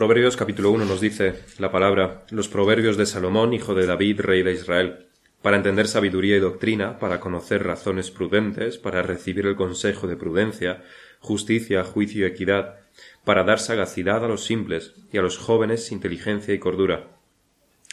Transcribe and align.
Proverbios 0.00 0.34
capítulo 0.34 0.70
1 0.70 0.86
nos 0.86 1.02
dice 1.02 1.44
la 1.58 1.70
palabra, 1.70 2.24
los 2.30 2.48
proverbios 2.48 2.96
de 2.96 3.04
Salomón, 3.04 3.52
hijo 3.52 3.74
de 3.74 3.84
David, 3.84 4.22
rey 4.22 4.42
de 4.42 4.54
Israel, 4.54 5.08
para 5.42 5.58
entender 5.58 5.88
sabiduría 5.88 6.38
y 6.38 6.40
doctrina, 6.40 6.98
para 6.98 7.20
conocer 7.20 7.64
razones 7.64 8.10
prudentes, 8.10 8.78
para 8.78 9.02
recibir 9.02 9.44
el 9.44 9.56
consejo 9.56 10.06
de 10.06 10.16
prudencia, 10.16 10.82
justicia, 11.18 11.84
juicio 11.84 12.22
y 12.26 12.30
equidad, 12.30 12.78
para 13.26 13.44
dar 13.44 13.58
sagacidad 13.58 14.24
a 14.24 14.28
los 14.28 14.42
simples 14.42 14.94
y 15.12 15.18
a 15.18 15.20
los 15.20 15.36
jóvenes 15.36 15.92
inteligencia 15.92 16.54
y 16.54 16.58
cordura. 16.58 17.08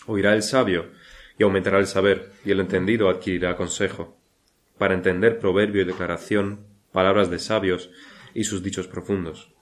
Oirá 0.05 0.33
el 0.33 0.43
sabio 0.43 0.85
y 1.37 1.43
aumentará 1.43 1.77
el 1.77 1.87
saber, 1.87 2.31
y 2.45 2.51
el 2.51 2.61
entendido 2.61 3.09
adquirirá 3.09 3.57
consejo, 3.57 4.15
para 4.77 4.93
entender 4.93 5.39
proverbio 5.39 5.81
y 5.81 5.85
declaración, 5.85 6.61
palabras 6.93 7.29
de 7.29 7.39
sabios 7.39 7.89
y 8.33 8.45
sus 8.45 8.63
dichos 8.63 8.87
profundos. 8.87 9.56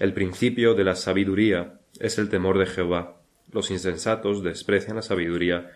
El 0.00 0.14
principio 0.14 0.72
de 0.72 0.82
la 0.82 0.96
sabiduría 0.96 1.78
es 1.98 2.16
el 2.16 2.30
temor 2.30 2.58
de 2.58 2.64
Jehová. 2.64 3.20
Los 3.52 3.70
insensatos 3.70 4.42
desprecian 4.42 4.96
la 4.96 5.02
sabiduría 5.02 5.72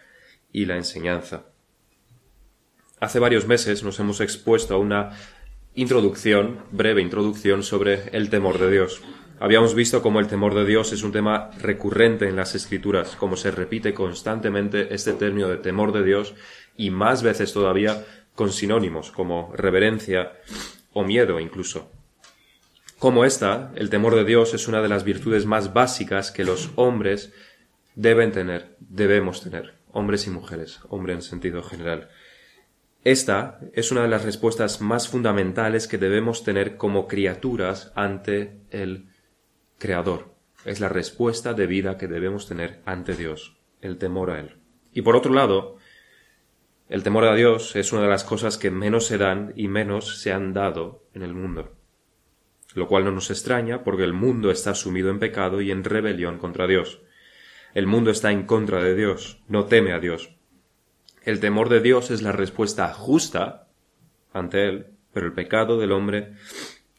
y 0.50 0.64
la 0.64 0.76
enseñanza. 0.76 1.44
Hace 3.00 3.18
varios 3.18 3.46
meses 3.46 3.84
nos 3.84 4.00
hemos 4.00 4.22
expuesto 4.22 4.74
a 4.74 4.78
una 4.78 5.10
introducción, 5.74 6.60
breve 6.72 7.02
introducción 7.02 7.62
sobre 7.62 8.08
el 8.16 8.30
temor 8.30 8.58
de 8.58 8.70
Dios. 8.70 9.02
Habíamos 9.40 9.74
visto 9.74 10.00
cómo 10.00 10.20
el 10.20 10.26
temor 10.26 10.54
de 10.54 10.64
Dios 10.64 10.94
es 10.94 11.02
un 11.02 11.12
tema 11.12 11.50
recurrente 11.60 12.26
en 12.26 12.36
las 12.36 12.54
escrituras, 12.54 13.16
cómo 13.16 13.36
se 13.36 13.50
repite 13.50 13.92
constantemente 13.92 14.94
este 14.94 15.12
término 15.12 15.48
de 15.48 15.58
temor 15.58 15.92
de 15.92 16.02
Dios 16.02 16.34
y 16.78 16.88
más 16.88 17.22
veces 17.22 17.52
todavía 17.52 18.06
con 18.34 18.50
sinónimos 18.50 19.10
como 19.10 19.52
reverencia 19.54 20.32
o 20.94 21.04
miedo 21.04 21.38
incluso. 21.40 21.90
Como 23.04 23.26
esta, 23.26 23.70
el 23.74 23.90
temor 23.90 24.14
de 24.14 24.24
Dios 24.24 24.54
es 24.54 24.66
una 24.66 24.80
de 24.80 24.88
las 24.88 25.04
virtudes 25.04 25.44
más 25.44 25.74
básicas 25.74 26.32
que 26.32 26.42
los 26.42 26.70
hombres 26.76 27.34
deben 27.94 28.32
tener, 28.32 28.76
debemos 28.80 29.42
tener 29.42 29.74
hombres 29.92 30.26
y 30.26 30.30
mujeres, 30.30 30.80
hombre 30.88 31.12
en 31.12 31.20
sentido 31.20 31.62
general. 31.62 32.08
Esta 33.04 33.60
es 33.74 33.92
una 33.92 34.00
de 34.00 34.08
las 34.08 34.24
respuestas 34.24 34.80
más 34.80 35.06
fundamentales 35.06 35.86
que 35.86 35.98
debemos 35.98 36.44
tener 36.44 36.78
como 36.78 37.06
criaturas 37.06 37.92
ante 37.94 38.62
el 38.70 39.10
Creador. 39.76 40.34
Es 40.64 40.80
la 40.80 40.88
respuesta 40.88 41.52
de 41.52 41.66
vida 41.66 41.98
que 41.98 42.08
debemos 42.08 42.48
tener 42.48 42.80
ante 42.86 43.14
Dios, 43.14 43.58
el 43.82 43.98
temor 43.98 44.30
a 44.30 44.40
Él. 44.40 44.56
Y 44.94 45.02
por 45.02 45.14
otro 45.14 45.34
lado, 45.34 45.76
el 46.88 47.02
temor 47.02 47.26
a 47.26 47.34
Dios 47.34 47.76
es 47.76 47.92
una 47.92 48.00
de 48.00 48.08
las 48.08 48.24
cosas 48.24 48.56
que 48.56 48.70
menos 48.70 49.04
se 49.04 49.18
dan 49.18 49.52
y 49.56 49.68
menos 49.68 50.22
se 50.22 50.32
han 50.32 50.54
dado 50.54 51.04
en 51.12 51.20
el 51.20 51.34
mundo. 51.34 51.83
Lo 52.74 52.88
cual 52.88 53.04
no 53.04 53.12
nos 53.12 53.30
extraña 53.30 53.84
porque 53.84 54.04
el 54.04 54.12
mundo 54.12 54.50
está 54.50 54.74
sumido 54.74 55.10
en 55.10 55.18
pecado 55.18 55.60
y 55.60 55.70
en 55.70 55.84
rebelión 55.84 56.38
contra 56.38 56.66
Dios. 56.66 57.00
El 57.72 57.86
mundo 57.86 58.10
está 58.10 58.30
en 58.30 58.46
contra 58.46 58.82
de 58.82 58.94
Dios, 58.94 59.42
no 59.48 59.64
teme 59.64 59.92
a 59.92 60.00
Dios. 60.00 60.34
El 61.22 61.40
temor 61.40 61.68
de 61.68 61.80
Dios 61.80 62.10
es 62.10 62.22
la 62.22 62.32
respuesta 62.32 62.92
justa 62.92 63.68
ante 64.32 64.68
Él, 64.68 64.86
pero 65.12 65.26
el 65.26 65.32
pecado 65.32 65.78
del 65.78 65.92
hombre 65.92 66.34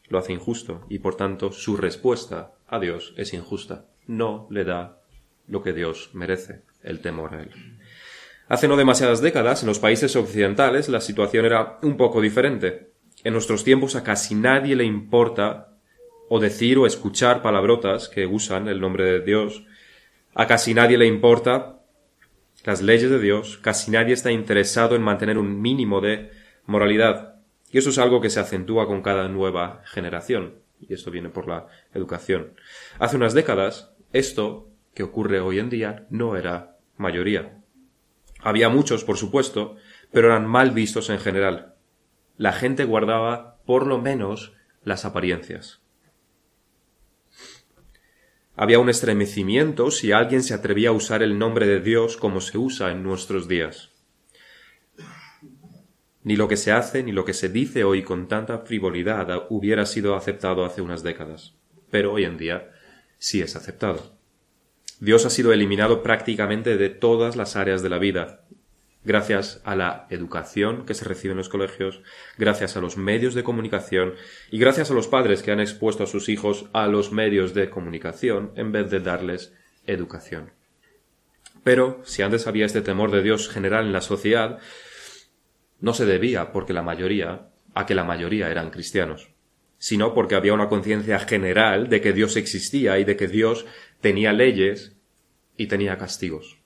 lo 0.08 0.18
hace 0.18 0.32
injusto 0.32 0.84
y 0.88 0.98
por 0.98 1.16
tanto 1.16 1.52
su 1.52 1.76
respuesta 1.76 2.52
a 2.66 2.78
Dios 2.78 3.14
es 3.16 3.32
injusta. 3.34 3.86
No 4.06 4.48
le 4.50 4.64
da 4.64 5.00
lo 5.46 5.62
que 5.62 5.72
Dios 5.72 6.10
merece, 6.12 6.62
el 6.82 7.00
temor 7.00 7.34
a 7.34 7.42
Él. 7.42 7.50
Hace 8.48 8.68
no 8.68 8.76
demasiadas 8.76 9.20
décadas, 9.20 9.62
en 9.62 9.68
los 9.68 9.80
países 9.80 10.14
occidentales, 10.14 10.88
la 10.88 11.00
situación 11.00 11.44
era 11.44 11.78
un 11.82 11.96
poco 11.96 12.20
diferente. 12.20 12.85
En 13.26 13.32
nuestros 13.32 13.64
tiempos 13.64 13.96
a 13.96 14.04
casi 14.04 14.36
nadie 14.36 14.76
le 14.76 14.84
importa 14.84 15.72
o 16.28 16.38
decir 16.38 16.78
o 16.78 16.86
escuchar 16.86 17.42
palabrotas 17.42 18.08
que 18.08 18.24
usan 18.24 18.68
el 18.68 18.80
nombre 18.80 19.02
de 19.04 19.20
Dios 19.20 19.64
a 20.36 20.46
casi 20.46 20.74
nadie 20.74 20.96
le 20.96 21.08
importa 21.08 21.80
las 22.62 22.82
leyes 22.82 23.10
de 23.10 23.18
Dios, 23.18 23.58
casi 23.60 23.90
nadie 23.90 24.14
está 24.14 24.30
interesado 24.30 24.94
en 24.94 25.02
mantener 25.02 25.38
un 25.38 25.60
mínimo 25.60 26.00
de 26.00 26.30
moralidad. 26.66 27.40
Y 27.72 27.78
eso 27.78 27.90
es 27.90 27.98
algo 27.98 28.20
que 28.20 28.30
se 28.30 28.38
acentúa 28.38 28.86
con 28.86 29.02
cada 29.02 29.26
nueva 29.26 29.82
generación. 29.86 30.60
Y 30.80 30.94
esto 30.94 31.10
viene 31.10 31.28
por 31.28 31.48
la 31.48 31.66
educación. 31.94 32.52
Hace 33.00 33.16
unas 33.16 33.34
décadas, 33.34 33.90
esto 34.12 34.68
que 34.94 35.02
ocurre 35.02 35.40
hoy 35.40 35.58
en 35.58 35.68
día 35.68 36.06
no 36.10 36.36
era 36.36 36.76
mayoría. 36.96 37.58
Había 38.40 38.68
muchos, 38.68 39.02
por 39.02 39.16
supuesto, 39.16 39.74
pero 40.12 40.28
eran 40.28 40.46
mal 40.46 40.70
vistos 40.70 41.10
en 41.10 41.18
general. 41.18 41.75
La 42.36 42.52
gente 42.52 42.84
guardaba, 42.84 43.58
por 43.64 43.86
lo 43.86 43.98
menos, 43.98 44.52
las 44.84 45.04
apariencias. 45.04 45.80
Había 48.54 48.78
un 48.78 48.88
estremecimiento 48.88 49.90
si 49.90 50.12
alguien 50.12 50.42
se 50.42 50.54
atrevía 50.54 50.88
a 50.88 50.92
usar 50.92 51.22
el 51.22 51.38
nombre 51.38 51.66
de 51.66 51.80
Dios 51.80 52.16
como 52.16 52.40
se 52.40 52.56
usa 52.56 52.90
en 52.90 53.02
nuestros 53.02 53.48
días. 53.48 53.90
Ni 56.22 56.36
lo 56.36 56.48
que 56.48 56.56
se 56.56 56.72
hace 56.72 57.02
ni 57.02 57.12
lo 57.12 57.24
que 57.24 57.34
se 57.34 57.48
dice 57.48 57.84
hoy 57.84 58.02
con 58.02 58.28
tanta 58.28 58.58
frivolidad 58.60 59.46
hubiera 59.50 59.86
sido 59.86 60.16
aceptado 60.16 60.64
hace 60.64 60.82
unas 60.82 61.02
décadas, 61.02 61.54
pero 61.90 62.14
hoy 62.14 62.24
en 62.24 62.38
día 62.38 62.72
sí 63.18 63.42
es 63.42 63.56
aceptado. 63.56 64.16
Dios 64.98 65.26
ha 65.26 65.30
sido 65.30 65.52
eliminado 65.52 66.02
prácticamente 66.02 66.78
de 66.78 66.88
todas 66.88 67.36
las 67.36 67.56
áreas 67.56 67.82
de 67.82 67.90
la 67.90 67.98
vida, 67.98 68.46
gracias 69.06 69.62
a 69.64 69.76
la 69.76 70.08
educación 70.10 70.84
que 70.84 70.92
se 70.92 71.04
recibe 71.04 71.30
en 71.30 71.38
los 71.38 71.48
colegios, 71.48 72.02
gracias 72.36 72.76
a 72.76 72.80
los 72.80 72.96
medios 72.96 73.34
de 73.34 73.44
comunicación 73.44 74.14
y 74.50 74.58
gracias 74.58 74.90
a 74.90 74.94
los 74.94 75.06
padres 75.06 75.44
que 75.44 75.52
han 75.52 75.60
expuesto 75.60 76.02
a 76.02 76.08
sus 76.08 76.28
hijos 76.28 76.66
a 76.72 76.88
los 76.88 77.12
medios 77.12 77.54
de 77.54 77.70
comunicación 77.70 78.50
en 78.56 78.72
vez 78.72 78.90
de 78.90 78.98
darles 78.98 79.54
educación. 79.86 80.50
Pero 81.62 82.00
si 82.04 82.22
antes 82.22 82.48
había 82.48 82.66
este 82.66 82.82
temor 82.82 83.12
de 83.12 83.22
Dios 83.22 83.48
general 83.48 83.86
en 83.86 83.92
la 83.92 84.00
sociedad, 84.00 84.58
no 85.78 85.94
se 85.94 86.04
debía 86.04 86.50
porque 86.50 86.72
la 86.72 86.82
mayoría 86.82 87.50
a 87.74 87.86
que 87.86 87.94
la 87.94 88.02
mayoría 88.02 88.50
eran 88.50 88.70
cristianos, 88.70 89.28
sino 89.78 90.14
porque 90.14 90.34
había 90.34 90.52
una 90.52 90.68
conciencia 90.68 91.20
general 91.20 91.88
de 91.88 92.00
que 92.00 92.12
Dios 92.12 92.36
existía 92.36 92.98
y 92.98 93.04
de 93.04 93.16
que 93.16 93.28
Dios 93.28 93.66
tenía 94.00 94.32
leyes 94.32 94.96
y 95.56 95.68
tenía 95.68 95.96
castigos. 95.96 96.58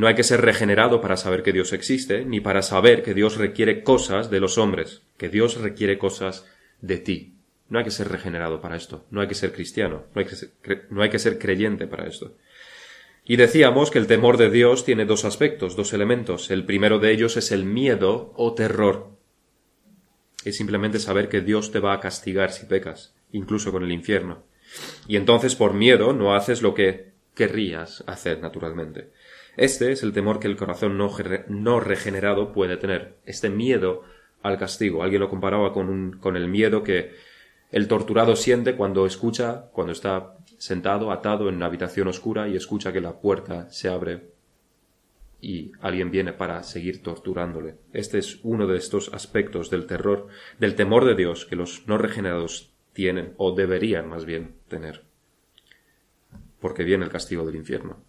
No 0.00 0.06
hay 0.06 0.14
que 0.14 0.24
ser 0.24 0.40
regenerado 0.40 1.02
para 1.02 1.18
saber 1.18 1.42
que 1.42 1.52
Dios 1.52 1.74
existe, 1.74 2.24
ni 2.24 2.40
para 2.40 2.62
saber 2.62 3.02
que 3.02 3.12
Dios 3.12 3.36
requiere 3.36 3.82
cosas 3.82 4.30
de 4.30 4.40
los 4.40 4.56
hombres, 4.56 5.02
que 5.18 5.28
Dios 5.28 5.60
requiere 5.60 5.98
cosas 5.98 6.46
de 6.80 6.96
ti. 6.96 7.34
No 7.68 7.78
hay 7.78 7.84
que 7.84 7.90
ser 7.90 8.08
regenerado 8.08 8.62
para 8.62 8.76
esto, 8.76 9.04
no 9.10 9.20
hay 9.20 9.28
que 9.28 9.34
ser 9.34 9.52
cristiano, 9.52 10.06
no 10.14 10.20
hay 10.22 10.26
que 10.26 10.36
ser, 10.36 10.52
no 10.88 11.02
hay 11.02 11.10
que 11.10 11.18
ser 11.18 11.38
creyente 11.38 11.86
para 11.86 12.06
esto. 12.06 12.34
Y 13.26 13.36
decíamos 13.36 13.90
que 13.90 13.98
el 13.98 14.06
temor 14.06 14.38
de 14.38 14.48
Dios 14.48 14.86
tiene 14.86 15.04
dos 15.04 15.26
aspectos, 15.26 15.76
dos 15.76 15.92
elementos. 15.92 16.50
El 16.50 16.64
primero 16.64 16.98
de 16.98 17.12
ellos 17.12 17.36
es 17.36 17.52
el 17.52 17.66
miedo 17.66 18.32
o 18.36 18.54
terror. 18.54 19.10
Es 20.46 20.56
simplemente 20.56 20.98
saber 20.98 21.28
que 21.28 21.42
Dios 21.42 21.72
te 21.72 21.78
va 21.78 21.92
a 21.92 22.00
castigar 22.00 22.52
si 22.52 22.64
pecas, 22.64 23.14
incluso 23.32 23.70
con 23.70 23.84
el 23.84 23.92
infierno. 23.92 24.44
Y 25.06 25.16
entonces 25.16 25.54
por 25.56 25.74
miedo 25.74 26.14
no 26.14 26.34
haces 26.34 26.62
lo 26.62 26.72
que 26.72 27.10
querrías 27.34 28.02
hacer 28.06 28.40
naturalmente. 28.40 29.10
Este 29.56 29.92
es 29.92 30.02
el 30.02 30.12
temor 30.12 30.40
que 30.40 30.48
el 30.48 30.56
corazón 30.56 30.96
no, 30.96 31.80
regenerado 31.80 32.52
puede 32.52 32.76
tener, 32.76 33.16
este 33.24 33.50
miedo 33.50 34.02
al 34.42 34.58
castigo. 34.58 35.02
Alguien 35.02 35.20
lo 35.20 35.28
comparaba 35.28 35.72
con, 35.72 36.18
con 36.20 36.36
el 36.36 36.48
miedo 36.48 36.82
que 36.82 37.12
el 37.70 37.88
torturado 37.88 38.36
siente 38.36 38.74
cuando 38.74 39.06
escucha, 39.06 39.70
cuando 39.72 39.92
está 39.92 40.36
sentado, 40.58 41.12
atado 41.12 41.48
en 41.48 41.56
una 41.56 41.66
habitación 41.66 42.08
oscura 42.08 42.48
y 42.48 42.56
escucha 42.56 42.92
que 42.92 43.00
la 43.00 43.20
puerta 43.20 43.70
se 43.70 43.88
abre 43.88 44.30
y 45.40 45.72
alguien 45.80 46.10
viene 46.10 46.32
para 46.32 46.62
seguir 46.62 47.02
torturándole. 47.02 47.76
Este 47.92 48.18
es 48.18 48.40
uno 48.42 48.66
de 48.66 48.76
estos 48.76 49.12
aspectos 49.14 49.70
del 49.70 49.86
terror, 49.86 50.28
del 50.58 50.74
temor 50.74 51.04
de 51.04 51.14
Dios 51.14 51.46
que 51.46 51.56
los 51.56 51.86
no 51.86 51.98
regenerados 51.98 52.72
tienen, 52.92 53.34
o 53.36 53.54
deberían 53.54 54.08
más 54.08 54.24
bien 54.24 54.54
tener, 54.68 55.04
porque 56.60 56.84
viene 56.84 57.04
el 57.04 57.10
castigo 57.10 57.46
del 57.46 57.56
infierno. 57.56 58.02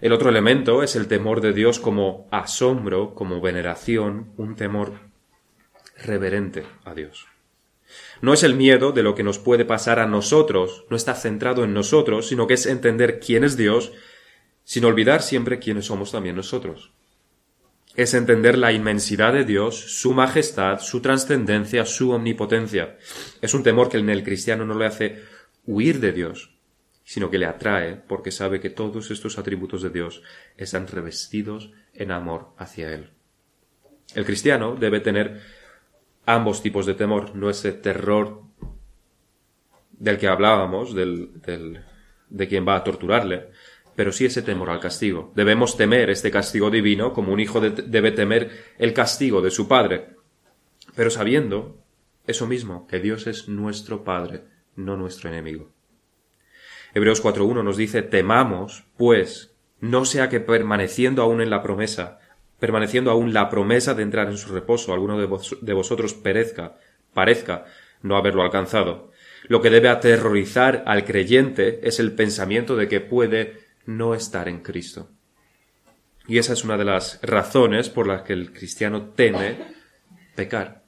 El 0.00 0.12
otro 0.12 0.28
elemento 0.28 0.82
es 0.82 0.94
el 0.94 1.08
temor 1.08 1.40
de 1.40 1.52
Dios 1.52 1.78
como 1.78 2.28
asombro, 2.30 3.14
como 3.14 3.40
veneración, 3.40 4.32
un 4.36 4.54
temor 4.54 5.00
reverente 5.96 6.64
a 6.84 6.94
Dios. 6.94 7.26
No 8.20 8.34
es 8.34 8.42
el 8.42 8.54
miedo 8.54 8.92
de 8.92 9.02
lo 9.02 9.14
que 9.14 9.22
nos 9.22 9.38
puede 9.38 9.64
pasar 9.64 9.98
a 9.98 10.06
nosotros, 10.06 10.84
no 10.90 10.96
está 10.96 11.14
centrado 11.14 11.64
en 11.64 11.72
nosotros, 11.72 12.28
sino 12.28 12.46
que 12.46 12.54
es 12.54 12.66
entender 12.66 13.20
quién 13.20 13.44
es 13.44 13.56
Dios, 13.56 13.92
sin 14.64 14.84
olvidar 14.84 15.22
siempre 15.22 15.58
quiénes 15.58 15.86
somos 15.86 16.12
también 16.12 16.36
nosotros. 16.36 16.92
Es 17.94 18.12
entender 18.12 18.58
la 18.58 18.72
inmensidad 18.72 19.32
de 19.32 19.44
Dios, 19.44 19.76
su 19.76 20.12
majestad, 20.12 20.80
su 20.80 21.00
trascendencia, 21.00 21.86
su 21.86 22.10
omnipotencia. 22.10 22.98
Es 23.40 23.54
un 23.54 23.62
temor 23.62 23.88
que 23.88 23.96
en 23.96 24.10
el 24.10 24.22
cristiano 24.22 24.66
no 24.66 24.76
le 24.76 24.86
hace 24.86 25.22
huir 25.64 26.00
de 26.00 26.12
Dios, 26.12 26.55
sino 27.06 27.30
que 27.30 27.38
le 27.38 27.46
atrae 27.46 27.94
porque 27.94 28.32
sabe 28.32 28.58
que 28.58 28.68
todos 28.68 29.12
estos 29.12 29.38
atributos 29.38 29.80
de 29.80 29.90
Dios 29.90 30.22
están 30.56 30.88
revestidos 30.88 31.70
en 31.94 32.10
amor 32.10 32.48
hacia 32.58 32.92
Él. 32.92 33.12
El 34.14 34.26
cristiano 34.26 34.74
debe 34.74 34.98
tener 34.98 35.40
ambos 36.26 36.62
tipos 36.62 36.84
de 36.84 36.94
temor, 36.94 37.36
no 37.36 37.48
ese 37.48 37.72
terror 37.72 38.42
del 39.92 40.18
que 40.18 40.26
hablábamos, 40.26 40.94
del, 40.94 41.40
del, 41.40 41.84
de 42.28 42.48
quien 42.48 42.66
va 42.66 42.74
a 42.74 42.84
torturarle, 42.84 43.50
pero 43.94 44.10
sí 44.10 44.26
ese 44.26 44.42
temor 44.42 44.68
al 44.68 44.80
castigo. 44.80 45.32
Debemos 45.36 45.76
temer 45.76 46.10
este 46.10 46.32
castigo 46.32 46.70
divino 46.70 47.12
como 47.12 47.32
un 47.32 47.38
hijo 47.38 47.60
debe 47.60 48.10
temer 48.10 48.50
el 48.78 48.92
castigo 48.92 49.40
de 49.40 49.52
su 49.52 49.68
padre, 49.68 50.16
pero 50.96 51.10
sabiendo 51.10 51.78
eso 52.26 52.48
mismo, 52.48 52.88
que 52.88 52.98
Dios 52.98 53.28
es 53.28 53.48
nuestro 53.48 54.02
Padre, 54.02 54.42
no 54.74 54.96
nuestro 54.96 55.30
enemigo. 55.30 55.75
Hebreos 56.96 57.22
4.1 57.22 57.62
nos 57.62 57.76
dice, 57.76 58.00
temamos, 58.00 58.84
pues, 58.96 59.54
no 59.80 60.06
sea 60.06 60.30
que 60.30 60.40
permaneciendo 60.40 61.20
aún 61.20 61.42
en 61.42 61.50
la 61.50 61.62
promesa, 61.62 62.20
permaneciendo 62.58 63.10
aún 63.10 63.34
la 63.34 63.50
promesa 63.50 63.92
de 63.92 64.02
entrar 64.02 64.28
en 64.28 64.38
su 64.38 64.50
reposo, 64.50 64.94
alguno 64.94 65.18
de, 65.18 65.28
de 65.60 65.72
vosotros 65.74 66.14
perezca, 66.14 66.78
parezca 67.12 67.66
no 68.00 68.16
haberlo 68.16 68.42
alcanzado. 68.42 69.10
Lo 69.46 69.60
que 69.60 69.68
debe 69.68 69.90
aterrorizar 69.90 70.84
al 70.86 71.04
creyente 71.04 71.86
es 71.86 72.00
el 72.00 72.12
pensamiento 72.12 72.76
de 72.76 72.88
que 72.88 73.02
puede 73.02 73.58
no 73.84 74.14
estar 74.14 74.48
en 74.48 74.60
Cristo. 74.60 75.10
Y 76.26 76.38
esa 76.38 76.54
es 76.54 76.64
una 76.64 76.78
de 76.78 76.86
las 76.86 77.20
razones 77.20 77.90
por 77.90 78.06
las 78.06 78.22
que 78.22 78.32
el 78.32 78.54
cristiano 78.54 79.10
teme 79.10 79.58
pecar. 80.34 80.86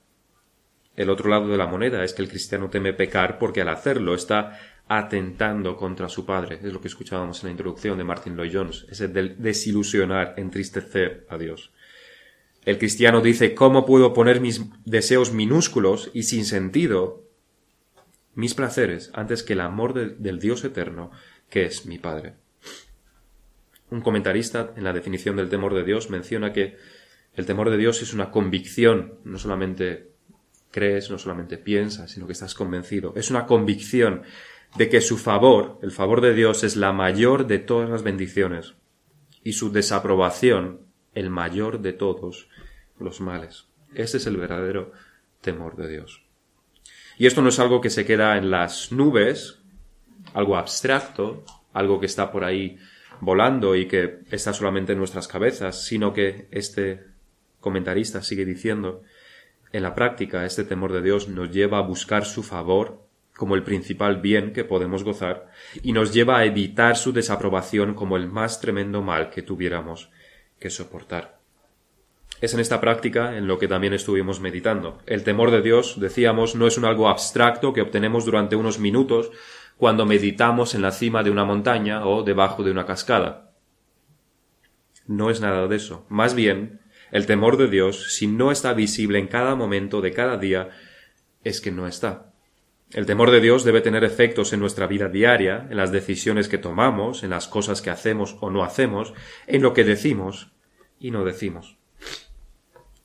El 0.96 1.10
otro 1.10 1.28
lado 1.28 1.48
de 1.48 1.58
la 1.58 1.66
moneda 1.66 2.02
es 2.02 2.14
que 2.14 2.22
el 2.22 2.28
cristiano 2.28 2.70
teme 2.70 2.94
pecar 2.94 3.38
porque 3.38 3.60
al 3.60 3.68
hacerlo 3.68 4.14
está 4.14 4.58
atentando 4.88 5.76
contra 5.76 6.08
su 6.08 6.24
padre. 6.24 6.60
Es 6.62 6.72
lo 6.72 6.80
que 6.80 6.88
escuchábamos 6.88 7.42
en 7.42 7.48
la 7.48 7.50
introducción 7.52 7.98
de 7.98 8.04
Martin 8.04 8.36
Lloyd 8.36 8.52
Jones, 8.52 8.86
ese 8.90 9.08
del 9.08 9.40
desilusionar, 9.40 10.34
entristecer 10.38 11.26
a 11.28 11.36
Dios. 11.36 11.72
El 12.64 12.78
cristiano 12.78 13.20
dice, 13.20 13.54
¿cómo 13.54 13.86
puedo 13.86 14.12
poner 14.12 14.40
mis 14.40 14.62
deseos 14.84 15.32
minúsculos 15.32 16.10
y 16.12 16.24
sin 16.24 16.44
sentido, 16.44 17.24
mis 18.34 18.54
placeres, 18.54 19.10
antes 19.14 19.42
que 19.42 19.52
el 19.52 19.60
amor 19.60 19.94
del 19.94 20.38
Dios 20.38 20.64
eterno, 20.64 21.10
que 21.50 21.64
es 21.64 21.86
mi 21.86 21.98
Padre? 21.98 22.34
Un 23.90 24.00
comentarista, 24.00 24.72
en 24.76 24.84
la 24.84 24.92
definición 24.92 25.36
del 25.36 25.48
temor 25.48 25.74
de 25.74 25.84
Dios, 25.84 26.10
menciona 26.10 26.52
que 26.52 26.76
el 27.34 27.46
temor 27.46 27.70
de 27.70 27.78
Dios 27.78 28.02
es 28.02 28.12
una 28.12 28.30
convicción, 28.30 29.14
no 29.24 29.38
solamente 29.38 30.10
crees, 30.70 31.10
no 31.10 31.18
solamente 31.18 31.56
piensas, 31.56 32.10
sino 32.10 32.26
que 32.26 32.32
estás 32.32 32.54
convencido. 32.54 33.14
Es 33.16 33.30
una 33.30 33.46
convicción 33.46 34.22
de 34.76 34.88
que 34.88 35.00
su 35.00 35.18
favor, 35.18 35.78
el 35.82 35.90
favor 35.90 36.20
de 36.20 36.34
Dios, 36.34 36.64
es 36.64 36.76
la 36.76 36.92
mayor 36.92 37.46
de 37.46 37.58
todas 37.58 37.88
las 37.88 38.02
bendiciones 38.02 38.74
y 39.42 39.54
su 39.54 39.72
desaprobación 39.72 40.80
el 41.14 41.30
mayor 41.30 41.80
de 41.80 41.92
todos 41.92 42.48
los 42.98 43.20
males. 43.20 43.66
Ese 43.94 44.18
es 44.18 44.26
el 44.26 44.36
verdadero 44.36 44.92
temor 45.40 45.76
de 45.76 45.88
Dios. 45.88 46.22
Y 47.16 47.26
esto 47.26 47.42
no 47.42 47.48
es 47.48 47.58
algo 47.58 47.80
que 47.80 47.90
se 47.90 48.04
queda 48.04 48.36
en 48.36 48.50
las 48.50 48.92
nubes, 48.92 49.58
algo 50.34 50.56
abstracto, 50.56 51.44
algo 51.72 51.98
que 51.98 52.06
está 52.06 52.30
por 52.30 52.44
ahí 52.44 52.78
volando 53.20 53.74
y 53.74 53.88
que 53.88 54.20
está 54.30 54.52
solamente 54.52 54.92
en 54.92 54.98
nuestras 54.98 55.26
cabezas, 55.26 55.84
sino 55.84 56.12
que 56.12 56.46
este 56.50 57.04
comentarista 57.60 58.22
sigue 58.22 58.44
diciendo 58.44 59.02
en 59.72 59.82
la 59.82 59.94
práctica, 59.94 60.46
este 60.46 60.64
temor 60.64 60.92
de 60.92 61.02
Dios 61.02 61.28
nos 61.28 61.50
lleva 61.50 61.78
a 61.78 61.82
buscar 61.82 62.24
su 62.24 62.42
favor 62.42 63.07
como 63.38 63.54
el 63.54 63.62
principal 63.62 64.20
bien 64.20 64.52
que 64.52 64.64
podemos 64.64 65.04
gozar 65.04 65.46
y 65.80 65.92
nos 65.92 66.12
lleva 66.12 66.38
a 66.38 66.44
evitar 66.44 66.96
su 66.96 67.12
desaprobación 67.12 67.94
como 67.94 68.16
el 68.16 68.26
más 68.26 68.60
tremendo 68.60 69.00
mal 69.00 69.30
que 69.30 69.42
tuviéramos 69.42 70.10
que 70.58 70.70
soportar. 70.70 71.38
Es 72.40 72.52
en 72.52 72.58
esta 72.58 72.80
práctica 72.80 73.36
en 73.36 73.46
lo 73.46 73.60
que 73.60 73.68
también 73.68 73.94
estuvimos 73.94 74.40
meditando. 74.40 74.98
El 75.06 75.22
temor 75.22 75.52
de 75.52 75.62
Dios, 75.62 76.00
decíamos, 76.00 76.56
no 76.56 76.66
es 76.66 76.78
un 76.78 76.84
algo 76.84 77.08
abstracto 77.08 77.72
que 77.72 77.80
obtenemos 77.80 78.24
durante 78.24 78.56
unos 78.56 78.80
minutos 78.80 79.30
cuando 79.76 80.04
meditamos 80.04 80.74
en 80.74 80.82
la 80.82 80.90
cima 80.90 81.22
de 81.22 81.30
una 81.30 81.44
montaña 81.44 82.06
o 82.06 82.24
debajo 82.24 82.64
de 82.64 82.72
una 82.72 82.86
cascada. 82.86 83.52
No 85.06 85.30
es 85.30 85.40
nada 85.40 85.68
de 85.68 85.76
eso. 85.76 86.06
Más 86.08 86.34
bien, 86.34 86.80
el 87.12 87.26
temor 87.26 87.56
de 87.56 87.68
Dios, 87.68 88.14
si 88.16 88.26
no 88.26 88.50
está 88.50 88.72
visible 88.72 89.20
en 89.20 89.28
cada 89.28 89.54
momento 89.54 90.00
de 90.00 90.12
cada 90.12 90.38
día, 90.38 90.70
es 91.44 91.60
que 91.60 91.70
no 91.70 91.86
está. 91.86 92.27
El 92.90 93.04
temor 93.04 93.30
de 93.30 93.40
Dios 93.40 93.64
debe 93.64 93.82
tener 93.82 94.02
efectos 94.02 94.52
en 94.52 94.60
nuestra 94.60 94.86
vida 94.86 95.08
diaria, 95.08 95.66
en 95.70 95.76
las 95.76 95.92
decisiones 95.92 96.48
que 96.48 96.56
tomamos, 96.56 97.22
en 97.22 97.30
las 97.30 97.46
cosas 97.46 97.82
que 97.82 97.90
hacemos 97.90 98.36
o 98.40 98.50
no 98.50 98.64
hacemos, 98.64 99.12
en 99.46 99.62
lo 99.62 99.74
que 99.74 99.84
decimos 99.84 100.52
y 100.98 101.10
no 101.10 101.24
decimos. 101.24 101.76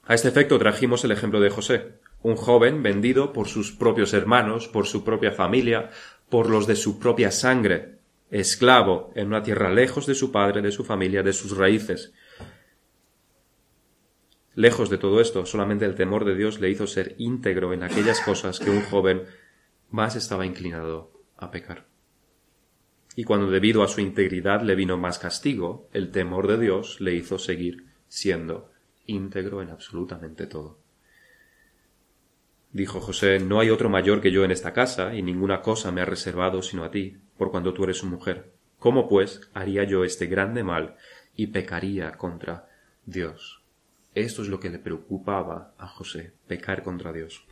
A 0.05 0.13
este 0.13 0.29
efecto 0.29 0.57
trajimos 0.57 1.03
el 1.03 1.11
ejemplo 1.11 1.41
de 1.41 1.49
José, 1.49 1.95
un 2.21 2.37
joven 2.37 2.81
vendido 2.81 3.33
por 3.33 3.49
sus 3.49 3.73
propios 3.73 4.13
hermanos, 4.13 4.69
por 4.69 4.87
su 4.87 5.03
propia 5.03 5.31
familia, 5.31 5.89
por 6.29 6.49
los 6.49 6.65
de 6.65 6.77
su 6.77 6.97
propia 6.97 7.31
sangre, 7.31 7.97
esclavo 8.31 9.11
en 9.15 9.27
una 9.27 9.43
tierra 9.43 9.69
lejos 9.69 10.05
de 10.05 10.15
su 10.15 10.31
padre, 10.31 10.61
de 10.61 10.71
su 10.71 10.85
familia, 10.85 11.23
de 11.23 11.33
sus 11.33 11.57
raíces, 11.57 12.13
Lejos 14.55 14.91
de 14.91 14.99
todo 14.99 15.19
esto, 15.19 15.47
solamente 15.47 15.85
el 15.85 15.95
temor 15.95 16.25
de 16.25 16.35
Dios 16.35 16.59
le 16.59 16.69
hizo 16.69 16.85
ser 16.85 17.15
íntegro 17.17 17.73
en 17.73 17.81
aquellas 17.81 18.21
cosas 18.21 18.59
que 18.59 18.69
un 18.69 18.83
joven 18.83 19.23
más 19.93 20.15
estaba 20.15 20.47
inclinado 20.47 21.11
a 21.37 21.51
pecar. 21.51 21.85
Y 23.15 23.25
cuando 23.25 23.51
debido 23.51 23.83
a 23.83 23.87
su 23.87 24.01
integridad 24.01 24.63
le 24.63 24.73
vino 24.73 24.97
más 24.97 25.19
castigo, 25.19 25.87
el 25.93 26.09
temor 26.09 26.47
de 26.47 26.57
Dios 26.57 26.99
le 26.99 27.13
hizo 27.13 27.37
seguir 27.37 27.85
siendo 28.07 28.71
íntegro 29.05 29.61
en 29.61 29.69
absolutamente 29.69 30.47
todo. 30.47 30.79
Dijo 32.71 33.01
José, 33.01 33.37
no 33.37 33.59
hay 33.59 33.69
otro 33.69 33.87
mayor 33.87 34.19
que 34.19 34.31
yo 34.31 34.43
en 34.43 34.49
esta 34.49 34.73
casa, 34.73 35.13
y 35.13 35.21
ninguna 35.21 35.61
cosa 35.61 35.91
me 35.91 36.01
ha 36.01 36.05
reservado 36.05 36.63
sino 36.63 36.83
a 36.83 36.89
ti, 36.89 37.19
por 37.37 37.51
cuando 37.51 37.71
tú 37.71 37.83
eres 37.83 37.97
su 37.97 38.07
mujer. 38.07 38.51
¿Cómo 38.79 39.07
pues 39.07 39.47
haría 39.53 39.83
yo 39.83 40.03
este 40.03 40.25
grande 40.25 40.63
mal 40.63 40.95
y 41.35 41.47
pecaría 41.47 42.13
contra 42.13 42.67
Dios? 43.05 43.61
Esto 44.15 44.41
es 44.41 44.47
lo 44.47 44.59
que 44.59 44.71
le 44.71 44.79
preocupaba 44.79 45.75
a 45.77 45.87
José, 45.87 46.33
pecar 46.47 46.81
contra 46.81 47.13
Dios. 47.13 47.45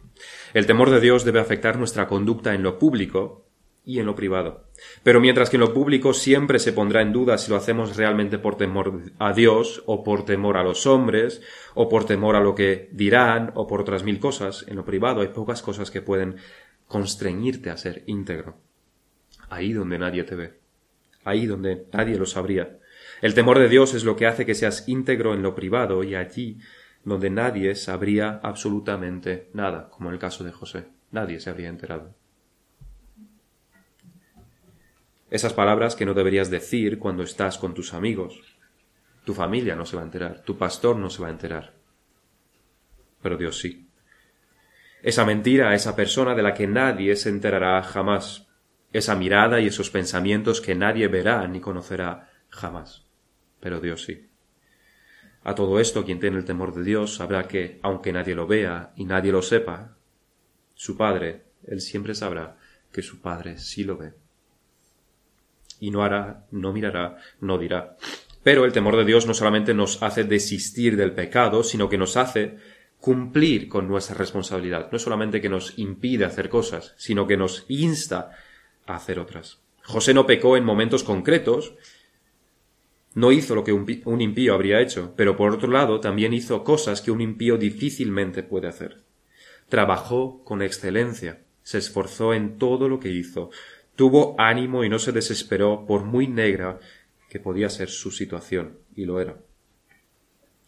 El 0.54 0.66
temor 0.66 0.90
de 0.90 1.00
Dios 1.00 1.26
debe 1.26 1.40
afectar 1.40 1.78
nuestra 1.78 2.08
conducta 2.08 2.54
en 2.54 2.64
lo 2.64 2.78
público 2.78 3.46
y 3.84 4.00
en 4.00 4.06
lo 4.06 4.16
privado. 4.16 4.68
Pero 5.04 5.20
mientras 5.20 5.50
que 5.50 5.58
en 5.58 5.62
lo 5.62 5.74
público 5.74 6.14
siempre 6.14 6.60
se 6.60 6.74
pondrá 6.74 7.02
en 7.02 7.14
duda 7.14 7.38
si 7.38 7.50
lo 7.50 7.58
hacemos 7.58 7.98
realmente 7.98 8.38
por 8.38 8.56
temor 8.56 9.02
a 9.18 9.34
Dios, 9.34 9.84
o 9.86 10.04
por 10.04 10.26
temor 10.26 10.58
a 10.58 10.64
los 10.64 10.86
hombres, 10.86 11.42
o 11.74 11.90
por 11.90 12.06
temor 12.06 12.36
a 12.36 12.42
lo 12.42 12.54
que 12.54 12.90
dirán, 12.92 13.52
o 13.56 13.68
por 13.68 13.82
otras 13.82 14.04
mil 14.04 14.20
cosas, 14.20 14.66
en 14.68 14.76
lo 14.76 14.86
privado 14.86 15.22
hay 15.22 15.30
pocas 15.30 15.62
cosas 15.62 15.90
que 15.90 16.02
pueden 16.02 16.38
constreñirte 16.88 17.70
a 17.70 17.78
ser 17.78 18.04
íntegro. 18.06 18.58
Ahí 19.50 19.74
donde 19.74 19.98
nadie 19.98 20.24
te 20.24 20.36
ve. 20.36 20.54
Ahí 21.24 21.46
donde 21.46 21.86
nadie 21.92 22.18
lo 22.18 22.26
sabría. 22.26 22.78
El 23.22 23.34
temor 23.34 23.60
de 23.60 23.70
Dios 23.70 23.94
es 23.94 24.04
lo 24.04 24.16
que 24.16 24.26
hace 24.26 24.46
que 24.46 24.56
seas 24.56 24.88
íntegro 24.88 25.34
en 25.34 25.44
lo 25.44 25.56
privado 25.56 26.04
y 26.04 26.16
allí 26.16 26.60
donde 27.04 27.30
nadie 27.30 27.76
sabría 27.76 28.40
absolutamente 28.44 29.50
nada, 29.54 29.90
como 29.90 30.10
en 30.10 30.14
el 30.14 30.20
caso 30.20 30.44
de 30.44 30.52
José. 30.52 30.88
Nadie 31.12 31.40
se 31.40 31.50
habría 31.50 31.70
enterado. 31.70 32.16
Esas 35.30 35.54
palabras 35.54 35.96
que 35.96 36.06
no 36.06 36.14
deberías 36.14 36.50
decir 36.50 37.00
cuando 37.00 37.24
estás 37.24 37.58
con 37.58 37.74
tus 37.74 37.94
amigos. 37.94 38.58
Tu 39.26 39.34
familia 39.34 39.76
no 39.76 39.86
se 39.86 39.96
va 39.96 40.02
a 40.02 40.06
enterar, 40.06 40.44
tu 40.44 40.58
pastor 40.58 40.98
no 40.98 41.10
se 41.10 41.22
va 41.22 41.28
a 41.28 41.32
enterar. 41.32 41.74
Pero 43.22 43.38
Dios 43.38 43.60
sí. 43.60 43.88
Esa 45.04 45.26
mentira 45.26 45.70
a 45.70 45.76
esa 45.76 45.96
persona 45.96 46.36
de 46.36 46.44
la 46.44 46.54
que 46.54 46.68
nadie 46.68 47.16
se 47.16 47.30
enterará 47.30 47.82
jamás. 47.84 48.48
Esa 48.94 49.16
mirada 49.16 49.60
y 49.60 49.68
esos 49.68 49.90
pensamientos 49.90 50.60
que 50.60 50.76
nadie 50.76 51.08
verá 51.08 51.48
ni 51.48 51.60
conocerá 51.62 52.30
jamás 52.50 53.12
pero 53.62 53.80
Dios 53.80 54.04
sí. 54.04 54.31
A 55.44 55.56
todo 55.56 55.80
esto, 55.80 56.06
quien 56.06 56.20
tiene 56.20 56.38
el 56.38 56.46
temor 56.46 56.74
de 56.74 56.84
Dios 56.84 57.16
sabrá 57.16 57.48
que, 57.48 57.80
aunque 57.82 58.14
nadie 58.14 58.36
lo 58.36 58.46
vea 58.46 58.92
y 58.96 59.06
nadie 59.06 59.32
lo 59.32 59.42
sepa, 59.42 59.96
su 60.76 60.98
Padre, 60.98 61.44
él 61.68 61.82
siempre 61.82 62.14
sabrá 62.14 62.58
que 62.92 63.02
su 63.02 63.22
Padre 63.22 63.58
sí 63.58 63.84
lo 63.84 63.98
ve. 63.98 64.14
Y 65.80 65.90
no 65.90 66.04
hará, 66.04 66.46
no 66.52 66.72
mirará, 66.74 67.18
no 67.40 67.58
dirá. 67.58 67.98
Pero 68.44 68.66
el 68.66 68.72
temor 68.72 68.98
de 68.98 69.06
Dios 69.06 69.26
no 69.26 69.34
solamente 69.34 69.74
nos 69.74 70.02
hace 70.04 70.24
desistir 70.24 70.96
del 70.96 71.14
pecado, 71.14 71.64
sino 71.64 71.90
que 71.90 71.98
nos 71.98 72.18
hace 72.18 72.58
cumplir 73.00 73.68
con 73.68 73.88
nuestra 73.88 74.16
responsabilidad. 74.16 74.90
No 74.92 75.00
solamente 75.00 75.42
que 75.42 75.50
nos 75.50 75.78
impide 75.78 76.26
hacer 76.26 76.50
cosas, 76.50 76.94
sino 76.98 77.26
que 77.26 77.38
nos 77.38 77.66
insta 77.68 78.32
a 78.86 78.96
hacer 78.96 79.20
otras. 79.20 79.60
José 79.84 80.14
no 80.14 80.28
pecó 80.28 80.56
en 80.56 80.64
momentos 80.64 81.04
concretos, 81.04 81.74
no 83.14 83.32
hizo 83.32 83.56
lo 83.56 83.64
que 83.64 83.74
un 83.74 84.22
impío 84.22 84.54
habría 84.54 84.82
hecho, 84.82 85.14
pero 85.18 85.36
por 85.36 85.54
otro 85.54 85.70
lado 85.70 86.00
también 86.00 86.34
hizo 86.34 86.64
cosas 86.64 87.02
que 87.02 87.12
un 87.12 87.22
impío 87.22 87.58
difícilmente 87.58 88.44
puede 88.44 88.68
hacer. 88.68 89.04
Trabajó 89.68 90.44
con 90.44 90.62
excelencia, 90.62 91.44
se 91.64 91.78
esforzó 91.78 92.34
en 92.34 92.58
todo 92.58 92.88
lo 92.88 93.00
que 93.00 93.10
hizo, 93.10 93.52
tuvo 93.96 94.36
ánimo 94.40 94.84
y 94.84 94.90
no 94.90 95.00
se 95.00 95.12
desesperó 95.12 95.86
por 95.86 96.04
muy 96.06 96.28
negra 96.28 96.80
que 97.30 97.40
podía 97.40 97.70
ser 97.70 97.90
su 97.90 98.12
situación, 98.12 98.80
y 98.96 99.06
lo 99.06 99.22
era. 99.22 99.38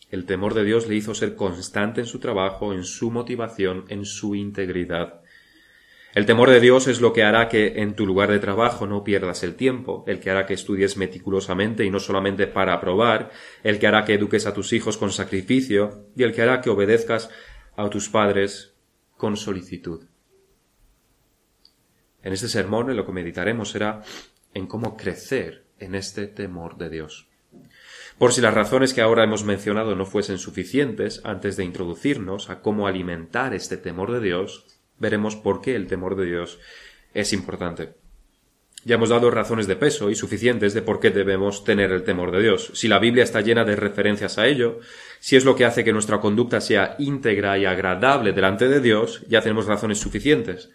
El 0.09 0.25
temor 0.25 0.53
de 0.53 0.63
Dios 0.63 0.87
le 0.87 0.95
hizo 0.95 1.15
ser 1.15 1.35
constante 1.35 2.01
en 2.01 2.05
su 2.05 2.19
trabajo, 2.19 2.71
en 2.71 2.83
su 2.83 3.09
motivación, 3.09 3.85
en 3.89 4.05
su 4.05 4.35
integridad. 4.35 5.22
El 6.13 6.27
temor 6.27 6.51
de 6.51 6.59
Dios 6.59 6.87
es 6.87 7.01
lo 7.01 7.11
que 7.11 7.23
hará 7.23 7.49
que 7.49 7.81
en 7.81 7.95
tu 7.95 8.05
lugar 8.05 8.29
de 8.29 8.37
trabajo 8.37 8.85
no 8.85 9.03
pierdas 9.03 9.41
el 9.41 9.55
tiempo, 9.55 10.03
el 10.05 10.19
que 10.19 10.29
hará 10.29 10.45
que 10.45 10.53
estudies 10.53 10.95
meticulosamente 10.95 11.85
y 11.85 11.89
no 11.89 11.99
solamente 11.99 12.45
para 12.45 12.73
aprobar, 12.73 13.31
el 13.63 13.79
que 13.79 13.87
hará 13.87 14.05
que 14.05 14.13
eduques 14.13 14.45
a 14.45 14.53
tus 14.53 14.73
hijos 14.73 14.97
con 14.97 15.11
sacrificio 15.11 16.05
y 16.15 16.21
el 16.21 16.33
que 16.33 16.43
hará 16.43 16.61
que 16.61 16.69
obedezcas 16.69 17.31
a 17.75 17.89
tus 17.89 18.09
padres 18.09 18.75
con 19.17 19.37
solicitud. 19.37 20.05
En 22.21 22.31
este 22.31 22.47
sermón 22.47 22.91
en 22.91 22.97
lo 22.97 23.07
que 23.07 23.11
meditaremos 23.11 23.71
será 23.71 24.03
en 24.53 24.67
cómo 24.67 24.95
crecer 24.95 25.65
en 25.79 25.95
este 25.95 26.27
temor 26.27 26.77
de 26.77 26.89
Dios. 26.91 27.27
Por 28.19 28.33
si 28.33 28.41
las 28.41 28.53
razones 28.53 28.93
que 28.93 29.01
ahora 29.01 29.23
hemos 29.23 29.43
mencionado 29.43 29.95
no 29.95 30.05
fuesen 30.05 30.37
suficientes, 30.37 31.21
antes 31.23 31.57
de 31.57 31.63
introducirnos 31.63 32.51
a 32.51 32.61
cómo 32.61 32.85
alimentar 32.85 33.55
este 33.55 33.77
temor 33.77 34.11
de 34.11 34.21
Dios, 34.21 34.72
veremos 34.99 35.35
por 35.35 35.61
qué 35.61 35.75
el 35.75 35.87
temor 35.87 36.15
de 36.15 36.25
Dios 36.25 36.59
es 37.13 37.33
importante. 37.33 37.93
Ya 38.85 38.95
hemos 38.95 39.09
dado 39.09 39.31
razones 39.31 39.65
de 39.67 39.77
peso 39.77 40.09
y 40.09 40.15
suficientes 40.15 40.73
de 40.73 40.81
por 40.81 40.99
qué 40.99 41.09
debemos 41.09 41.63
tener 41.63 41.91
el 41.91 42.03
temor 42.03 42.31
de 42.31 42.41
Dios. 42.41 42.71
Si 42.73 42.89
la 42.89 42.99
Biblia 42.99 43.23
está 43.23 43.39
llena 43.39 43.63
de 43.63 43.77
referencias 43.77 44.37
a 44.37 44.47
ello, 44.47 44.79
si 45.19 45.37
es 45.37 45.45
lo 45.45 45.55
que 45.55 45.63
hace 45.63 45.85
que 45.85 45.93
nuestra 45.93 46.19
conducta 46.19 46.59
sea 46.59 46.95
íntegra 46.99 47.57
y 47.57 47.65
agradable 47.65 48.33
delante 48.33 48.67
de 48.67 48.81
Dios, 48.81 49.23
ya 49.29 49.41
tenemos 49.41 49.67
razones 49.67 49.99
suficientes. 49.99 50.69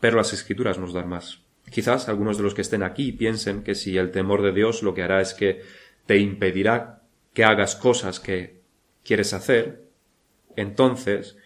Pero 0.00 0.16
las 0.16 0.32
escrituras 0.32 0.78
nos 0.78 0.92
dan 0.92 1.08
más. 1.08 1.40
Quizás 1.70 2.08
algunos 2.08 2.36
de 2.36 2.42
los 2.42 2.54
que 2.54 2.62
estén 2.62 2.82
aquí 2.82 3.12
piensen 3.12 3.62
que 3.62 3.76
si 3.76 3.96
el 3.96 4.10
temor 4.10 4.42
de 4.42 4.52
Dios 4.52 4.82
lo 4.82 4.92
que 4.92 5.04
hará 5.04 5.20
es 5.20 5.34
que 5.34 5.62
te 6.06 6.18
impedirá 6.18 7.02
que 7.32 7.44
hagas 7.44 7.76
cosas 7.76 8.18
que 8.18 8.60
quieres 9.04 9.32
hacer, 9.34 9.84
entonces 10.56 11.36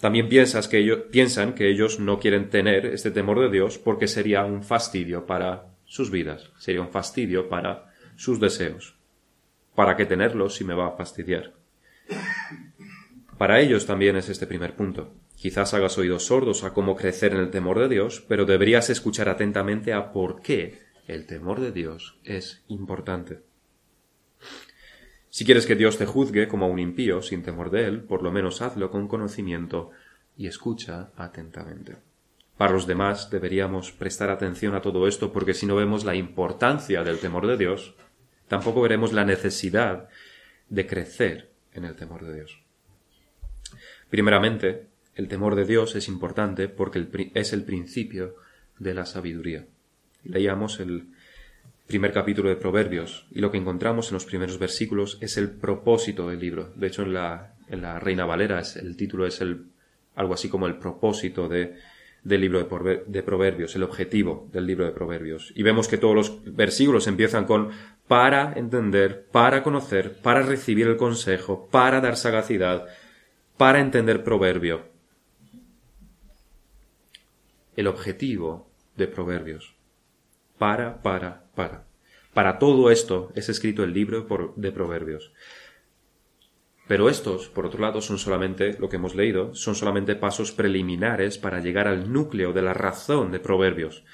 también 0.00 0.28
piensas 0.28 0.66
que 0.66 0.78
ellos, 0.78 1.00
piensan 1.10 1.54
que 1.54 1.70
ellos 1.70 2.00
no 2.00 2.18
quieren 2.18 2.48
tener 2.48 2.86
este 2.86 3.10
temor 3.10 3.38
de 3.40 3.50
Dios 3.50 3.78
porque 3.78 4.08
sería 4.08 4.44
un 4.44 4.62
fastidio 4.62 5.26
para 5.26 5.66
sus 5.84 6.10
vidas, 6.10 6.50
sería 6.58 6.80
un 6.80 6.90
fastidio 6.90 7.48
para 7.48 7.92
sus 8.16 8.40
deseos. 8.40 8.96
¿Para 9.74 9.96
qué 9.96 10.06
tenerlo 10.06 10.48
si 10.48 10.64
me 10.64 10.74
va 10.74 10.88
a 10.88 10.96
fastidiar? 10.96 11.52
Para 13.36 13.60
ellos 13.60 13.86
también 13.86 14.16
es 14.16 14.28
este 14.28 14.46
primer 14.46 14.74
punto. 14.74 15.14
Quizás 15.36 15.72
hagas 15.74 15.96
oídos 15.96 16.26
sordos 16.26 16.64
a 16.64 16.72
cómo 16.72 16.96
crecer 16.96 17.32
en 17.32 17.40
el 17.40 17.50
temor 17.50 17.78
de 17.78 17.88
Dios, 17.88 18.24
pero 18.28 18.44
deberías 18.44 18.90
escuchar 18.90 19.28
atentamente 19.28 19.92
a 19.92 20.12
por 20.12 20.42
qué 20.42 20.80
el 21.06 21.26
temor 21.26 21.60
de 21.60 21.72
Dios 21.72 22.18
es 22.24 22.62
importante. 22.68 23.49
Si 25.30 25.44
quieres 25.44 25.64
que 25.64 25.76
Dios 25.76 25.96
te 25.96 26.06
juzgue 26.06 26.48
como 26.48 26.66
a 26.66 26.68
un 26.68 26.80
impío 26.80 27.22
sin 27.22 27.42
temor 27.42 27.70
de 27.70 27.86
él, 27.86 28.00
por 28.02 28.22
lo 28.22 28.32
menos 28.32 28.62
hazlo 28.62 28.90
con 28.90 29.06
conocimiento 29.06 29.90
y 30.36 30.48
escucha 30.48 31.10
atentamente. 31.16 31.96
Para 32.56 32.72
los 32.72 32.86
demás 32.86 33.30
deberíamos 33.30 33.92
prestar 33.92 34.28
atención 34.28 34.74
a 34.74 34.82
todo 34.82 35.06
esto 35.06 35.32
porque 35.32 35.54
si 35.54 35.66
no 35.66 35.76
vemos 35.76 36.04
la 36.04 36.16
importancia 36.16 37.04
del 37.04 37.18
temor 37.18 37.46
de 37.46 37.56
Dios, 37.56 37.94
tampoco 38.48 38.82
veremos 38.82 39.12
la 39.12 39.24
necesidad 39.24 40.08
de 40.68 40.86
crecer 40.86 41.50
en 41.72 41.84
el 41.84 41.94
temor 41.94 42.24
de 42.24 42.34
Dios. 42.34 42.60
Primeramente, 44.10 44.88
el 45.14 45.28
temor 45.28 45.54
de 45.54 45.64
Dios 45.64 45.94
es 45.94 46.08
importante 46.08 46.68
porque 46.68 47.30
es 47.34 47.52
el 47.52 47.62
principio 47.62 48.34
de 48.78 48.94
la 48.94 49.06
sabiduría. 49.06 49.66
Leíamos 50.24 50.80
el 50.80 51.06
primer 51.90 52.12
capítulo 52.12 52.48
de 52.48 52.54
Proverbios 52.54 53.26
y 53.32 53.40
lo 53.40 53.50
que 53.50 53.58
encontramos 53.58 54.08
en 54.08 54.14
los 54.14 54.24
primeros 54.24 54.60
versículos 54.60 55.18
es 55.20 55.36
el 55.36 55.50
propósito 55.50 56.28
del 56.28 56.38
libro. 56.38 56.72
De 56.76 56.86
hecho, 56.86 57.02
en 57.02 57.14
la, 57.14 57.56
en 57.68 57.82
la 57.82 57.98
Reina 57.98 58.24
Valera 58.24 58.62
el 58.76 58.96
título 58.96 59.26
es 59.26 59.40
el, 59.40 59.66
algo 60.14 60.32
así 60.32 60.48
como 60.48 60.68
el 60.68 60.78
propósito 60.78 61.48
de, 61.48 61.74
del 62.22 62.40
libro 62.40 62.60
de 62.60 63.22
Proverbios, 63.24 63.74
el 63.74 63.82
objetivo 63.82 64.48
del 64.52 64.66
libro 64.66 64.84
de 64.84 64.92
Proverbios. 64.92 65.52
Y 65.56 65.64
vemos 65.64 65.88
que 65.88 65.98
todos 65.98 66.14
los 66.14 66.54
versículos 66.54 67.08
empiezan 67.08 67.44
con 67.44 67.70
para 68.06 68.52
entender, 68.52 69.26
para 69.32 69.64
conocer, 69.64 70.16
para 70.22 70.42
recibir 70.42 70.86
el 70.86 70.96
consejo, 70.96 71.68
para 71.72 72.00
dar 72.00 72.16
sagacidad, 72.16 72.86
para 73.56 73.80
entender 73.80 74.22
proverbio. 74.22 74.84
El 77.74 77.88
objetivo 77.88 78.70
de 78.96 79.08
Proverbios 79.08 79.79
para, 80.60 81.00
para, 81.00 81.46
para. 81.54 81.86
Para 82.34 82.58
todo 82.58 82.90
esto 82.90 83.32
es 83.34 83.48
escrito 83.48 83.82
el 83.82 83.94
libro 83.94 84.26
de 84.56 84.72
Proverbios. 84.72 85.32
Pero 86.86 87.08
estos, 87.08 87.48
por 87.48 87.64
otro 87.64 87.80
lado, 87.80 88.02
son 88.02 88.18
solamente, 88.18 88.76
lo 88.78 88.90
que 88.90 88.96
hemos 88.96 89.14
leído, 89.14 89.54
son 89.54 89.74
solamente 89.74 90.16
pasos 90.16 90.52
preliminares 90.52 91.38
para 91.38 91.60
llegar 91.60 91.88
al 91.88 92.12
núcleo 92.12 92.52
de 92.52 92.60
la 92.60 92.74
razón 92.74 93.32
de 93.32 93.40
Proverbios. 93.40 94.04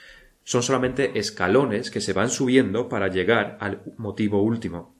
Son 0.45 0.62
solamente 0.62 1.19
escalones 1.19 1.91
que 1.91 2.00
se 2.00 2.12
van 2.12 2.31
subiendo 2.31 2.88
para 2.88 3.09
llegar 3.09 3.59
al 3.61 3.83
motivo 3.97 4.41
último. 4.41 4.95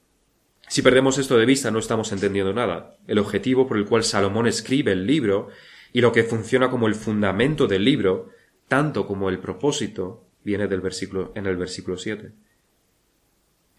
Si 0.67 0.83
perdemos 0.83 1.17
esto 1.17 1.39
de 1.39 1.47
vista 1.47 1.71
no 1.71 1.79
estamos 1.79 2.11
entendiendo 2.11 2.55
nada. 2.55 2.97
El 3.07 3.21
objetivo 3.21 3.69
por 3.69 3.77
el 3.77 3.87
cual 3.87 4.03
Salomón 4.03 4.49
escribe 4.49 4.91
el 4.91 5.07
libro 5.07 5.47
y 5.93 6.01
lo 6.01 6.11
que 6.11 6.25
funciona 6.25 6.71
como 6.71 6.89
el 6.89 6.97
fundamento 6.97 7.69
del 7.69 7.85
libro, 7.85 8.31
tanto 8.67 9.07
como 9.07 9.29
el 9.29 9.39
propósito, 9.39 10.26
viene 10.47 10.69
del 10.69 10.81
versículo, 10.81 11.33
en 11.35 11.47
el 11.47 11.57
versículo 11.57 11.99
7. 11.99 12.31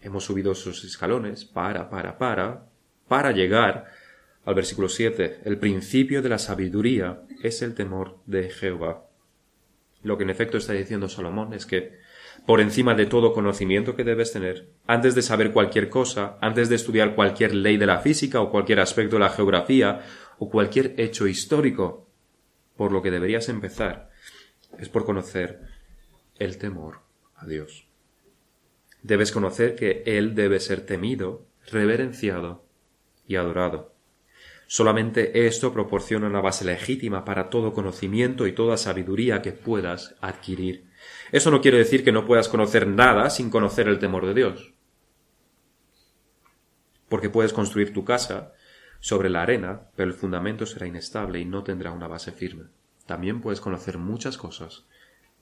Hemos 0.02 0.24
subido 0.24 0.52
esos 0.52 0.84
escalones 0.84 1.46
para, 1.46 1.88
para, 1.88 2.18
para, 2.18 2.66
para 3.08 3.32
llegar 3.32 3.86
al 4.44 4.54
versículo 4.54 4.90
7. 4.90 5.40
El 5.44 5.56
principio 5.56 6.20
de 6.20 6.28
la 6.28 6.38
sabiduría 6.38 7.22
es 7.42 7.62
el 7.62 7.74
temor 7.74 8.18
de 8.26 8.50
Jehová. 8.50 9.06
Lo 10.02 10.18
que 10.18 10.24
en 10.24 10.30
efecto 10.30 10.58
está 10.58 10.74
diciendo 10.74 11.08
Salomón 11.08 11.54
es 11.54 11.64
que 11.64 12.00
por 12.44 12.60
encima 12.60 12.94
de 12.94 13.06
todo 13.06 13.32
conocimiento 13.32 13.96
que 13.96 14.04
debes 14.04 14.32
tener, 14.32 14.68
antes 14.86 15.14
de 15.14 15.22
saber 15.22 15.52
cualquier 15.52 15.88
cosa, 15.88 16.36
antes 16.42 16.68
de 16.68 16.76
estudiar 16.76 17.14
cualquier 17.14 17.54
ley 17.54 17.78
de 17.78 17.86
la 17.86 18.00
física 18.00 18.42
o 18.42 18.50
cualquier 18.50 18.80
aspecto 18.80 19.16
de 19.16 19.20
la 19.20 19.30
geografía 19.30 20.00
o 20.38 20.50
cualquier 20.50 20.94
hecho 20.98 21.26
histórico, 21.26 22.10
por 22.76 22.92
lo 22.92 23.00
que 23.00 23.10
deberías 23.10 23.48
empezar 23.48 24.10
es 24.78 24.90
por 24.90 25.06
conocer 25.06 25.77
el 26.38 26.58
temor 26.58 27.00
a 27.36 27.46
Dios. 27.46 27.86
Debes 29.02 29.32
conocer 29.32 29.74
que 29.76 30.02
Él 30.06 30.34
debe 30.34 30.60
ser 30.60 30.84
temido, 30.84 31.46
reverenciado 31.70 32.64
y 33.26 33.36
adorado. 33.36 33.94
Solamente 34.66 35.46
esto 35.46 35.72
proporciona 35.72 36.26
una 36.26 36.42
base 36.42 36.64
legítima 36.64 37.24
para 37.24 37.48
todo 37.48 37.72
conocimiento 37.72 38.46
y 38.46 38.52
toda 38.52 38.76
sabiduría 38.76 39.40
que 39.40 39.52
puedas 39.52 40.14
adquirir. 40.20 40.90
Eso 41.32 41.50
no 41.50 41.62
quiere 41.62 41.78
decir 41.78 42.04
que 42.04 42.12
no 42.12 42.26
puedas 42.26 42.48
conocer 42.48 42.86
nada 42.86 43.30
sin 43.30 43.48
conocer 43.48 43.88
el 43.88 43.98
temor 43.98 44.26
de 44.26 44.34
Dios. 44.34 44.74
Porque 47.08 47.30
puedes 47.30 47.54
construir 47.54 47.94
tu 47.94 48.04
casa 48.04 48.52
sobre 49.00 49.30
la 49.30 49.42
arena, 49.42 49.88
pero 49.96 50.10
el 50.10 50.14
fundamento 50.16 50.66
será 50.66 50.86
inestable 50.86 51.38
y 51.38 51.46
no 51.46 51.62
tendrá 51.62 51.92
una 51.92 52.08
base 52.08 52.32
firme. 52.32 52.64
También 53.06 53.40
puedes 53.40 53.62
conocer 53.62 53.96
muchas 53.96 54.36
cosas 54.36 54.86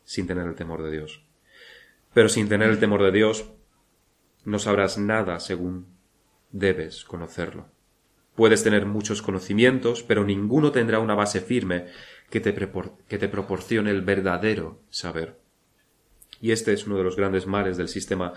sin 0.06 0.26
tener 0.26 0.46
el 0.46 0.54
temor 0.54 0.82
de 0.82 0.90
Dios. 0.90 1.22
Pero 2.14 2.30
sin 2.30 2.48
tener 2.48 2.70
el 2.70 2.78
temor 2.78 3.02
de 3.02 3.12
Dios 3.12 3.50
no 4.46 4.58
sabrás 4.58 4.96
nada 4.96 5.38
según 5.40 5.86
debes 6.52 7.04
conocerlo. 7.04 7.66
Puedes 8.34 8.62
tener 8.62 8.86
muchos 8.86 9.20
conocimientos, 9.20 10.02
pero 10.02 10.24
ninguno 10.24 10.70
tendrá 10.70 11.00
una 11.00 11.14
base 11.14 11.40
firme 11.40 11.86
que 12.30 12.40
te, 12.40 12.54
que 13.08 13.18
te 13.18 13.28
proporcione 13.28 13.90
el 13.90 14.02
verdadero 14.02 14.80
saber. 14.88 15.38
Y 16.40 16.52
este 16.52 16.72
es 16.72 16.86
uno 16.86 16.96
de 16.96 17.04
los 17.04 17.16
grandes 17.16 17.46
males 17.46 17.76
del 17.76 17.88
sistema 17.88 18.32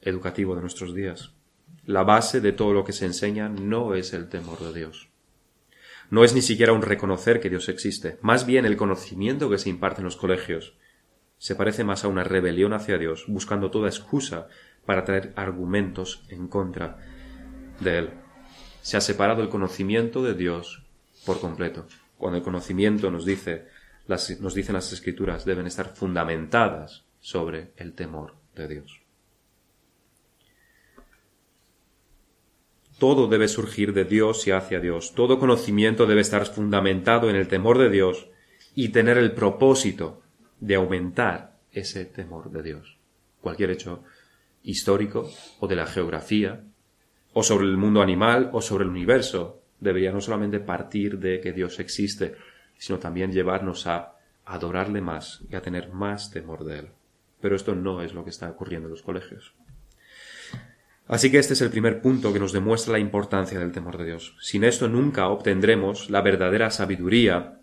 educativo 0.00 0.54
de 0.54 0.62
nuestros 0.62 0.94
días. 0.94 1.32
La 1.84 2.02
base 2.02 2.40
de 2.40 2.52
todo 2.52 2.72
lo 2.72 2.84
que 2.84 2.92
se 2.92 3.06
enseña 3.06 3.48
no 3.48 3.94
es 3.94 4.12
el 4.12 4.28
temor 4.28 4.58
de 4.60 4.78
Dios. 4.78 5.08
No 6.10 6.24
es 6.24 6.34
ni 6.34 6.42
siquiera 6.42 6.72
un 6.72 6.82
reconocer 6.82 7.40
que 7.40 7.50
Dios 7.50 7.68
existe, 7.68 8.18
más 8.22 8.46
bien 8.46 8.64
el 8.64 8.76
conocimiento 8.76 9.50
que 9.50 9.58
se 9.58 9.68
imparte 9.68 10.00
en 10.00 10.06
los 10.06 10.16
colegios 10.16 10.76
se 11.38 11.54
parece 11.54 11.84
más 11.84 12.04
a 12.04 12.08
una 12.08 12.24
rebelión 12.24 12.72
hacia 12.72 12.98
Dios, 12.98 13.24
buscando 13.28 13.70
toda 13.70 13.88
excusa 13.88 14.48
para 14.84 15.04
traer 15.04 15.32
argumentos 15.36 16.24
en 16.28 16.48
contra 16.48 16.98
de 17.80 17.98
Él. 17.98 18.10
Se 18.82 18.96
ha 18.96 19.00
separado 19.00 19.42
el 19.42 19.48
conocimiento 19.48 20.22
de 20.22 20.34
Dios 20.34 20.82
por 21.24 21.40
completo. 21.40 21.86
Cuando 22.16 22.38
el 22.38 22.44
conocimiento 22.44 23.10
nos 23.10 23.26
dice, 23.26 23.66
las, 24.06 24.40
nos 24.40 24.54
dicen 24.54 24.74
las 24.74 24.92
escrituras, 24.92 25.44
deben 25.44 25.66
estar 25.66 25.94
fundamentadas 25.94 27.04
sobre 27.20 27.72
el 27.76 27.92
temor 27.92 28.34
de 28.54 28.68
Dios. 28.68 29.00
Todo 32.98 33.28
debe 33.28 33.48
surgir 33.48 33.92
de 33.92 34.04
Dios 34.04 34.46
y 34.46 34.52
hacia 34.52 34.80
Dios. 34.80 35.12
Todo 35.14 35.38
conocimiento 35.38 36.06
debe 36.06 36.22
estar 36.22 36.46
fundamentado 36.46 37.28
en 37.28 37.36
el 37.36 37.48
temor 37.48 37.76
de 37.76 37.90
Dios 37.90 38.28
y 38.74 38.88
tener 38.88 39.18
el 39.18 39.32
propósito 39.32 40.22
de 40.66 40.74
aumentar 40.74 41.54
ese 41.70 42.04
temor 42.06 42.50
de 42.50 42.62
Dios. 42.62 42.98
Cualquier 43.40 43.70
hecho 43.70 44.02
histórico 44.64 45.30
o 45.60 45.68
de 45.68 45.76
la 45.76 45.86
geografía 45.86 46.64
o 47.32 47.44
sobre 47.44 47.66
el 47.66 47.76
mundo 47.76 48.02
animal 48.02 48.50
o 48.52 48.60
sobre 48.60 48.82
el 48.82 48.90
universo 48.90 49.62
debería 49.78 50.10
no 50.10 50.20
solamente 50.20 50.58
partir 50.58 51.20
de 51.20 51.40
que 51.40 51.52
Dios 51.52 51.78
existe, 51.78 52.34
sino 52.78 52.98
también 52.98 53.30
llevarnos 53.30 53.86
a 53.86 54.16
adorarle 54.44 55.00
más 55.00 55.42
y 55.48 55.54
a 55.54 55.62
tener 55.62 55.92
más 55.92 56.32
temor 56.32 56.64
de 56.64 56.80
él. 56.80 56.88
Pero 57.40 57.54
esto 57.54 57.76
no 57.76 58.02
es 58.02 58.12
lo 58.12 58.24
que 58.24 58.30
está 58.30 58.50
ocurriendo 58.50 58.88
en 58.88 58.92
los 58.92 59.02
colegios. 59.02 59.54
Así 61.06 61.30
que 61.30 61.38
este 61.38 61.52
es 61.52 61.60
el 61.60 61.70
primer 61.70 62.00
punto 62.00 62.32
que 62.32 62.40
nos 62.40 62.52
demuestra 62.52 62.94
la 62.94 62.98
importancia 62.98 63.60
del 63.60 63.70
temor 63.70 63.98
de 63.98 64.06
Dios. 64.06 64.36
Sin 64.40 64.64
esto 64.64 64.88
nunca 64.88 65.28
obtendremos 65.28 66.10
la 66.10 66.22
verdadera 66.22 66.70
sabiduría, 66.70 67.60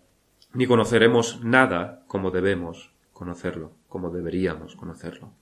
ni 0.54 0.66
conoceremos 0.66 1.44
nada 1.44 2.02
como 2.06 2.30
debemos 2.30 2.93
conocerlo, 3.24 3.72
como 3.88 4.10
deberíamos 4.10 4.76
conocerlo. 4.76 5.32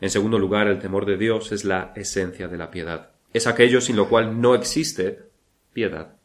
En 0.00 0.10
segundo 0.10 0.38
lugar, 0.38 0.68
el 0.68 0.78
temor 0.78 1.06
de 1.06 1.16
Dios 1.16 1.50
es 1.50 1.64
la 1.64 1.92
esencia 1.96 2.46
de 2.46 2.56
la 2.56 2.70
piedad. 2.70 3.10
Es 3.32 3.48
aquello 3.48 3.80
sin 3.80 3.96
lo 3.96 4.08
cual 4.08 4.40
no 4.40 4.54
existe 4.54 5.24
piedad. 5.72 6.16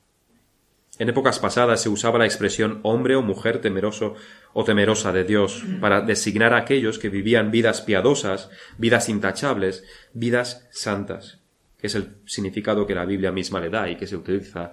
En 1.00 1.10
épocas 1.10 1.40
pasadas 1.40 1.82
se 1.82 1.90
usaba 1.90 2.20
la 2.20 2.26
expresión 2.26 2.80
hombre 2.84 3.16
o 3.16 3.22
mujer 3.22 3.60
temeroso 3.60 4.16
o 4.54 4.64
temerosa 4.64 5.12
de 5.12 5.26
Dios 5.26 5.66
para 5.82 6.02
designar 6.02 6.54
a 6.54 6.60
aquellos 6.60 7.00
que 7.00 7.10
vivían 7.10 7.52
vidas 7.52 7.82
piadosas, 7.82 8.50
vidas 8.78 9.10
intachables, 9.10 9.84
vidas 10.14 10.68
santas, 10.72 11.42
que 11.78 11.88
es 11.88 11.96
el 11.96 12.16
significado 12.26 12.88
que 12.88 12.96
la 12.96 13.06
Biblia 13.06 13.32
misma 13.32 13.60
le 13.60 13.70
da 13.70 13.90
y 13.90 13.98
que 13.98 14.08
se 14.08 14.16
utiliza 14.16 14.72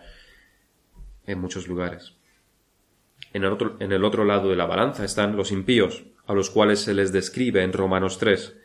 en 1.26 1.40
muchos 1.40 1.66
lugares. 1.66 2.14
En 3.32 3.44
el 3.44 3.52
otro, 3.52 3.76
en 3.80 3.92
el 3.92 4.04
otro 4.04 4.24
lado 4.24 4.50
de 4.50 4.56
la 4.56 4.66
balanza 4.66 5.04
están 5.04 5.36
los 5.36 5.52
impíos, 5.52 6.04
a 6.26 6.34
los 6.34 6.50
cuales 6.50 6.80
se 6.80 6.94
les 6.94 7.12
describe 7.12 7.62
en 7.62 7.72
Romanos 7.72 8.18
3. 8.18 8.56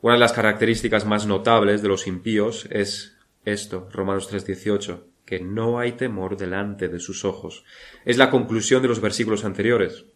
Una 0.00 0.14
de 0.14 0.20
las 0.20 0.32
características 0.32 1.04
más 1.04 1.26
notables 1.26 1.82
de 1.82 1.88
los 1.88 2.06
impíos 2.06 2.66
es 2.70 3.18
esto, 3.44 3.88
Romanos 3.92 4.28
3:18 4.30 5.08
que 5.28 5.40
no 5.40 5.78
hay 5.78 5.92
temor 5.92 6.38
delante 6.38 6.88
de 6.88 6.98
sus 6.98 7.26
ojos. 7.26 7.62
Es 8.06 8.16
la 8.16 8.30
conclusión 8.30 8.80
de 8.80 8.88
los 8.88 9.02
versículos 9.02 9.44
anteriores. 9.44 10.06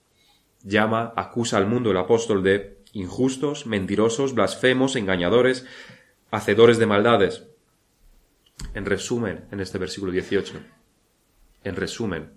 Llama, 0.63 1.13
acusa 1.17 1.59
al 1.59 1.67
mundo 1.67 1.91
el 1.91 1.99
apóstol 1.99 2.43
de 2.43 2.79
injustos, 2.95 3.67
mentirosos, 3.67 4.35
blasfemos, 4.35 4.97
engañadores, 4.97 5.67
hacedores 6.31 6.79
de 6.79 6.87
maldades. 6.87 7.45
En 8.73 8.87
resumen, 8.87 9.45
en 9.51 9.61
este 9.61 9.77
versículo 9.77 10.13
18, 10.13 10.55
en 11.65 11.77
resumen, 11.77 12.31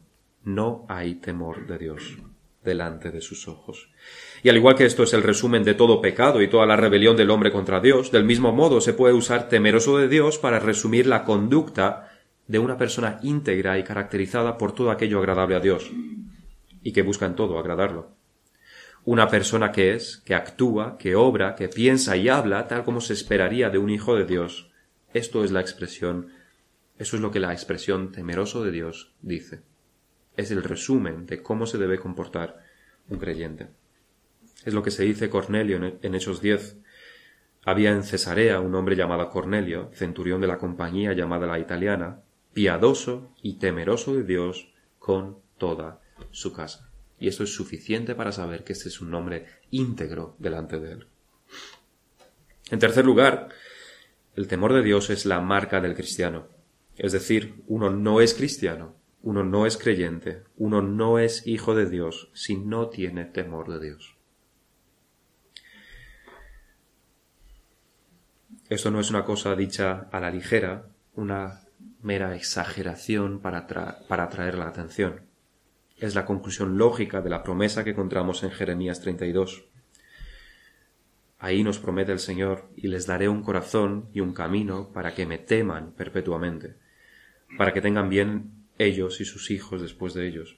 no 0.45 0.85
hay 0.87 1.15
temor 1.15 1.67
de 1.67 1.77
Dios 1.77 2.17
delante 2.63 3.11
de 3.11 3.21
sus 3.21 3.47
ojos. 3.47 3.89
Y 4.43 4.49
al 4.49 4.57
igual 4.57 4.75
que 4.75 4.85
esto 4.85 5.03
es 5.03 5.13
el 5.13 5.23
resumen 5.23 5.63
de 5.63 5.75
todo 5.75 6.01
pecado 6.01 6.41
y 6.41 6.47
toda 6.47 6.65
la 6.65 6.75
rebelión 6.75 7.15
del 7.15 7.29
hombre 7.29 7.51
contra 7.51 7.79
Dios, 7.79 8.11
del 8.11 8.25
mismo 8.25 8.51
modo 8.51 8.81
se 8.81 8.93
puede 8.93 9.13
usar 9.13 9.49
temeroso 9.49 9.97
de 9.97 10.07
Dios 10.07 10.37
para 10.37 10.59
resumir 10.59 11.07
la 11.07 11.23
conducta 11.23 12.11
de 12.47 12.59
una 12.59 12.77
persona 12.77 13.19
íntegra 13.23 13.77
y 13.79 13.83
caracterizada 13.83 14.57
por 14.57 14.73
todo 14.73 14.91
aquello 14.91 15.19
agradable 15.19 15.55
a 15.55 15.59
Dios 15.59 15.91
y 16.83 16.91
que 16.91 17.01
busca 17.01 17.25
en 17.25 17.35
todo 17.35 17.57
agradarlo. 17.57 18.11
Una 19.03 19.29
persona 19.29 19.71
que 19.71 19.93
es, 19.93 20.17
que 20.25 20.35
actúa, 20.35 20.97
que 20.97 21.15
obra, 21.15 21.55
que 21.55 21.69
piensa 21.69 22.17
y 22.17 22.29
habla 22.29 22.67
tal 22.67 22.83
como 22.83 23.01
se 23.01 23.13
esperaría 23.13 23.69
de 23.69 23.77
un 23.77 23.89
hijo 23.89 24.15
de 24.15 24.25
Dios. 24.25 24.71
Esto 25.13 25.43
es 25.43 25.51
la 25.51 25.61
expresión, 25.61 26.29
eso 26.97 27.15
es 27.15 27.21
lo 27.21 27.31
que 27.31 27.39
la 27.39 27.53
expresión 27.53 28.11
temeroso 28.11 28.63
de 28.63 28.71
Dios 28.71 29.13
dice. 29.21 29.61
Es 30.37 30.51
el 30.51 30.63
resumen 30.63 31.25
de 31.25 31.41
cómo 31.41 31.65
se 31.65 31.77
debe 31.77 31.99
comportar 31.99 32.63
un 33.09 33.19
creyente. 33.19 33.69
Es 34.63 34.73
lo 34.73 34.83
que 34.83 34.91
se 34.91 35.03
dice 35.03 35.29
Cornelio 35.29 35.97
en 36.01 36.15
Hechos 36.15 36.41
10. 36.41 36.77
Había 37.65 37.91
en 37.91 38.03
Cesarea 38.03 38.59
un 38.59 38.75
hombre 38.75 38.95
llamado 38.95 39.29
Cornelio, 39.29 39.91
centurión 39.93 40.41
de 40.41 40.47
la 40.47 40.57
compañía 40.57 41.13
llamada 41.13 41.47
la 41.47 41.59
italiana, 41.59 42.21
piadoso 42.53 43.33
y 43.41 43.59
temeroso 43.59 44.15
de 44.15 44.23
Dios 44.23 44.71
con 44.99 45.39
toda 45.57 46.01
su 46.31 46.53
casa. 46.53 46.89
Y 47.19 47.27
esto 47.27 47.43
es 47.43 47.53
suficiente 47.53 48.15
para 48.15 48.31
saber 48.31 48.63
que 48.63 48.73
este 48.73 48.89
es 48.89 49.01
un 49.01 49.11
nombre 49.11 49.45
íntegro 49.71 50.35
delante 50.39 50.79
de 50.79 50.91
él. 50.93 51.07
En 52.71 52.79
tercer 52.79 53.05
lugar, 53.05 53.49
el 54.35 54.47
temor 54.47 54.73
de 54.73 54.83
Dios 54.83 55.09
es 55.09 55.25
la 55.25 55.39
marca 55.39 55.79
del 55.79 55.95
cristiano. 55.95 56.47
Es 56.97 57.11
decir, 57.11 57.63
uno 57.67 57.89
no 57.89 58.21
es 58.21 58.33
cristiano, 58.33 58.95
uno 59.25 59.43
no 59.43 59.65
es 59.65 59.75
creyente, 59.75 60.43
uno 60.55 60.83
no 60.83 61.17
es 61.17 61.47
hijo 61.47 61.73
de 61.73 61.89
Dios 61.89 62.29
si 62.33 62.57
no 62.57 62.89
tiene 62.89 63.25
temor 63.25 63.71
de 63.71 63.83
Dios. 63.83 64.15
Esto 68.69 68.91
no 68.91 68.99
es 68.99 69.09
una 69.09 69.25
cosa 69.25 69.55
dicha 69.55 70.07
a 70.11 70.19
la 70.19 70.29
ligera, 70.29 70.89
una 71.15 71.61
mera 72.03 72.35
exageración 72.35 73.39
para, 73.39 73.65
para 74.07 74.23
atraer 74.25 74.59
la 74.59 74.67
atención. 74.67 75.21
Es 75.97 76.13
la 76.13 76.27
conclusión 76.27 76.77
lógica 76.77 77.21
de 77.21 77.31
la 77.31 77.41
promesa 77.41 77.83
que 77.83 77.91
encontramos 77.91 78.43
en 78.43 78.51
Jeremías 78.51 79.01
32. 79.01 79.65
Ahí 81.39 81.63
nos 81.63 81.79
promete 81.79 82.11
el 82.11 82.19
Señor, 82.19 82.69
y 82.75 82.89
les 82.89 83.07
daré 83.07 83.27
un 83.27 83.41
corazón 83.41 84.07
y 84.13 84.19
un 84.19 84.33
camino 84.33 84.91
para 84.93 85.15
que 85.15 85.25
me 85.25 85.39
teman 85.39 85.93
perpetuamente, 85.93 86.75
para 87.57 87.73
que 87.73 87.81
tengan 87.81 88.09
bien 88.09 88.64
ellos 88.77 89.21
y 89.21 89.25
sus 89.25 89.51
hijos 89.51 89.81
después 89.81 90.13
de 90.13 90.27
ellos. 90.27 90.57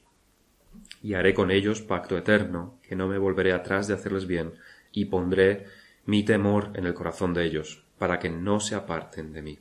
Y 1.02 1.14
haré 1.14 1.34
con 1.34 1.52
ellos 1.52 1.82
pacto 1.82 2.18
eterno, 2.18 2.80
que 2.84 2.96
no 2.96 3.08
me 3.08 3.18
volveré 3.18 3.54
atrás 3.54 3.88
de 3.88 3.94
hacerles 3.94 4.28
bien, 4.28 4.54
y 4.92 5.06
pondré 5.06 5.66
mi 6.06 6.24
temor 6.24 6.72
en 6.76 6.86
el 6.86 6.94
corazón 6.94 7.34
de 7.34 7.46
ellos, 7.46 7.84
para 7.98 8.20
que 8.20 8.30
no 8.30 8.60
se 8.60 8.76
aparten 8.76 9.34
de 9.34 9.42
mí. 9.42 9.60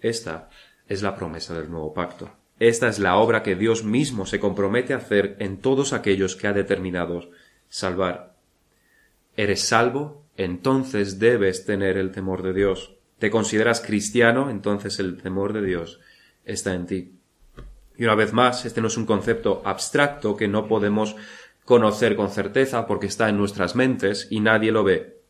Esta 0.00 0.50
es 0.88 1.02
la 1.02 1.14
promesa 1.14 1.58
del 1.58 1.70
nuevo 1.70 1.94
pacto. 1.94 2.30
Esta 2.58 2.88
es 2.88 2.98
la 2.98 3.16
obra 3.16 3.42
que 3.42 3.56
Dios 3.56 3.84
mismo 3.84 4.26
se 4.26 4.40
compromete 4.40 4.92
a 4.92 4.98
hacer 4.98 5.36
en 5.38 5.58
todos 5.58 5.92
aquellos 5.92 6.36
que 6.36 6.46
ha 6.46 6.52
determinado 6.52 7.30
salvar. 7.68 8.36
¿Eres 9.36 9.62
salvo? 9.62 10.26
Entonces 10.36 11.18
debes 11.18 11.64
tener 11.64 11.96
el 11.96 12.10
temor 12.10 12.42
de 12.42 12.52
Dios. 12.52 12.96
¿Te 13.18 13.30
consideras 13.30 13.80
cristiano? 13.80 14.50
Entonces 14.50 14.98
el 14.98 15.16
temor 15.22 15.52
de 15.52 15.62
Dios 15.62 16.00
está 16.44 16.74
en 16.74 16.86
ti. 16.86 17.19
Y 18.00 18.04
una 18.04 18.14
vez 18.14 18.32
más, 18.32 18.64
este 18.64 18.80
no 18.80 18.86
es 18.86 18.96
un 18.96 19.04
concepto 19.04 19.60
abstracto 19.62 20.34
que 20.34 20.48
no 20.48 20.66
podemos 20.66 21.16
conocer 21.66 22.16
con 22.16 22.30
certeza 22.30 22.86
porque 22.86 23.06
está 23.06 23.28
en 23.28 23.36
nuestras 23.36 23.76
mentes 23.76 24.26
y 24.30 24.40
nadie 24.40 24.72
lo 24.72 24.84
ve. 24.84 25.20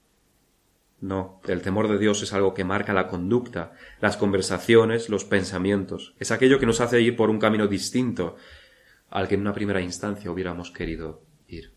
No, 1.00 1.40
el 1.48 1.62
temor 1.62 1.88
de 1.88 1.98
Dios 1.98 2.22
es 2.22 2.32
algo 2.32 2.54
que 2.54 2.62
marca 2.62 2.94
la 2.94 3.08
conducta, 3.08 3.72
las 4.00 4.16
conversaciones, 4.16 5.08
los 5.08 5.24
pensamientos. 5.24 6.14
Es 6.20 6.30
aquello 6.30 6.60
que 6.60 6.66
nos 6.66 6.80
hace 6.80 7.00
ir 7.00 7.16
por 7.16 7.28
un 7.28 7.40
camino 7.40 7.66
distinto 7.66 8.36
al 9.08 9.26
que 9.26 9.34
en 9.34 9.40
una 9.40 9.52
primera 9.52 9.80
instancia 9.80 10.30
hubiéramos 10.30 10.70
querido 10.70 11.24
ir. 11.48 11.72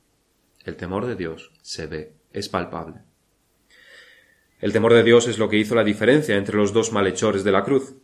El 0.63 0.75
temor 0.75 1.07
de 1.07 1.15
Dios 1.15 1.53
se 1.63 1.87
ve, 1.87 2.13
es 2.31 2.49
palpable. 2.49 3.01
El 4.59 4.71
temor 4.71 4.93
de 4.93 5.01
Dios 5.01 5.27
es 5.27 5.39
lo 5.39 5.49
que 5.49 5.57
hizo 5.57 5.73
la 5.73 5.83
diferencia 5.83 6.37
entre 6.37 6.55
los 6.55 6.71
dos 6.71 6.91
malhechores 6.91 7.43
de 7.43 7.51
la 7.51 7.63
cruz. 7.63 7.95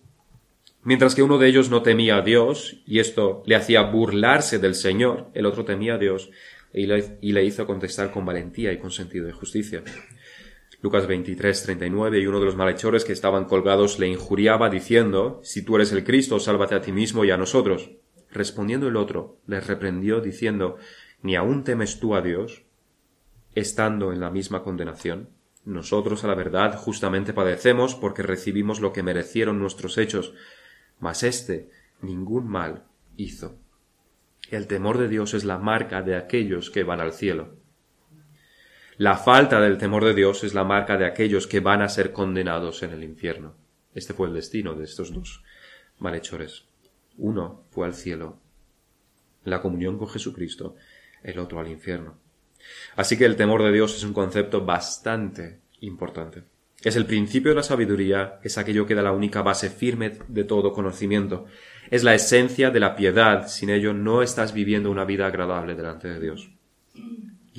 Mientras 0.83 1.13
que 1.13 1.23
uno 1.23 1.37
de 1.37 1.47
ellos 1.47 1.69
no 1.69 1.81
temía 1.81 2.17
a 2.17 2.21
Dios, 2.21 2.81
y 2.85 2.99
esto 2.99 3.43
le 3.45 3.55
hacía 3.55 3.81
burlarse 3.81 4.59
del 4.59 4.75
Señor, 4.75 5.27
el 5.33 5.45
otro 5.45 5.65
temía 5.65 5.95
a 5.95 5.97
Dios 5.97 6.31
y 6.73 6.85
le, 6.85 7.43
hizo 7.43 7.65
contestar 7.65 8.11
con 8.11 8.25
valentía 8.25 8.71
y 8.71 8.77
con 8.77 8.91
sentido 8.91 9.25
de 9.25 9.33
justicia. 9.33 9.83
Lucas 10.81 11.07
23, 11.07 11.63
39, 11.63 12.19
y 12.19 12.27
uno 12.27 12.39
de 12.39 12.45
los 12.45 12.55
malhechores 12.55 13.03
que 13.03 13.11
estaban 13.11 13.45
colgados 13.45 13.99
le 13.99 14.07
injuriaba 14.07 14.69
diciendo, 14.69 15.41
Si 15.43 15.63
tú 15.63 15.75
eres 15.75 15.91
el 15.91 16.05
Cristo, 16.05 16.39
sálvate 16.39 16.75
a 16.75 16.81
ti 16.81 16.91
mismo 16.91 17.25
y 17.25 17.31
a 17.31 17.37
nosotros. 17.37 17.91
Respondiendo 18.31 18.87
el 18.87 18.95
otro, 18.95 19.39
le 19.47 19.59
reprendió 19.59 20.21
diciendo, 20.21 20.77
¿Ni 21.21 21.35
aún 21.35 21.65
temes 21.65 21.99
tú 21.99 22.15
a 22.15 22.21
Dios, 22.21 22.63
estando 23.55 24.13
en 24.13 24.21
la 24.21 24.29
misma 24.29 24.63
condenación? 24.63 25.29
Nosotros 25.65 26.23
a 26.23 26.27
la 26.27 26.35
verdad 26.35 26.77
justamente 26.77 27.33
padecemos 27.33 27.93
porque 27.95 28.23
recibimos 28.23 28.79
lo 28.79 28.93
que 28.93 29.03
merecieron 29.03 29.59
nuestros 29.59 29.97
hechos, 29.97 30.33
mas 30.99 31.23
éste 31.23 31.69
ningún 32.01 32.47
mal 32.47 32.83
hizo. 33.17 33.57
El 34.49 34.67
temor 34.67 34.97
de 34.97 35.07
Dios 35.07 35.33
es 35.33 35.43
la 35.43 35.57
marca 35.57 36.01
de 36.01 36.15
aquellos 36.15 36.69
que 36.69 36.83
van 36.83 37.01
al 37.01 37.13
cielo. 37.13 37.55
La 38.97 39.15
falta 39.15 39.61
del 39.61 39.77
temor 39.77 40.03
de 40.03 40.13
Dios 40.13 40.43
es 40.43 40.53
la 40.53 40.63
marca 40.63 40.97
de 40.97 41.05
aquellos 41.05 41.47
que 41.47 41.59
van 41.59 41.81
a 41.81 41.89
ser 41.89 42.11
condenados 42.11 42.83
en 42.83 42.91
el 42.91 43.03
infierno. 43.03 43.55
Este 43.93 44.13
fue 44.13 44.27
el 44.27 44.33
destino 44.33 44.73
de 44.73 44.83
estos 44.83 45.13
dos 45.13 45.43
malhechores. 45.99 46.65
Uno 47.17 47.63
fue 47.69 47.85
al 47.85 47.93
cielo, 47.93 48.39
la 49.43 49.61
comunión 49.61 49.97
con 49.97 50.09
Jesucristo, 50.09 50.75
el 51.23 51.39
otro 51.39 51.59
al 51.59 51.67
infierno. 51.67 52.17
Así 52.95 53.17
que 53.17 53.25
el 53.25 53.35
temor 53.35 53.63
de 53.63 53.71
Dios 53.71 53.95
es 53.95 54.03
un 54.03 54.13
concepto 54.13 54.65
bastante 54.65 55.59
importante. 55.81 56.43
Es 56.83 56.95
el 56.95 57.05
principio 57.05 57.51
de 57.51 57.55
la 57.55 57.63
sabiduría, 57.63 58.39
es 58.43 58.57
aquello 58.57 58.85
que 58.85 58.95
da 58.95 59.01
la 59.01 59.11
única 59.11 59.41
base 59.41 59.69
firme 59.69 60.17
de 60.27 60.43
todo 60.45 60.71
conocimiento. 60.71 61.45
Es 61.91 62.03
la 62.03 62.15
esencia 62.15 62.71
de 62.71 62.79
la 62.79 62.95
piedad. 62.95 63.47
Sin 63.47 63.69
ello 63.69 63.93
no 63.93 64.21
estás 64.21 64.53
viviendo 64.53 64.89
una 64.89 65.03
vida 65.03 65.27
agradable 65.27 65.75
delante 65.75 66.07
de 66.07 66.19
Dios 66.19 66.49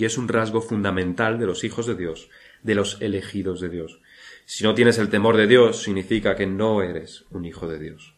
y 0.00 0.06
es 0.06 0.16
un 0.16 0.28
rasgo 0.28 0.62
fundamental 0.62 1.38
de 1.38 1.46
los 1.46 1.62
hijos 1.62 1.86
de 1.86 1.94
Dios, 1.94 2.30
de 2.62 2.74
los 2.74 3.00
elegidos 3.02 3.60
de 3.60 3.68
Dios. 3.68 4.00
Si 4.46 4.64
no 4.64 4.74
tienes 4.74 4.96
el 4.98 5.10
temor 5.10 5.36
de 5.36 5.46
Dios, 5.46 5.82
significa 5.82 6.34
que 6.36 6.46
no 6.46 6.82
eres 6.82 7.26
un 7.30 7.44
hijo 7.44 7.68
de 7.68 7.78
Dios. 7.78 8.14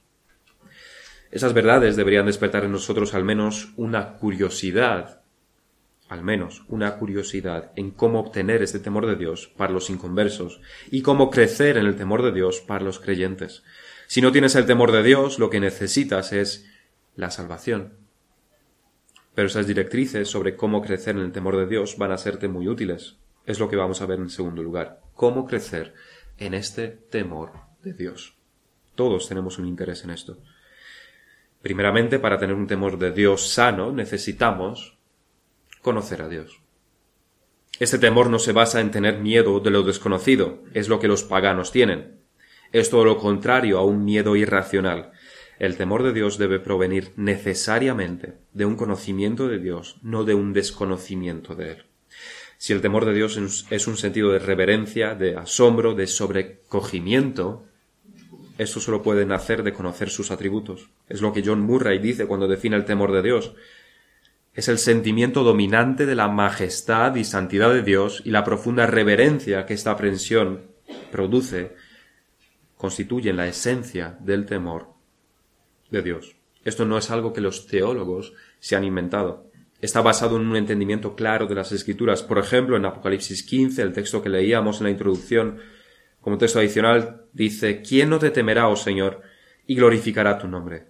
Esas 1.32 1.54
verdades 1.54 1.96
deberían 1.96 2.26
despertar 2.26 2.64
en 2.64 2.72
nosotros 2.72 3.14
al 3.14 3.24
menos 3.24 3.72
una 3.76 4.14
curiosidad 4.14 5.21
al 6.12 6.22
menos, 6.22 6.62
una 6.68 6.98
curiosidad 6.98 7.72
en 7.74 7.90
cómo 7.90 8.20
obtener 8.20 8.62
este 8.62 8.78
temor 8.78 9.06
de 9.06 9.16
Dios 9.16 9.50
para 9.56 9.72
los 9.72 9.88
inconversos 9.88 10.60
y 10.90 11.00
cómo 11.00 11.30
crecer 11.30 11.78
en 11.78 11.86
el 11.86 11.96
temor 11.96 12.22
de 12.22 12.32
Dios 12.32 12.60
para 12.60 12.84
los 12.84 13.00
creyentes. 13.00 13.62
Si 14.08 14.20
no 14.20 14.30
tienes 14.30 14.54
el 14.54 14.66
temor 14.66 14.92
de 14.92 15.02
Dios, 15.02 15.38
lo 15.38 15.48
que 15.48 15.58
necesitas 15.58 16.34
es 16.34 16.70
la 17.16 17.30
salvación. 17.30 17.94
Pero 19.34 19.46
esas 19.46 19.66
directrices 19.66 20.28
sobre 20.28 20.54
cómo 20.54 20.82
crecer 20.82 21.16
en 21.16 21.22
el 21.22 21.32
temor 21.32 21.56
de 21.56 21.66
Dios 21.66 21.96
van 21.96 22.12
a 22.12 22.18
serte 22.18 22.46
muy 22.46 22.68
útiles. 22.68 23.16
Es 23.46 23.58
lo 23.58 23.70
que 23.70 23.76
vamos 23.76 24.02
a 24.02 24.06
ver 24.06 24.18
en 24.18 24.28
segundo 24.28 24.62
lugar. 24.62 25.00
Cómo 25.14 25.46
crecer 25.46 25.94
en 26.36 26.52
este 26.52 26.88
temor 26.88 27.52
de 27.82 27.94
Dios. 27.94 28.36
Todos 28.96 29.28
tenemos 29.28 29.58
un 29.58 29.66
interés 29.66 30.04
en 30.04 30.10
esto. 30.10 30.36
Primeramente, 31.62 32.18
para 32.18 32.38
tener 32.38 32.54
un 32.54 32.66
temor 32.66 32.98
de 32.98 33.12
Dios 33.12 33.48
sano, 33.48 33.92
necesitamos 33.92 34.98
conocer 35.82 36.22
a 36.22 36.28
Dios. 36.28 36.60
Este 37.78 37.98
temor 37.98 38.30
no 38.30 38.38
se 38.38 38.52
basa 38.52 38.80
en 38.80 38.90
tener 38.90 39.18
miedo 39.18 39.60
de 39.60 39.70
lo 39.70 39.82
desconocido, 39.82 40.62
es 40.72 40.88
lo 40.88 41.00
que 41.00 41.08
los 41.08 41.24
paganos 41.24 41.72
tienen. 41.72 42.20
Es 42.72 42.88
todo 42.90 43.04
lo 43.04 43.18
contrario 43.18 43.78
a 43.78 43.84
un 43.84 44.04
miedo 44.04 44.36
irracional. 44.36 45.12
El 45.58 45.76
temor 45.76 46.02
de 46.02 46.12
Dios 46.12 46.38
debe 46.38 46.58
provenir 46.58 47.12
necesariamente 47.16 48.34
de 48.52 48.64
un 48.64 48.76
conocimiento 48.76 49.48
de 49.48 49.58
Dios, 49.58 49.96
no 50.02 50.24
de 50.24 50.34
un 50.34 50.52
desconocimiento 50.52 51.54
de 51.54 51.72
Él. 51.72 51.84
Si 52.56 52.72
el 52.72 52.80
temor 52.80 53.04
de 53.04 53.14
Dios 53.14 53.36
es 53.70 53.86
un 53.86 53.96
sentido 53.96 54.30
de 54.30 54.38
reverencia, 54.38 55.14
de 55.14 55.36
asombro, 55.36 55.94
de 55.94 56.06
sobrecogimiento, 56.06 57.64
esto 58.58 58.80
solo 58.80 59.02
puede 59.02 59.26
nacer 59.26 59.62
de 59.62 59.72
conocer 59.72 60.10
sus 60.10 60.30
atributos. 60.30 60.88
Es 61.08 61.20
lo 61.20 61.32
que 61.32 61.42
John 61.44 61.60
Murray 61.60 61.98
dice 61.98 62.26
cuando 62.26 62.46
define 62.46 62.76
el 62.76 62.84
temor 62.84 63.10
de 63.12 63.22
Dios. 63.22 63.54
Es 64.54 64.68
el 64.68 64.78
sentimiento 64.78 65.44
dominante 65.44 66.04
de 66.04 66.14
la 66.14 66.28
majestad 66.28 67.14
y 67.16 67.24
santidad 67.24 67.72
de 67.72 67.82
Dios 67.82 68.22
y 68.24 68.30
la 68.30 68.44
profunda 68.44 68.86
reverencia 68.86 69.64
que 69.64 69.74
esta 69.74 69.92
aprensión 69.92 70.70
produce 71.10 71.74
constituyen 72.76 73.36
la 73.36 73.46
esencia 73.46 74.18
del 74.20 74.44
temor 74.44 74.88
de 75.90 76.02
Dios. 76.02 76.36
Esto 76.64 76.84
no 76.84 76.98
es 76.98 77.10
algo 77.10 77.32
que 77.32 77.40
los 77.40 77.66
teólogos 77.66 78.34
se 78.58 78.76
han 78.76 78.84
inventado. 78.84 79.50
Está 79.80 80.00
basado 80.00 80.36
en 80.36 80.46
un 80.46 80.56
entendimiento 80.56 81.16
claro 81.16 81.46
de 81.46 81.54
las 81.54 81.72
escrituras. 81.72 82.22
Por 82.22 82.38
ejemplo, 82.38 82.76
en 82.76 82.84
Apocalipsis 82.84 83.42
15, 83.44 83.82
el 83.82 83.92
texto 83.92 84.22
que 84.22 84.28
leíamos 84.28 84.78
en 84.78 84.84
la 84.84 84.90
introducción, 84.90 85.58
como 86.20 86.38
texto 86.38 86.58
adicional, 86.58 87.26
dice, 87.32 87.82
¿quién 87.82 88.10
no 88.10 88.18
te 88.18 88.30
temerá, 88.30 88.68
oh 88.68 88.76
Señor, 88.76 89.22
y 89.66 89.74
glorificará 89.74 90.38
tu 90.38 90.46
nombre? 90.46 90.86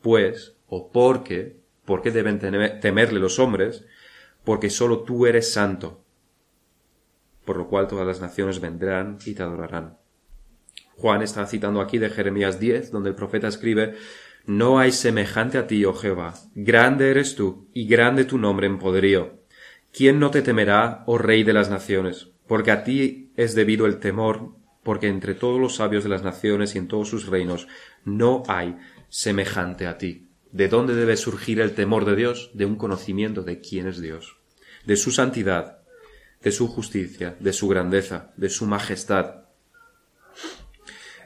Pues, 0.00 0.56
o 0.66 0.90
porque, 0.90 1.63
¿por 1.84 2.02
qué 2.02 2.10
deben 2.10 2.38
temerle 2.80 3.20
los 3.20 3.38
hombres? 3.38 3.84
Porque 4.44 4.70
sólo 4.70 5.00
tú 5.00 5.26
eres 5.26 5.52
santo, 5.52 6.04
por 7.44 7.56
lo 7.56 7.68
cual 7.68 7.88
todas 7.88 8.06
las 8.06 8.20
naciones 8.20 8.60
vendrán 8.60 9.18
y 9.24 9.34
te 9.34 9.42
adorarán. 9.42 9.98
Juan 10.96 11.22
está 11.22 11.46
citando 11.46 11.80
aquí 11.80 11.98
de 11.98 12.10
Jeremías 12.10 12.60
10, 12.60 12.90
donde 12.90 13.10
el 13.10 13.16
profeta 13.16 13.48
escribe, 13.48 13.94
No 14.46 14.78
hay 14.78 14.92
semejante 14.92 15.58
a 15.58 15.66
ti, 15.66 15.84
oh 15.84 15.94
Jehová, 15.94 16.34
grande 16.54 17.10
eres 17.10 17.34
tú, 17.34 17.68
y 17.72 17.86
grande 17.86 18.24
tu 18.24 18.38
nombre 18.38 18.66
en 18.66 18.78
poderío. 18.78 19.40
¿Quién 19.92 20.18
no 20.18 20.30
te 20.30 20.42
temerá, 20.42 21.04
oh 21.06 21.18
Rey 21.18 21.44
de 21.44 21.52
las 21.52 21.70
naciones? 21.70 22.30
Porque 22.46 22.70
a 22.70 22.84
ti 22.84 23.32
es 23.36 23.54
debido 23.54 23.86
el 23.86 23.98
temor, 23.98 24.54
porque 24.82 25.08
entre 25.08 25.34
todos 25.34 25.60
los 25.60 25.76
sabios 25.76 26.04
de 26.04 26.10
las 26.10 26.22
naciones 26.22 26.74
y 26.74 26.78
en 26.78 26.88
todos 26.88 27.08
sus 27.08 27.26
reinos 27.26 27.66
no 28.04 28.42
hay 28.48 28.76
semejante 29.08 29.86
a 29.86 29.98
ti. 29.98 30.23
¿De 30.54 30.68
dónde 30.68 30.94
debe 30.94 31.16
surgir 31.16 31.60
el 31.60 31.74
temor 31.74 32.04
de 32.04 32.14
Dios? 32.14 32.52
De 32.54 32.64
un 32.64 32.76
conocimiento 32.76 33.42
de 33.42 33.60
quién 33.60 33.88
es 33.88 34.00
Dios, 34.00 34.36
de 34.86 34.94
su 34.96 35.10
santidad, 35.10 35.80
de 36.42 36.52
su 36.52 36.68
justicia, 36.68 37.34
de 37.40 37.52
su 37.52 37.66
grandeza, 37.66 38.32
de 38.36 38.48
su 38.48 38.64
majestad, 38.64 39.44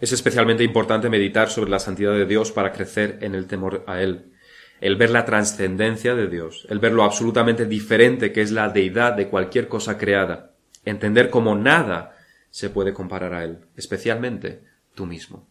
es 0.00 0.12
especialmente 0.12 0.64
importante 0.64 1.10
meditar 1.10 1.50
sobre 1.50 1.70
la 1.70 1.78
santidad 1.78 2.14
de 2.14 2.24
Dios 2.24 2.52
para 2.52 2.72
crecer 2.72 3.18
en 3.20 3.34
el 3.34 3.46
temor 3.46 3.84
a 3.86 4.00
Él. 4.00 4.32
El 4.80 4.96
ver 4.96 5.10
la 5.10 5.26
trascendencia 5.26 6.14
de 6.14 6.28
Dios, 6.28 6.66
el 6.70 6.78
ver 6.78 6.92
lo 6.92 7.04
absolutamente 7.04 7.66
diferente 7.66 8.32
que 8.32 8.40
es 8.40 8.50
la 8.50 8.70
deidad 8.70 9.12
de 9.12 9.28
cualquier 9.28 9.68
cosa 9.68 9.98
creada, 9.98 10.54
entender 10.86 11.28
cómo 11.28 11.54
nada 11.54 12.16
se 12.48 12.70
puede 12.70 12.94
comparar 12.94 13.34
a 13.34 13.44
Él, 13.44 13.58
especialmente 13.76 14.62
tú 14.94 15.04
mismo. 15.04 15.46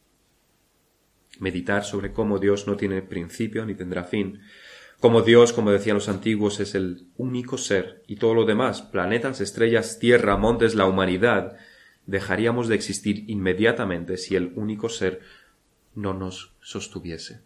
Meditar 1.39 1.84
sobre 1.84 2.12
cómo 2.12 2.39
Dios 2.39 2.67
no 2.67 2.76
tiene 2.76 3.02
principio 3.02 3.65
ni 3.65 3.76
tendrá 3.76 4.04
fin, 4.04 4.39
como 5.00 5.21
Dios, 5.21 5.54
como 5.54 5.71
decían 5.71 5.97
los 5.97 6.10
antiguos, 6.10 6.60
es 6.60 6.73
el 6.73 7.06
único 7.17 7.58
ser 7.60 8.04
y 8.08 8.15
todo 8.15 8.34
lo 8.34 8.45
demás, 8.45 8.82
planetas, 8.82 9.41
estrellas, 9.41 10.00
tierra, 10.00 10.38
montes, 10.38 10.73
la 10.73 10.88
humanidad, 10.88 11.58
dejaríamos 12.08 12.67
de 12.67 12.76
existir 12.76 13.26
inmediatamente 13.28 14.17
si 14.17 14.36
el 14.36 14.54
único 14.56 14.89
ser 14.89 15.21
no 15.93 16.15
nos 16.15 16.56
sostuviese. 16.62 17.41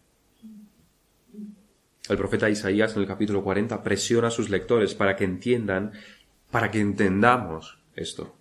El 2.07 2.17
profeta 2.17 2.49
Isaías 2.49 2.95
en 2.95 3.01
el 3.01 3.07
capítulo 3.07 3.43
40 3.43 3.83
presiona 3.83 4.29
a 4.29 4.31
sus 4.31 4.49
lectores 4.49 4.95
para 4.95 5.17
que 5.17 5.25
entiendan, 5.25 5.91
para 6.51 6.71
que 6.71 6.79
entendamos 6.79 7.79
esto. 7.95 8.37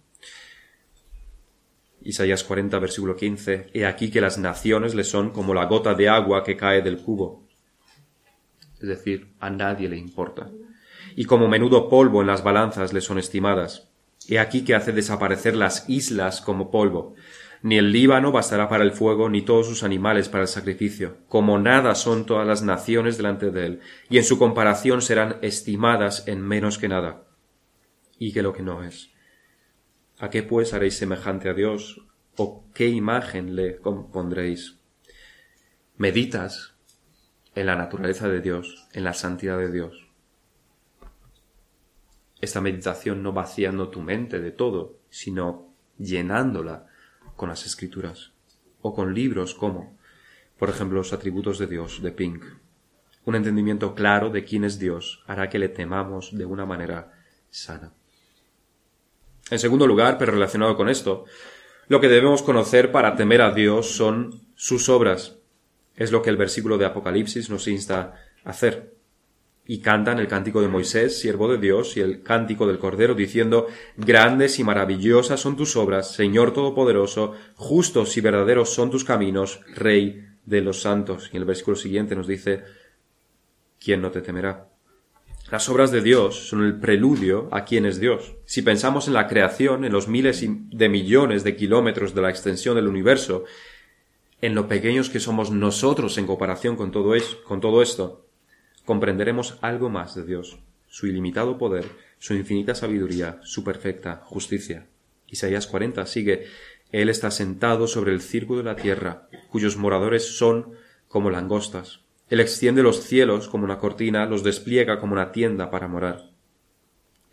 Isaías 2.03 2.45
40, 2.45 2.79
versículo 2.79 3.17
15, 3.17 3.71
He 3.75 3.87
aquí 3.87 4.11
que 4.11 4.21
las 4.21 4.39
naciones 4.39 4.95
le 4.95 5.05
son 5.05 5.31
como 5.31 5.55
la 5.55 5.67
gota 5.67 5.95
de 5.95 6.09
agua 6.09 6.43
que 6.43 6.57
cae 6.57 6.83
del 6.83 6.99
cubo. 6.99 7.47
Es 8.81 8.89
decir, 8.89 9.35
a 9.41 9.51
nadie 9.51 9.89
le 9.89 9.97
importa. 9.97 10.51
Y 11.15 11.25
como 11.25 11.49
menudo 11.49 11.89
polvo 11.89 12.21
en 12.21 12.27
las 12.27 12.43
balanzas 12.43 12.93
le 12.93 13.01
son 13.01 13.19
estimadas. 13.19 13.91
He 14.29 14.39
aquí 14.39 14.65
que 14.65 14.75
hace 14.75 14.93
desaparecer 14.93 15.57
las 15.57 15.89
islas 15.89 16.41
como 16.41 16.71
polvo. 16.71 17.15
Ni 17.63 17.77
el 17.77 17.93
Líbano 17.93 18.33
bastará 18.33 18.71
para 18.71 18.85
el 18.85 18.93
fuego, 18.93 19.29
ni 19.29 19.43
todos 19.43 19.67
sus 19.67 19.83
animales 19.83 20.31
para 20.31 20.43
el 20.43 20.49
sacrificio. 20.49 21.19
Como 21.29 21.59
nada 21.59 21.95
son 21.95 22.25
todas 22.25 22.47
las 22.47 22.63
naciones 22.63 23.19
delante 23.19 23.51
de 23.51 23.67
él, 23.67 23.81
y 24.09 24.17
en 24.17 24.25
su 24.25 24.39
comparación 24.39 25.03
serán 25.03 25.37
estimadas 25.43 26.27
en 26.27 26.41
menos 26.41 26.79
que 26.79 26.89
nada. 26.89 27.25
Y 28.19 28.33
que 28.33 28.43
lo 28.43 28.55
que 28.55 28.63
no 28.63 28.83
es. 28.83 29.11
¿A 30.21 30.31
qué 30.31 30.45
pues 30.45 30.75
haréis 30.75 30.97
semejante 30.97 31.49
a 31.49 31.55
Dios? 31.55 32.01
¿O 32.37 32.65
qué 32.73 32.89
imagen 32.89 33.57
le 33.57 33.79
compondréis? 33.79 34.79
Meditas 35.97 36.75
en 37.57 37.67
la 37.67 37.75
naturaleza 37.75 38.29
de 38.29 38.41
Dios, 38.41 38.87
en 38.93 39.03
la 39.03 39.15
santidad 39.15 39.59
de 39.59 39.73
Dios 39.73 40.11
esta 42.41 42.61
meditación 42.61 43.23
no 43.23 43.33
vaciando 43.33 43.89
tu 43.89 44.01
mente 44.01 44.41
de 44.41 44.51
todo, 44.51 44.99
sino 45.11 45.75
llenándola 45.99 46.87
con 47.37 47.51
las 47.51 47.67
escrituras 47.67 48.33
o 48.81 48.95
con 48.95 49.15
libros 49.15 49.55
como, 49.55 49.97
por 50.59 50.71
ejemplo, 50.71 50.99
los 50.99 51.13
atributos 51.13 51.59
de 51.59 51.67
Dios 51.67 52.03
de 52.03 52.13
Pink. 52.13 52.45
Un 53.27 53.35
entendimiento 53.35 53.95
claro 53.95 54.31
de 54.31 54.45
quién 54.45 54.65
es 54.65 54.79
Dios 54.79 55.23
hará 55.27 55.51
que 55.51 55.59
le 55.59 55.69
temamos 55.69 56.37
de 56.37 56.47
una 56.47 56.65
manera 56.65 57.13
sana. 57.51 57.93
En 59.51 59.59
segundo 59.59 59.87
lugar, 59.87 60.17
pero 60.17 60.33
relacionado 60.33 60.77
con 60.77 60.89
esto, 60.89 61.25
lo 61.89 62.01
que 62.01 62.09
debemos 62.09 62.43
conocer 62.43 62.93
para 62.93 63.17
temer 63.17 63.43
a 63.43 63.53
Dios 63.53 63.97
son 63.97 64.43
sus 64.55 64.89
obras. 64.89 65.39
Es 65.97 66.13
lo 66.13 66.23
que 66.23 66.31
el 66.31 66.37
versículo 66.37 66.79
de 66.79 66.87
Apocalipsis 66.87 67.51
nos 67.51 67.67
insta 67.67 68.15
a 68.45 68.51
hacer 68.51 68.95
y 69.67 69.81
cantan 69.81 70.19
el 70.19 70.27
cántico 70.27 70.63
de 70.63 70.69
Moisés, 70.69 71.21
siervo 71.21 71.49
de 71.49 71.59
Dios, 71.59 71.97
y 71.97 72.01
el 72.01 72.23
cántico 72.23 72.67
del 72.67 72.79
Cordero, 72.79 73.15
diciendo 73.15 73.67
Grandes 73.97 74.59
y 74.59 74.65
maravillosas 74.65 75.39
son 75.39 75.57
tus 75.57 75.77
obras, 75.77 76.13
Señor 76.13 76.53
Todopoderoso, 76.53 77.35
justos 77.55 78.17
y 78.17 78.21
verdaderos 78.21 78.71
son 78.71 78.91
tus 78.91 79.05
caminos, 79.05 79.61
Rey 79.75 80.27
de 80.45 80.61
los 80.61 80.81
santos. 80.81 81.31
Y 81.33 81.37
el 81.37 81.45
versículo 81.45 81.77
siguiente 81.77 82.17
nos 82.17 82.27
dice 82.27 82.65
¿Quién 83.79 84.03
no 84.03 84.11
te 84.11 84.23
temerá? 84.23 84.70
Las 85.51 85.69
obras 85.69 85.91
de 85.91 86.01
Dios 86.01 86.49
son 86.49 86.65
el 86.65 86.79
preludio 86.79 87.49
a 87.51 87.65
quién 87.65 87.85
es 87.85 87.99
Dios. 87.99 88.37
Si 88.45 88.63
pensamos 88.63 89.09
en 89.09 89.15
la 89.15 89.27
creación, 89.27 89.85
en 89.85 89.91
los 89.93 90.07
miles 90.07 90.45
de 90.47 90.89
millones 90.89 91.43
de 91.43 91.57
kilómetros 91.57 92.15
de 92.15 92.23
la 92.23 92.31
extensión 92.31 92.77
del 92.77 92.87
universo, 92.87 93.45
en 94.41 94.55
lo 94.55 94.69
pequeños 94.69 95.11
que 95.11 95.19
somos 95.19 95.51
nosotros 95.51 96.19
en 96.19 96.29
comparación 96.29 96.77
con 96.77 96.93
todo, 96.93 97.15
con 97.45 97.61
todo 97.61 97.83
esto, 97.83 98.27
comprenderemos 98.85 99.59
algo 99.61 99.91
más 99.91 100.15
de 100.15 100.25
Dios, 100.25 100.61
su 100.87 101.09
ilimitado 101.09 101.59
poder, 101.59 101.85
su 102.21 102.35
infinita 102.35 102.77
sabiduría, 102.77 103.41
su 103.43 103.65
perfecta 103.65 104.23
justicia. 104.25 104.87
Isaías 105.27 105.67
40 105.67 106.07
sigue, 106.07 106.47
Él 106.93 107.09
está 107.09 107.33
sentado 107.33 107.89
sobre 107.89 108.13
el 108.13 108.21
circo 108.21 108.57
de 108.57 108.63
la 108.63 108.77
tierra, 108.77 109.29
cuyos 109.49 109.77
moradores 109.77 110.37
son 110.37 110.75
como 111.09 111.29
langostas. 111.29 112.03
Él 112.31 112.41
extiende 112.41 112.83
los 112.83 113.03
cielos 113.03 113.49
como 113.49 113.65
una 113.65 113.79
cortina, 113.79 114.25
los 114.25 114.43
despliega 114.43 114.99
como 114.99 115.13
una 115.13 115.33
tienda 115.33 115.71
para 115.71 115.89
morar. 115.89 116.31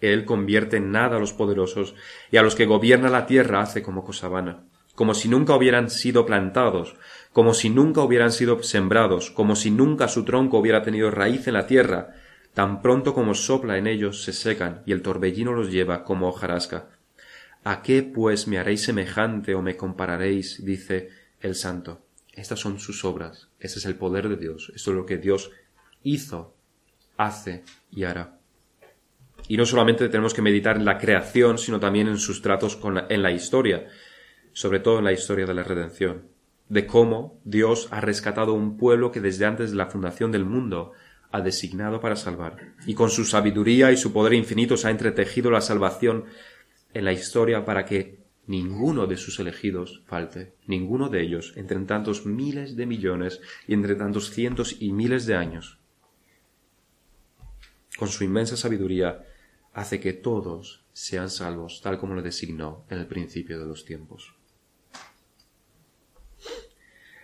Él 0.01 0.25
convierte 0.25 0.77
en 0.77 0.91
nada 0.91 1.15
a 1.15 1.19
los 1.19 1.31
poderosos, 1.31 1.95
y 2.29 2.37
a 2.37 2.43
los 2.43 2.55
que 2.55 2.65
gobierna 2.65 3.09
la 3.09 3.25
tierra 3.25 3.61
hace 3.61 3.81
como 3.81 4.03
cosa 4.03 4.27
vana 4.27 4.65
como 4.95 5.13
si 5.13 5.29
nunca 5.29 5.55
hubieran 5.55 5.91
sido 5.91 6.25
plantados, 6.25 6.95
como 7.31 7.53
si 7.53 7.69
nunca 7.69 8.01
hubieran 8.01 8.31
sido 8.31 8.63
sembrados, 8.63 9.29
como 9.29 9.55
si 9.55 9.69
nunca 9.69 10.07
su 10.07 10.25
tronco 10.25 10.57
hubiera 10.57 10.81
tenido 10.81 11.11
raíz 11.11 11.47
en 11.47 11.53
la 11.53 11.67
tierra, 11.67 12.15
Tan 12.57 12.81
pronto 12.81 13.13
como 13.13 13.35
sopla 13.35 13.77
en 13.77 13.85
ellos 13.85 14.23
se 14.23 14.33
secan, 14.33 14.81
y 14.87 14.91
el 14.91 15.03
torbellino 15.03 15.53
los 15.53 15.71
lleva 15.71 16.03
como 16.03 16.27
hojarasca. 16.27 16.89
¿A 17.63 17.83
qué 17.83 18.01
pues 18.01 18.47
me 18.47 18.57
haréis 18.57 18.81
semejante 18.81 19.53
o 19.53 19.61
me 19.61 19.77
compararéis? 19.77 20.65
dice 20.65 21.09
el 21.39 21.53
santo. 21.53 22.01
Estas 22.33 22.57
son 22.59 22.79
sus 22.79 23.05
obras, 23.05 23.46
ese 23.59 23.79
es 23.79 23.85
el 23.85 23.95
poder 23.95 24.29
de 24.29 24.37
Dios, 24.37 24.71
esto 24.75 24.91
es 24.91 24.97
lo 24.97 25.05
que 25.05 25.17
Dios 25.17 25.51
hizo, 26.03 26.55
hace 27.17 27.63
y 27.91 28.03
hará. 28.03 28.39
Y 29.47 29.57
no 29.57 29.65
solamente 29.65 30.09
tenemos 30.09 30.33
que 30.33 30.41
meditar 30.41 30.77
en 30.77 30.85
la 30.85 30.97
creación, 30.97 31.57
sino 31.57 31.79
también 31.79 32.07
en 32.07 32.17
sus 32.17 32.41
tratos 32.41 32.75
con 32.75 32.97
en 33.09 33.21
la 33.21 33.31
historia, 33.31 33.87
sobre 34.53 34.79
todo 34.79 34.99
en 34.99 35.05
la 35.05 35.13
historia 35.13 35.45
de 35.45 35.53
la 35.53 35.63
redención, 35.63 36.27
de 36.69 36.85
cómo 36.85 37.39
Dios 37.45 37.87
ha 37.91 38.01
rescatado 38.01 38.53
un 38.53 38.77
pueblo 38.77 39.11
que 39.11 39.21
desde 39.21 39.45
antes 39.45 39.71
de 39.71 39.77
la 39.77 39.87
fundación 39.87 40.31
del 40.31 40.45
mundo 40.45 40.91
ha 41.31 41.41
designado 41.41 41.99
para 41.99 42.15
salvar, 42.15 42.73
y 42.85 42.93
con 42.93 43.09
su 43.09 43.25
sabiduría 43.25 43.91
y 43.91 43.97
su 43.97 44.13
poder 44.13 44.33
infinitos 44.33 44.85
ha 44.85 44.91
entretejido 44.91 45.51
la 45.51 45.61
salvación 45.61 46.25
en 46.93 47.05
la 47.05 47.13
historia 47.13 47.65
para 47.65 47.85
que 47.85 48.26
ninguno 48.47 49.05
de 49.05 49.17
sus 49.17 49.39
elegidos 49.39 50.01
falte, 50.07 50.53
ninguno 50.65 51.09
de 51.09 51.21
ellos, 51.21 51.53
entre 51.55 51.77
tantos 51.81 52.25
miles 52.25 52.75
de 52.75 52.85
millones 52.85 53.41
y 53.67 53.73
entre 53.73 53.95
tantos 53.95 54.31
cientos 54.31 54.77
y 54.79 54.93
miles 54.93 55.25
de 55.25 55.35
años. 55.35 55.77
Con 57.97 58.07
su 58.07 58.23
inmensa 58.23 58.57
sabiduría 58.57 59.25
hace 59.73 59.99
que 59.99 60.13
todos 60.13 60.85
sean 60.93 61.29
salvos, 61.29 61.81
tal 61.83 61.99
como 61.99 62.15
lo 62.15 62.21
designó 62.21 62.85
en 62.89 62.99
el 62.99 63.07
principio 63.07 63.59
de 63.59 63.65
los 63.65 63.85
tiempos. 63.85 64.33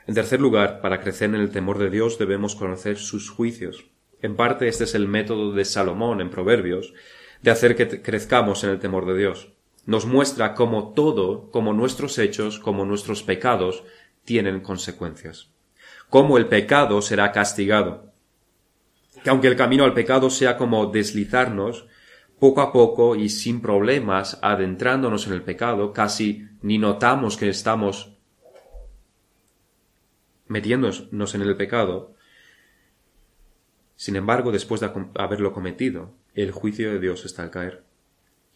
En 0.06 0.16
tercer 0.16 0.42
lugar, 0.42 0.82
para 0.82 1.00
crecer 1.00 1.30
en 1.30 1.36
el 1.36 1.52
temor 1.52 1.78
de 1.78 1.90
Dios 1.90 2.20
debemos 2.20 2.56
conocer 2.56 2.98
sus 2.98 3.30
juicios. 3.30 3.86
En 4.22 4.36
parte 4.36 4.68
este 4.68 4.84
es 4.84 4.96
el 4.96 5.08
método 5.08 5.54
de 5.54 5.64
Salomón 5.64 6.20
en 6.20 6.30
Proverbios, 6.30 6.94
de 7.42 7.52
hacer 7.52 7.76
que 7.76 8.02
crezcamos 8.02 8.64
en 8.64 8.72
el 8.72 8.80
temor 8.80 9.06
de 9.06 9.18
Dios. 9.18 9.53
Nos 9.86 10.06
muestra 10.06 10.54
cómo 10.54 10.93
todo, 10.93 11.52
como 11.52 11.74
nuestros 11.74 12.17
hechos, 12.17 12.60
como 12.60 12.86
nuestros 12.86 13.24
pecados, 13.24 13.84
tienen 14.24 14.62
consecuencias. 14.62 15.50
Cómo 16.10 16.38
el 16.38 16.48
pecado 16.48 17.02
será 17.02 17.32
castigado. 17.32 18.13
Que 19.24 19.30
aunque 19.30 19.48
el 19.48 19.56
camino 19.56 19.84
al 19.84 19.93
pecado 19.93 20.30
sea 20.30 20.58
como 20.58 20.86
deslizarnos, 20.88 21.88
poco 22.39 22.62
a 22.62 22.72
poco 22.72 23.15
y 23.15 23.30
sin 23.30 23.62
problemas, 23.62 24.39
adentrándonos 24.41 25.28
en 25.28 25.34
el 25.34 25.43
pecado, 25.43 25.93
casi 25.93 26.48
ni 26.62 26.78
notamos 26.78 27.38
que 27.38 27.50
estamos 27.50 28.17
metiéndonos 30.48 31.36
en 31.36 31.41
el 31.41 31.56
pecado, 31.56 32.13
sin 33.96 34.15
embargo, 34.15 34.52
después 34.52 34.82
de 34.82 34.91
haberlo 35.15 35.54
cometido, 35.54 36.13
el 36.34 36.52
juicio 36.52 36.91
de 36.91 37.00
Dios 37.00 37.26
está 37.26 37.43
al 37.43 37.52
caer. 37.52 37.84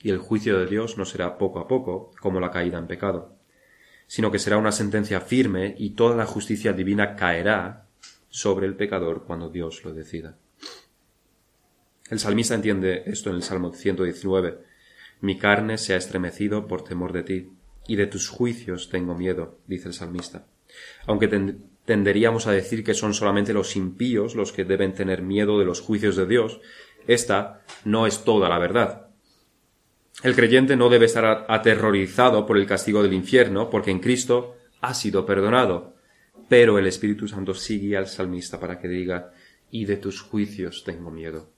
Y 0.02 0.10
el 0.10 0.20
juicio 0.20 0.60
de 0.60 0.68
Dios 0.68 0.98
no 0.98 1.06
será 1.06 1.38
poco 1.38 1.60
a 1.60 1.68
poco, 1.68 2.12
como 2.20 2.40
la 2.40 2.52
caída 2.52 2.78
en 2.78 2.88
pecado, 2.88 3.36
sino 4.06 4.32
que 4.32 4.40
será 4.40 4.58
una 4.58 4.72
sentencia 4.72 5.22
firme 5.22 5.76
y 5.78 5.92
toda 5.92 6.16
la 6.16 6.26
justicia 6.26 6.74
divina 6.74 7.16
caerá 7.16 7.88
sobre 8.30 8.68
el 8.68 8.76
pecador 8.76 9.24
cuando 9.26 9.50
Dios 9.50 9.84
lo 9.84 9.94
decida. 9.94 10.38
El 12.10 12.20
salmista 12.20 12.56
entiende 12.56 13.04
esto 13.06 13.30
en 13.30 13.38
el 13.38 13.44
Salmo 13.44 13.74
119. 13.74 14.60
Mi 15.22 15.38
carne 15.38 15.78
se 15.78 15.94
ha 15.94 15.98
estremecido 15.98 16.68
por 16.68 16.84
temor 16.84 17.12
de 17.12 17.24
ti, 17.24 17.52
y 17.88 17.96
de 17.96 18.08
tus 18.08 18.30
juicios 18.30 18.90
tengo 18.90 19.16
miedo, 19.16 19.58
dice 19.66 19.88
el 19.88 19.94
salmista. 19.94 20.46
Aunque 21.06 21.28
tenderíamos 21.86 22.48
a 22.48 22.52
decir 22.52 22.84
que 22.84 22.94
son 22.94 23.14
solamente 23.14 23.54
los 23.54 23.76
impíos 23.76 24.36
los 24.36 24.52
que 24.52 24.66
deben 24.66 24.94
tener 24.94 25.22
miedo 25.22 25.58
de 25.58 25.66
los 25.66 25.82
juicios 25.82 26.16
de 26.16 26.28
Dios, 26.28 26.60
esta 27.08 27.62
no 27.86 28.06
es 28.06 28.24
toda 28.24 28.50
la 28.50 28.60
verdad. 28.60 29.07
El 30.24 30.36
creyente 30.36 30.76
no 30.76 30.90
debe 30.90 31.06
estar 31.06 31.46
aterrorizado 31.48 32.46
por 32.46 32.58
el 32.58 32.66
castigo 32.66 33.04
del 33.04 33.14
infierno, 33.14 33.70
porque 33.70 33.92
en 33.92 34.00
Cristo 34.00 34.56
ha 34.82 34.94
sido 34.94 35.26
perdonado. 35.26 35.96
Pero 36.50 36.80
el 36.80 36.88
Espíritu 36.88 37.28
Santo 37.28 37.54
sigue 37.54 37.98
al 37.98 38.08
salmista 38.08 38.60
para 38.60 38.80
que 38.80 38.88
diga, 38.88 39.32
y 39.70 39.86
de 39.86 39.98
tus 39.98 40.22
juicios 40.22 40.84
tengo 40.84 41.12
miedo. 41.12 41.50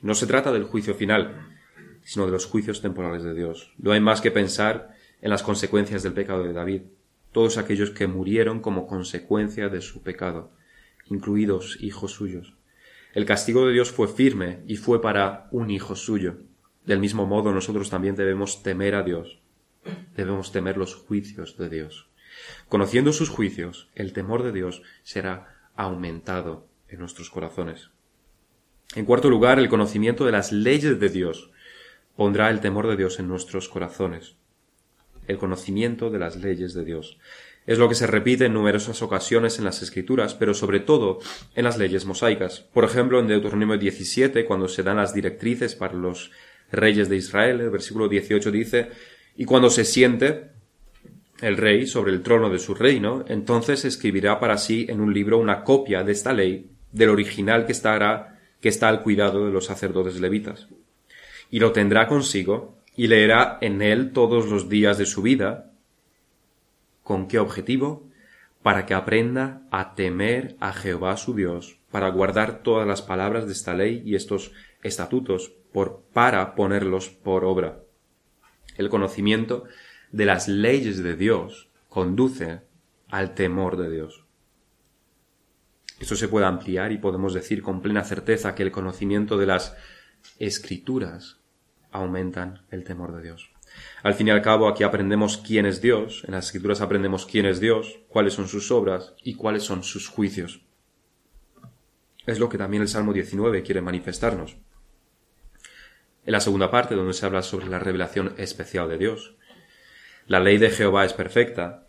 No 0.00 0.14
se 0.14 0.26
trata 0.26 0.52
del 0.52 0.64
juicio 0.64 0.94
final, 0.94 1.56
sino 2.04 2.26
de 2.26 2.32
los 2.32 2.46
juicios 2.46 2.82
temporales 2.82 3.24
de 3.24 3.34
Dios. 3.34 3.72
No 3.78 3.92
hay 3.92 4.00
más 4.00 4.20
que 4.20 4.30
pensar 4.30 4.94
en 5.20 5.30
las 5.30 5.42
consecuencias 5.42 6.02
del 6.02 6.12
pecado 6.12 6.44
de 6.44 6.52
David 6.52 6.82
todos 7.32 7.56
aquellos 7.56 7.90
que 7.90 8.06
murieron 8.06 8.60
como 8.60 8.86
consecuencia 8.86 9.68
de 9.68 9.80
su 9.80 10.02
pecado, 10.02 10.52
incluidos 11.06 11.78
hijos 11.80 12.12
suyos. 12.12 12.54
El 13.14 13.24
castigo 13.24 13.66
de 13.66 13.72
Dios 13.72 13.90
fue 13.90 14.06
firme 14.08 14.60
y 14.66 14.76
fue 14.76 15.00
para 15.00 15.48
un 15.50 15.70
hijo 15.70 15.96
suyo. 15.96 16.36
Del 16.84 16.98
mismo 16.98 17.26
modo 17.26 17.52
nosotros 17.52 17.90
también 17.90 18.16
debemos 18.16 18.62
temer 18.62 18.94
a 18.94 19.02
Dios. 19.02 19.38
Debemos 20.16 20.52
temer 20.52 20.76
los 20.76 20.94
juicios 20.94 21.56
de 21.56 21.68
Dios. 21.68 22.08
Conociendo 22.68 23.12
sus 23.12 23.28
juicios, 23.28 23.90
el 23.94 24.12
temor 24.12 24.42
de 24.42 24.52
Dios 24.52 24.82
será 25.02 25.68
aumentado 25.76 26.66
en 26.88 27.00
nuestros 27.00 27.30
corazones. 27.30 27.90
En 28.94 29.04
cuarto 29.04 29.30
lugar, 29.30 29.58
el 29.58 29.68
conocimiento 29.68 30.24
de 30.24 30.32
las 30.32 30.52
leyes 30.52 30.98
de 30.98 31.08
Dios 31.08 31.50
pondrá 32.16 32.50
el 32.50 32.60
temor 32.60 32.88
de 32.88 32.96
Dios 32.96 33.18
en 33.18 33.28
nuestros 33.28 33.68
corazones 33.68 34.36
el 35.26 35.38
conocimiento 35.38 36.10
de 36.10 36.18
las 36.18 36.36
leyes 36.36 36.74
de 36.74 36.84
Dios. 36.84 37.18
Es 37.66 37.78
lo 37.78 37.88
que 37.88 37.94
se 37.94 38.08
repite 38.08 38.46
en 38.46 38.54
numerosas 38.54 39.02
ocasiones 39.02 39.58
en 39.58 39.64
las 39.64 39.82
Escrituras, 39.82 40.34
pero 40.34 40.52
sobre 40.52 40.80
todo 40.80 41.20
en 41.54 41.64
las 41.64 41.78
leyes 41.78 42.04
mosaicas. 42.06 42.60
Por 42.60 42.84
ejemplo, 42.84 43.20
en 43.20 43.28
Deuteronomio 43.28 43.78
17, 43.78 44.44
cuando 44.46 44.66
se 44.66 44.82
dan 44.82 44.96
las 44.96 45.14
directrices 45.14 45.76
para 45.76 45.94
los 45.94 46.32
reyes 46.72 47.08
de 47.08 47.16
Israel, 47.16 47.60
el 47.60 47.70
versículo 47.70 48.08
18 48.08 48.50
dice, 48.50 48.88
y 49.36 49.44
cuando 49.44 49.70
se 49.70 49.84
siente 49.84 50.50
el 51.40 51.56
rey 51.56 51.86
sobre 51.86 52.12
el 52.12 52.22
trono 52.22 52.50
de 52.50 52.58
su 52.58 52.74
reino, 52.74 53.24
entonces 53.28 53.84
escribirá 53.84 54.40
para 54.40 54.58
sí 54.58 54.86
en 54.88 55.00
un 55.00 55.12
libro 55.12 55.38
una 55.38 55.64
copia 55.64 56.02
de 56.02 56.12
esta 56.12 56.32
ley, 56.32 56.70
del 56.92 57.10
original 57.10 57.66
que 57.66 57.72
estará, 57.72 58.38
que 58.60 58.68
está 58.68 58.88
al 58.88 59.02
cuidado 59.02 59.46
de 59.46 59.52
los 59.52 59.66
sacerdotes 59.66 60.20
levitas. 60.20 60.68
Y 61.50 61.58
lo 61.58 61.72
tendrá 61.72 62.06
consigo 62.06 62.78
y 62.96 63.08
leerá 63.08 63.58
en 63.60 63.82
él 63.82 64.12
todos 64.12 64.48
los 64.50 64.68
días 64.68 64.98
de 64.98 65.06
su 65.06 65.22
vida. 65.22 65.72
¿Con 67.02 67.26
qué 67.26 67.38
objetivo? 67.38 68.08
Para 68.62 68.86
que 68.86 68.94
aprenda 68.94 69.62
a 69.70 69.94
temer 69.94 70.56
a 70.60 70.72
Jehová 70.72 71.16
su 71.16 71.34
Dios, 71.34 71.78
para 71.90 72.08
guardar 72.10 72.62
todas 72.62 72.86
las 72.86 73.02
palabras 73.02 73.46
de 73.46 73.52
esta 73.52 73.74
ley 73.74 74.02
y 74.06 74.14
estos 74.14 74.52
estatutos, 74.82 75.52
por, 75.72 76.02
para 76.12 76.54
ponerlos 76.54 77.08
por 77.08 77.44
obra. 77.44 77.80
El 78.76 78.88
conocimiento 78.88 79.64
de 80.10 80.26
las 80.26 80.48
leyes 80.48 81.02
de 81.02 81.16
Dios 81.16 81.70
conduce 81.88 82.62
al 83.08 83.34
temor 83.34 83.76
de 83.76 83.90
Dios. 83.90 84.24
Esto 86.00 86.16
se 86.16 86.28
puede 86.28 86.46
ampliar 86.46 86.90
y 86.92 86.98
podemos 86.98 87.34
decir 87.34 87.62
con 87.62 87.80
plena 87.80 88.02
certeza 88.02 88.54
que 88.54 88.62
el 88.62 88.72
conocimiento 88.72 89.38
de 89.38 89.46
las 89.46 89.76
escrituras 90.38 91.38
aumentan 91.92 92.62
el 92.70 92.84
temor 92.84 93.14
de 93.14 93.22
Dios. 93.22 93.52
Al 94.02 94.14
fin 94.14 94.28
y 94.28 94.30
al 94.30 94.42
cabo, 94.42 94.68
aquí 94.68 94.82
aprendemos 94.82 95.38
quién 95.38 95.66
es 95.66 95.80
Dios, 95.80 96.24
en 96.26 96.32
las 96.32 96.46
escrituras 96.46 96.80
aprendemos 96.80 97.26
quién 97.26 97.46
es 97.46 97.60
Dios, 97.60 98.00
cuáles 98.08 98.34
son 98.34 98.48
sus 98.48 98.70
obras 98.70 99.14
y 99.22 99.34
cuáles 99.34 99.62
son 99.62 99.82
sus 99.82 100.08
juicios. 100.08 100.62
Es 102.26 102.38
lo 102.38 102.48
que 102.48 102.58
también 102.58 102.82
el 102.82 102.88
Salmo 102.88 103.12
19 103.12 103.62
quiere 103.62 103.80
manifestarnos. 103.80 104.56
En 106.24 106.32
la 106.32 106.40
segunda 106.40 106.70
parte, 106.70 106.94
donde 106.94 107.14
se 107.14 107.26
habla 107.26 107.42
sobre 107.42 107.66
la 107.66 107.78
revelación 107.78 108.34
especial 108.38 108.88
de 108.88 108.98
Dios, 108.98 109.34
la 110.26 110.38
ley 110.38 110.58
de 110.58 110.70
Jehová 110.70 111.04
es 111.04 111.12
perfecta, 111.12 111.86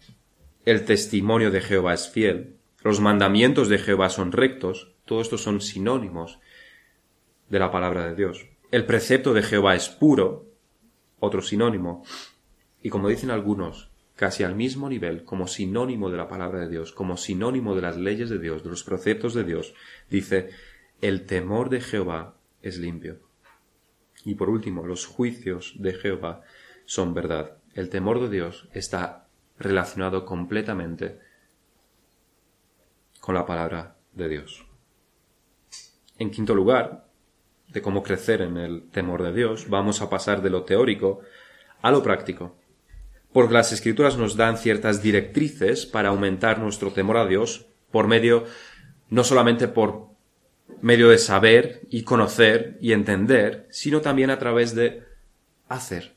el 0.65 0.85
testimonio 0.85 1.51
de 1.51 1.61
Jehová 1.61 1.93
es 1.93 2.09
fiel, 2.09 2.55
los 2.83 2.99
mandamientos 2.99 3.69
de 3.69 3.77
Jehová 3.77 4.09
son 4.09 4.31
rectos, 4.31 4.91
todo 5.05 5.21
esto 5.21 5.37
son 5.37 5.61
sinónimos 5.61 6.39
de 7.49 7.59
la 7.59 7.71
palabra 7.71 8.07
de 8.07 8.15
Dios. 8.15 8.47
El 8.71 8.85
precepto 8.85 9.33
de 9.33 9.43
Jehová 9.43 9.75
es 9.75 9.89
puro, 9.89 10.47
otro 11.19 11.41
sinónimo, 11.41 12.03
y 12.81 12.89
como 12.89 13.09
dicen 13.09 13.29
algunos, 13.29 13.91
casi 14.15 14.43
al 14.43 14.55
mismo 14.55 14.89
nivel, 14.89 15.23
como 15.23 15.47
sinónimo 15.47 16.09
de 16.09 16.17
la 16.17 16.27
palabra 16.27 16.61
de 16.61 16.69
Dios, 16.69 16.91
como 16.91 17.17
sinónimo 17.17 17.75
de 17.75 17.81
las 17.81 17.97
leyes 17.97 18.29
de 18.29 18.39
Dios, 18.39 18.63
de 18.63 18.69
los 18.69 18.83
preceptos 18.83 19.33
de 19.33 19.43
Dios, 19.43 19.75
dice, 20.09 20.49
el 21.01 21.25
temor 21.25 21.69
de 21.69 21.81
Jehová 21.81 22.35
es 22.61 22.79
limpio. 22.79 23.19
Y 24.23 24.35
por 24.35 24.49
último, 24.49 24.85
los 24.85 25.05
juicios 25.05 25.73
de 25.77 25.93
Jehová 25.93 26.41
son 26.85 27.13
verdad. 27.13 27.57
El 27.73 27.89
temor 27.89 28.21
de 28.21 28.29
Dios 28.29 28.69
está 28.73 29.27
relacionado 29.57 30.25
completamente 30.25 31.19
con 33.19 33.35
la 33.35 33.45
palabra 33.45 33.97
de 34.13 34.29
Dios. 34.29 34.65
En 36.17 36.31
quinto 36.31 36.55
lugar, 36.55 37.07
de 37.69 37.81
cómo 37.81 38.03
crecer 38.03 38.41
en 38.41 38.57
el 38.57 38.89
temor 38.91 39.23
de 39.23 39.33
Dios, 39.33 39.69
vamos 39.69 40.01
a 40.01 40.09
pasar 40.09 40.41
de 40.41 40.49
lo 40.49 40.63
teórico 40.63 41.21
a 41.81 41.91
lo 41.91 42.03
práctico. 42.03 42.55
Porque 43.31 43.53
las 43.53 43.71
escrituras 43.71 44.17
nos 44.17 44.35
dan 44.37 44.57
ciertas 44.57 45.01
directrices 45.01 45.85
para 45.85 46.09
aumentar 46.09 46.59
nuestro 46.59 46.91
temor 46.91 47.17
a 47.17 47.25
Dios 47.25 47.65
por 47.91 48.07
medio, 48.07 48.45
no 49.09 49.23
solamente 49.23 49.67
por 49.67 50.12
medio 50.81 51.09
de 51.09 51.17
saber 51.17 51.81
y 51.89 52.03
conocer 52.03 52.77
y 52.81 52.91
entender, 52.91 53.67
sino 53.69 54.01
también 54.01 54.29
a 54.29 54.39
través 54.39 54.75
de 54.75 55.03
hacer. 55.69 56.13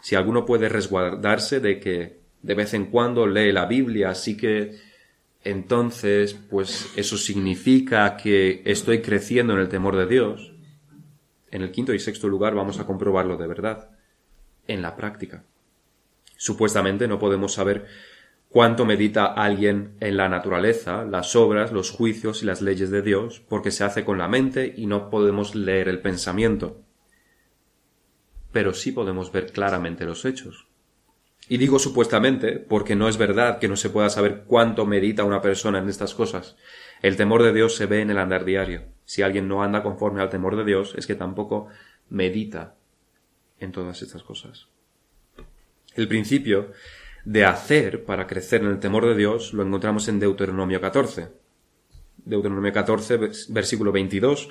Si 0.00 0.14
alguno 0.14 0.44
puede 0.44 0.68
resguardarse 0.68 1.60
de 1.60 1.80
que 1.80 2.18
de 2.42 2.54
vez 2.54 2.74
en 2.74 2.86
cuando 2.86 3.26
lee 3.26 3.52
la 3.52 3.66
Biblia, 3.66 4.10
así 4.10 4.36
que 4.36 4.76
entonces, 5.44 6.34
pues 6.34 6.92
eso 6.96 7.16
significa 7.16 8.16
que 8.16 8.62
estoy 8.64 9.02
creciendo 9.02 9.54
en 9.54 9.60
el 9.60 9.68
temor 9.68 9.96
de 9.96 10.06
Dios. 10.06 10.52
En 11.50 11.62
el 11.62 11.70
quinto 11.70 11.94
y 11.94 11.98
sexto 11.98 12.28
lugar 12.28 12.54
vamos 12.54 12.78
a 12.78 12.86
comprobarlo 12.86 13.36
de 13.36 13.46
verdad, 13.46 13.90
en 14.66 14.82
la 14.82 14.96
práctica. 14.96 15.44
Supuestamente 16.36 17.08
no 17.08 17.18
podemos 17.18 17.54
saber 17.54 17.86
cuánto 18.48 18.84
medita 18.84 19.26
alguien 19.26 19.96
en 20.00 20.16
la 20.16 20.28
naturaleza, 20.28 21.04
las 21.04 21.36
obras, 21.36 21.72
los 21.72 21.90
juicios 21.90 22.42
y 22.42 22.46
las 22.46 22.62
leyes 22.62 22.90
de 22.90 23.02
Dios, 23.02 23.40
porque 23.48 23.70
se 23.70 23.84
hace 23.84 24.04
con 24.04 24.18
la 24.18 24.28
mente 24.28 24.72
y 24.76 24.86
no 24.86 25.10
podemos 25.10 25.54
leer 25.54 25.88
el 25.88 26.00
pensamiento. 26.00 26.80
Pero 28.52 28.72
sí 28.72 28.92
podemos 28.92 29.30
ver 29.32 29.52
claramente 29.52 30.04
los 30.04 30.24
hechos. 30.24 30.66
Y 31.50 31.56
digo 31.56 31.78
supuestamente 31.78 32.58
porque 32.58 32.94
no 32.94 33.08
es 33.08 33.16
verdad 33.16 33.58
que 33.58 33.68
no 33.68 33.76
se 33.76 33.90
pueda 33.90 34.10
saber 34.10 34.44
cuánto 34.46 34.84
medita 34.84 35.24
una 35.24 35.40
persona 35.40 35.78
en 35.78 35.88
estas 35.88 36.14
cosas. 36.14 36.56
El 37.00 37.16
temor 37.16 37.42
de 37.42 37.52
Dios 37.52 37.74
se 37.74 37.86
ve 37.86 38.00
en 38.00 38.10
el 38.10 38.18
andar 38.18 38.44
diario. 38.44 38.82
Si 39.04 39.22
alguien 39.22 39.48
no 39.48 39.62
anda 39.62 39.82
conforme 39.82 40.20
al 40.20 40.28
temor 40.28 40.56
de 40.56 40.64
Dios, 40.64 40.94
es 40.96 41.06
que 41.06 41.14
tampoco 41.14 41.68
medita 42.10 42.74
en 43.60 43.72
todas 43.72 44.02
estas 44.02 44.22
cosas. 44.22 44.68
El 45.94 46.06
principio 46.06 46.72
de 47.28 47.44
hacer 47.44 48.06
para 48.06 48.26
crecer 48.26 48.62
en 48.62 48.68
el 48.68 48.80
temor 48.80 49.04
de 49.06 49.14
Dios 49.14 49.52
lo 49.52 49.62
encontramos 49.62 50.08
en 50.08 50.18
Deuteronomio 50.18 50.80
14. 50.80 51.28
Deuteronomio 52.24 52.72
14, 52.72 53.18
versículo 53.50 53.92
22. 53.92 54.48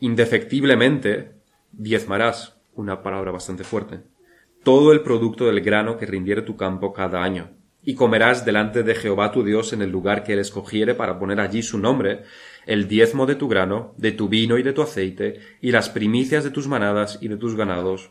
Indefectiblemente 0.00 1.36
diezmarás, 1.70 2.56
una 2.74 3.00
palabra 3.02 3.30
bastante 3.30 3.62
fuerte 3.62 4.00
todo 4.64 4.92
el 4.92 5.00
producto 5.02 5.46
del 5.46 5.60
grano 5.62 5.96
que 5.96 6.04
rindiere 6.04 6.42
tu 6.42 6.56
campo 6.56 6.92
cada 6.92 7.22
año, 7.22 7.52
y 7.82 7.94
comerás 7.94 8.44
delante 8.44 8.82
de 8.82 8.94
Jehová 8.94 9.32
tu 9.32 9.42
Dios 9.42 9.72
en 9.72 9.80
el 9.80 9.90
lugar 9.90 10.22
que 10.22 10.34
él 10.34 10.38
escogiere 10.38 10.94
para 10.94 11.18
poner 11.18 11.40
allí 11.40 11.62
su 11.62 11.78
nombre, 11.78 12.24
el 12.66 12.86
diezmo 12.86 13.24
de 13.24 13.36
tu 13.36 13.48
grano, 13.48 13.94
de 13.96 14.12
tu 14.12 14.28
vino 14.28 14.58
y 14.58 14.62
de 14.62 14.74
tu 14.74 14.82
aceite, 14.82 15.40
y 15.62 15.70
las 15.70 15.88
primicias 15.88 16.44
de 16.44 16.50
tus 16.50 16.68
manadas 16.68 17.18
y 17.22 17.28
de 17.28 17.38
tus 17.38 17.56
ganados, 17.56 18.10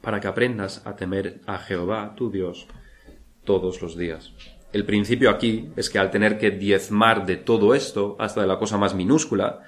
para 0.00 0.20
que 0.20 0.28
aprendas 0.28 0.82
a 0.86 0.96
temer 0.96 1.40
a 1.46 1.58
Jehová 1.58 2.14
tu 2.16 2.30
Dios 2.30 2.66
todos 3.44 3.82
los 3.82 3.96
días. 3.96 4.32
El 4.72 4.84
principio 4.84 5.30
aquí 5.30 5.70
es 5.76 5.88
que 5.88 5.98
al 5.98 6.10
tener 6.10 6.38
que 6.38 6.50
diezmar 6.50 7.24
de 7.24 7.36
todo 7.36 7.74
esto, 7.74 8.16
hasta 8.18 8.42
de 8.42 8.46
la 8.46 8.58
cosa 8.58 8.76
más 8.76 8.94
minúscula, 8.94 9.60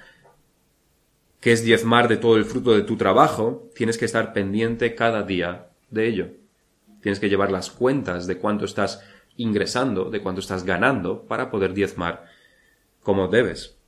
que 1.40 1.52
es 1.52 1.64
diezmar 1.64 2.06
de 2.08 2.18
todo 2.18 2.36
el 2.36 2.44
fruto 2.44 2.72
de 2.72 2.82
tu 2.82 2.96
trabajo, 2.96 3.70
tienes 3.74 3.96
que 3.96 4.04
estar 4.04 4.34
pendiente 4.34 4.94
cada 4.94 5.22
día 5.22 5.68
de 5.88 6.06
ello. 6.06 6.28
Tienes 7.00 7.18
que 7.18 7.30
llevar 7.30 7.50
las 7.50 7.70
cuentas 7.70 8.26
de 8.26 8.36
cuánto 8.36 8.66
estás 8.66 9.02
ingresando, 9.36 10.10
de 10.10 10.20
cuánto 10.20 10.40
estás 10.40 10.64
ganando, 10.64 11.22
para 11.22 11.50
poder 11.50 11.72
diezmar 11.72 12.26
como 13.02 13.28
debes. 13.28 13.79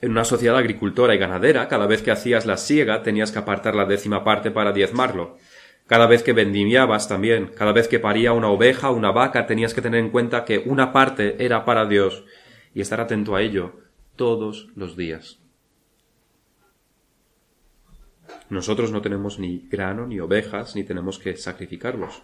En 0.00 0.12
una 0.12 0.24
sociedad 0.24 0.56
agricultora 0.56 1.14
y 1.14 1.18
ganadera, 1.18 1.68
cada 1.68 1.86
vez 1.86 2.02
que 2.02 2.10
hacías 2.10 2.46
la 2.46 2.56
siega 2.56 3.02
tenías 3.02 3.32
que 3.32 3.38
apartar 3.38 3.74
la 3.74 3.84
décima 3.84 4.24
parte 4.24 4.50
para 4.50 4.72
diezmarlo. 4.72 5.36
Cada 5.86 6.06
vez 6.06 6.22
que 6.22 6.32
vendimiabas 6.32 7.08
también, 7.08 7.50
cada 7.54 7.72
vez 7.72 7.88
que 7.88 7.98
paría 7.98 8.32
una 8.32 8.48
oveja 8.48 8.90
o 8.90 8.96
una 8.96 9.10
vaca 9.10 9.46
tenías 9.46 9.74
que 9.74 9.82
tener 9.82 10.00
en 10.00 10.10
cuenta 10.10 10.44
que 10.44 10.58
una 10.58 10.92
parte 10.92 11.44
era 11.44 11.64
para 11.64 11.84
Dios 11.84 12.24
y 12.74 12.80
estar 12.80 13.00
atento 13.00 13.34
a 13.34 13.42
ello 13.42 13.80
todos 14.16 14.68
los 14.74 14.96
días. 14.96 15.40
Nosotros 18.48 18.92
no 18.92 19.02
tenemos 19.02 19.38
ni 19.38 19.68
grano, 19.68 20.06
ni 20.06 20.20
ovejas, 20.20 20.76
ni 20.76 20.84
tenemos 20.84 21.18
que 21.18 21.36
sacrificarlos. 21.36 22.22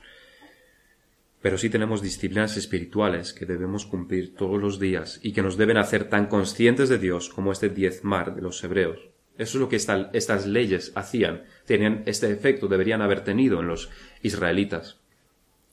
Pero 1.47 1.59
sí 1.59 1.71
tenemos 1.71 2.03
disciplinas 2.03 2.57
espirituales 2.57 3.33
que 3.33 3.47
debemos 3.47 3.87
cumplir 3.87 4.35
todos 4.35 4.61
los 4.61 4.81
días 4.81 5.21
y 5.23 5.33
que 5.33 5.43
nos 5.43 5.57
deben 5.57 5.77
hacer 5.77 6.09
tan 6.09 6.27
conscientes 6.27 6.89
de 6.89 6.99
Dios 6.99 7.29
como 7.29 7.53
este 7.53 7.69
diezmar 7.69 8.35
de 8.35 8.43
los 8.43 8.65
hebreos. 8.65 8.99
Eso 9.39 9.57
es 9.57 9.61
lo 9.61 9.69
que 9.69 9.77
estas 9.77 10.47
leyes 10.49 10.91
hacían, 10.97 11.45
tenían 11.65 12.03
este 12.07 12.33
efecto, 12.33 12.67
deberían 12.67 13.01
haber 13.01 13.23
tenido 13.23 13.61
en 13.61 13.69
los 13.69 13.91
israelitas. 14.23 14.99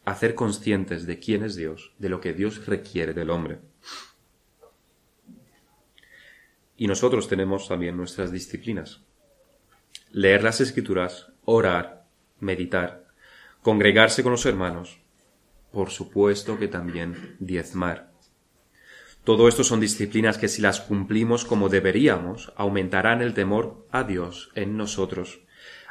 Hacer 0.06 0.36
conscientes 0.36 1.08
de 1.08 1.18
quién 1.18 1.44
es 1.44 1.56
Dios, 1.56 1.92
de 1.98 2.10
lo 2.10 2.22
que 2.22 2.34
Dios 2.34 2.68
requiere 2.68 3.16
del 3.16 3.32
hombre. 3.32 3.58
Y 6.78 6.86
nosotros 6.86 7.28
tenemos 7.28 7.68
también 7.68 7.98
nuestras 7.98 8.32
disciplinas 8.32 9.02
leer 10.12 10.44
las 10.44 10.62
escrituras, 10.62 11.32
orar, 11.46 12.06
meditar, 12.40 13.08
congregarse 13.64 14.22
con 14.22 14.34
los 14.34 14.46
hermanos, 14.46 15.00
por 15.74 15.90
supuesto 15.90 16.60
que 16.60 16.68
también 16.68 17.36
diezmar. 17.40 18.14
Todo 19.24 19.48
esto 19.48 19.64
son 19.64 19.80
disciplinas 19.80 20.38
que 20.38 20.48
si 20.48 20.62
las 20.62 20.82
cumplimos 20.82 21.46
como 21.46 21.68
deberíamos, 21.68 22.54
aumentarán 22.56 23.22
el 23.24 23.34
temor 23.34 23.88
a 23.90 24.04
Dios 24.04 24.52
en 24.54 24.78
nosotros. 24.78 25.42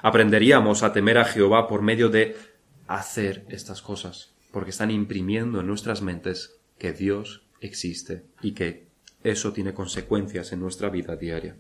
Aprenderíamos 0.01 0.85
a 0.85 0.93
temer 0.93 1.19
a 1.19 1.25
Jehová 1.25 1.67
por 1.67 1.83
medio 1.83 2.11
de 2.11 2.37
hacer 2.87 3.45
estas 3.49 3.83
cosas, 3.83 4.35
porque 4.53 4.71
están 4.71 4.93
imprimiendo 4.93 5.61
en 5.61 5.67
nuestras 5.67 6.01
mentes 6.01 6.61
que 6.79 6.93
Dios 6.93 7.49
existe 7.61 8.23
y 8.41 8.53
que 8.53 8.87
eso 9.25 9.53
tiene 9.53 9.75
consecuencias 9.75 10.53
en 10.53 10.61
nuestra 10.61 10.91
vida 10.91 11.17
diaria. 11.17 11.57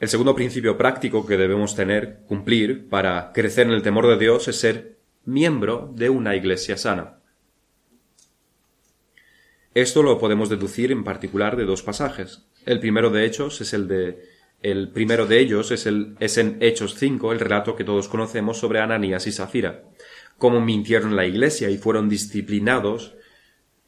El 0.00 0.08
segundo 0.08 0.34
principio 0.34 0.76
práctico 0.76 1.24
que 1.24 1.36
debemos 1.36 1.76
tener, 1.76 2.22
cumplir, 2.26 2.88
para 2.88 3.32
crecer 3.32 3.68
en 3.68 3.72
el 3.72 3.82
temor 3.82 4.08
de 4.08 4.18
Dios 4.18 4.48
es 4.48 4.58
ser 4.58 5.01
miembro 5.24 5.90
de 5.94 6.10
una 6.10 6.36
iglesia 6.36 6.76
sana. 6.76 7.18
Esto 9.74 10.02
lo 10.02 10.18
podemos 10.18 10.48
deducir 10.48 10.92
en 10.92 11.04
particular 11.04 11.56
de 11.56 11.64
dos 11.64 11.82
pasajes. 11.82 12.46
El 12.66 12.80
primero 12.80 13.10
de 13.10 13.24
Hechos 13.24 13.60
es 13.60 13.72
el 13.72 13.88
de 13.88 14.22
el 14.62 14.90
primero 14.90 15.26
de 15.26 15.40
ellos 15.40 15.72
es, 15.72 15.86
el, 15.86 16.14
es 16.20 16.38
en 16.38 16.58
Hechos 16.60 16.94
5, 16.94 17.32
el 17.32 17.40
relato 17.40 17.74
que 17.74 17.82
todos 17.82 18.08
conocemos 18.08 18.58
sobre 18.58 18.78
Ananías 18.78 19.26
y 19.26 19.32
Zafira, 19.32 19.82
cómo 20.38 20.60
mintieron 20.60 21.16
la 21.16 21.26
iglesia 21.26 21.68
y 21.68 21.78
fueron 21.78 22.08
disciplinados, 22.08 23.16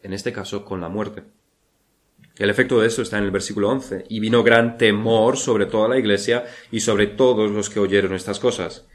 en 0.03 0.13
este 0.13 0.33
caso 0.33 0.65
con 0.65 0.81
la 0.81 0.89
muerte. 0.89 1.23
El 2.37 2.51
efecto 2.51 2.81
de 2.81 2.89
eso 2.89 3.03
está 3.03 3.19
en 3.19 3.25
el 3.25 3.31
versículo 3.31 3.69
11. 3.71 4.07
Y 4.09 4.19
vino 4.19 4.43
gran 4.43 4.77
temor 4.77 5.37
sobre 5.37 5.67
toda 5.67 5.89
la 5.89 5.99
iglesia 5.99 6.45
y 6.73 6.81
sobre 6.81 7.07
todos 7.07 7.53
los 7.53 7.71
que 7.71 7.79
oyeron 7.79 8.13
estas 8.13 8.41
cosas. 8.41 8.89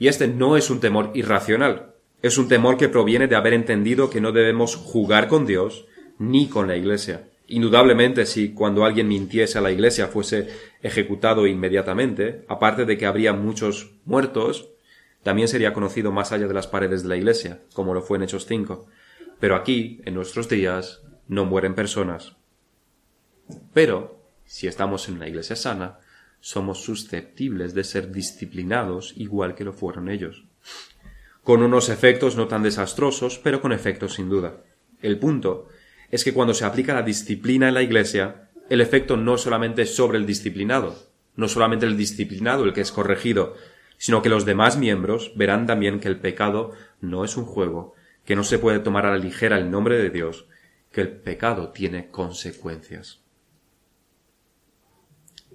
Y 0.00 0.08
este 0.08 0.26
no 0.26 0.56
es 0.56 0.68
un 0.68 0.80
temor 0.80 1.12
irracional. 1.14 1.94
Es 2.22 2.38
un 2.38 2.48
temor 2.48 2.76
que 2.76 2.88
proviene 2.88 3.28
de 3.28 3.36
haber 3.36 3.52
entendido 3.52 4.10
que 4.10 4.20
no 4.20 4.32
debemos 4.32 4.74
jugar 4.74 5.28
con 5.28 5.46
Dios 5.46 5.86
ni 6.18 6.48
con 6.48 6.66
la 6.66 6.76
iglesia. 6.76 7.28
Indudablemente, 7.46 8.26
si 8.26 8.52
cuando 8.52 8.84
alguien 8.84 9.06
mintiese 9.06 9.58
a 9.58 9.60
la 9.60 9.70
iglesia 9.70 10.08
fuese 10.08 10.48
ejecutado 10.82 11.46
inmediatamente, 11.46 12.44
aparte 12.48 12.84
de 12.84 12.98
que 12.98 13.06
habría 13.06 13.32
muchos 13.32 13.92
muertos, 14.04 14.70
también 15.22 15.46
sería 15.46 15.72
conocido 15.72 16.10
más 16.10 16.32
allá 16.32 16.48
de 16.48 16.54
las 16.54 16.66
paredes 16.66 17.04
de 17.04 17.10
la 17.10 17.16
iglesia, 17.16 17.60
como 17.72 17.94
lo 17.94 18.02
fue 18.02 18.18
en 18.18 18.24
Hechos 18.24 18.46
5. 18.46 18.86
Pero 19.38 19.54
aquí, 19.54 20.00
en 20.04 20.14
nuestros 20.14 20.48
días, 20.48 21.02
no 21.28 21.44
mueren 21.44 21.74
personas, 21.74 22.36
pero, 23.72 24.20
si 24.44 24.66
estamos 24.66 25.08
en 25.08 25.16
una 25.16 25.28
iglesia 25.28 25.56
sana, 25.56 25.98
somos 26.40 26.82
susceptibles 26.82 27.74
de 27.74 27.84
ser 27.84 28.10
disciplinados 28.10 29.14
igual 29.16 29.54
que 29.54 29.64
lo 29.64 29.72
fueron 29.72 30.08
ellos. 30.08 30.44
Con 31.44 31.62
unos 31.62 31.88
efectos 31.88 32.36
no 32.36 32.48
tan 32.48 32.62
desastrosos, 32.62 33.38
pero 33.38 33.60
con 33.60 33.72
efectos 33.72 34.14
sin 34.14 34.28
duda. 34.28 34.62
El 35.00 35.18
punto 35.18 35.68
es 36.10 36.24
que 36.24 36.34
cuando 36.34 36.54
se 36.54 36.64
aplica 36.64 36.94
la 36.94 37.02
disciplina 37.02 37.68
en 37.68 37.74
la 37.74 37.82
iglesia, 37.82 38.48
el 38.68 38.80
efecto 38.80 39.16
no 39.16 39.38
solamente 39.38 39.82
es 39.82 39.94
sobre 39.94 40.18
el 40.18 40.26
disciplinado, 40.26 40.96
no 41.36 41.48
solamente 41.48 41.86
el 41.86 41.96
disciplinado 41.96 42.64
el 42.64 42.72
que 42.72 42.82
es 42.82 42.92
corregido, 42.92 43.54
sino 43.96 44.22
que 44.22 44.28
los 44.28 44.44
demás 44.44 44.78
miembros 44.78 45.32
verán 45.36 45.66
también 45.66 46.00
que 46.00 46.08
el 46.08 46.20
pecado 46.20 46.72
no 47.00 47.24
es 47.24 47.36
un 47.36 47.44
juego, 47.44 47.94
que 48.24 48.36
no 48.36 48.44
se 48.44 48.58
puede 48.58 48.78
tomar 48.78 49.06
a 49.06 49.10
la 49.10 49.18
ligera 49.18 49.58
el 49.58 49.70
nombre 49.70 49.98
de 49.98 50.10
Dios, 50.10 50.46
que 50.92 51.00
el 51.00 51.08
pecado 51.08 51.70
tiene 51.70 52.10
consecuencias. 52.10 53.19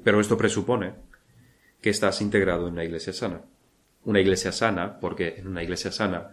Pero 0.06 0.22
esto 0.22 0.38
presupone 0.38 0.94
que 1.82 1.90
estás 1.90 2.22
integrado 2.22 2.68
en 2.68 2.74
una 2.74 2.84
iglesia 2.84 3.12
sana. 3.12 3.42
Una 4.04 4.22
iglesia 4.22 4.52
sana, 4.52 5.00
porque 5.00 5.34
en 5.38 5.48
una 5.48 5.64
iglesia 5.64 5.92
sana 5.92 6.30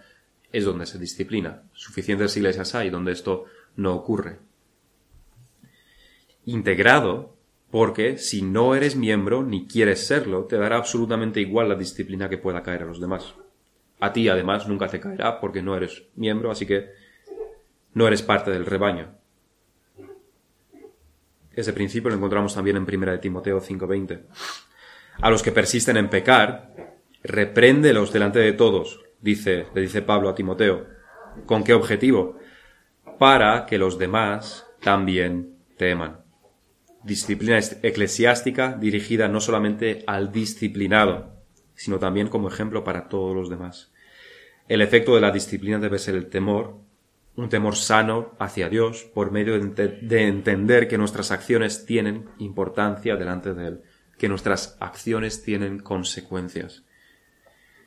es 0.52 0.66
donde 0.66 0.84
se 0.84 0.98
disciplina. 0.98 1.62
Suficientes 1.72 2.36
iglesias 2.36 2.74
hay 2.74 2.90
donde 2.90 3.12
esto 3.12 3.46
no 3.76 3.94
ocurre. 3.94 4.40
Integrado, 6.44 7.34
porque 7.70 8.18
si 8.18 8.42
no 8.42 8.74
eres 8.74 8.94
miembro 8.94 9.42
ni 9.42 9.66
quieres 9.66 10.06
serlo, 10.06 10.44
te 10.44 10.58
dará 10.58 10.76
absolutamente 10.76 11.40
igual 11.40 11.70
la 11.70 11.74
disciplina 11.74 12.28
que 12.28 12.36
pueda 12.36 12.62
caer 12.62 12.82
a 12.82 12.86
los 12.86 13.00
demás. 13.00 13.34
A 14.00 14.12
ti, 14.12 14.28
además, 14.28 14.68
nunca 14.68 14.88
te 14.88 15.00
caerá 15.00 15.40
porque 15.40 15.62
no 15.62 15.74
eres 15.74 16.02
miembro, 16.14 16.50
así 16.50 16.66
que 16.66 16.90
no 17.94 18.06
eres 18.06 18.20
parte 18.20 18.50
del 18.50 18.66
rebaño. 18.66 19.21
Ese 21.54 21.72
principio 21.72 22.10
lo 22.10 22.16
encontramos 22.16 22.54
también 22.54 22.76
en 22.76 22.84
1 22.84 23.12
de 23.12 23.18
Timoteo 23.18 23.60
5:20. 23.60 24.22
A 25.20 25.30
los 25.30 25.42
que 25.42 25.52
persisten 25.52 25.96
en 25.96 26.08
pecar, 26.08 26.74
repréndelos 27.22 28.12
delante 28.12 28.38
de 28.38 28.52
todos, 28.52 29.00
dice, 29.20 29.66
le 29.74 29.82
dice 29.82 30.02
Pablo 30.02 30.28
a 30.28 30.34
Timoteo. 30.34 30.86
¿Con 31.46 31.64
qué 31.64 31.74
objetivo? 31.74 32.38
Para 33.18 33.66
que 33.66 33.78
los 33.78 33.98
demás 33.98 34.66
también 34.80 35.56
teman. 35.76 36.20
Disciplina 37.04 37.58
eclesiástica 37.58 38.76
dirigida 38.78 39.28
no 39.28 39.40
solamente 39.40 40.04
al 40.06 40.32
disciplinado, 40.32 41.32
sino 41.74 41.98
también 41.98 42.28
como 42.28 42.48
ejemplo 42.48 42.84
para 42.84 43.08
todos 43.08 43.34
los 43.34 43.50
demás. 43.50 43.92
El 44.68 44.80
efecto 44.80 45.14
de 45.14 45.20
la 45.20 45.32
disciplina 45.32 45.78
debe 45.78 45.98
ser 45.98 46.14
el 46.14 46.28
temor, 46.28 46.78
un 47.36 47.48
temor 47.48 47.76
sano 47.76 48.34
hacia 48.38 48.68
Dios 48.68 49.04
por 49.14 49.30
medio 49.30 49.58
de, 49.58 50.22
entender 50.26 50.88
que 50.88 50.98
nuestras 50.98 51.30
acciones 51.30 51.86
tienen 51.86 52.28
importancia 52.38 53.16
delante 53.16 53.54
de 53.54 53.68
Él, 53.68 53.82
que 54.18 54.28
nuestras 54.28 54.76
acciones 54.80 55.42
tienen 55.42 55.78
consecuencias, 55.78 56.84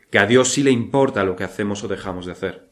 que 0.09 0.19
a 0.19 0.25
Dios 0.25 0.49
sí 0.49 0.63
le 0.63 0.71
importa 0.71 1.23
lo 1.23 1.35
que 1.35 1.43
hacemos 1.43 1.83
o 1.83 1.87
dejamos 1.87 2.25
de 2.25 2.31
hacer. 2.31 2.69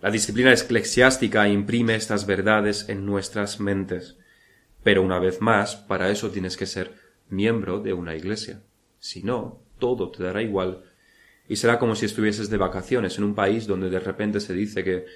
La 0.00 0.10
disciplina 0.10 0.52
eclesiástica 0.52 1.48
imprime 1.48 1.96
estas 1.96 2.24
verdades 2.24 2.88
en 2.88 3.04
nuestras 3.04 3.60
mentes, 3.60 4.16
pero 4.82 5.02
una 5.02 5.18
vez 5.18 5.40
más, 5.40 5.76
para 5.76 6.10
eso 6.10 6.30
tienes 6.30 6.56
que 6.56 6.66
ser 6.66 6.94
miembro 7.28 7.80
de 7.80 7.92
una 7.92 8.14
iglesia. 8.14 8.62
Si 8.98 9.22
no, 9.22 9.60
todo 9.78 10.10
te 10.10 10.22
dará 10.22 10.40
igual 10.40 10.84
y 11.48 11.56
será 11.56 11.78
como 11.78 11.96
si 11.96 12.04
estuvieses 12.04 12.50
de 12.50 12.58
vacaciones 12.58 13.16
en 13.16 13.24
un 13.24 13.34
país 13.34 13.66
donde 13.66 13.88
de 13.88 13.98
repente 13.98 14.38
se 14.38 14.52
dice 14.52 14.84
que 14.84 15.06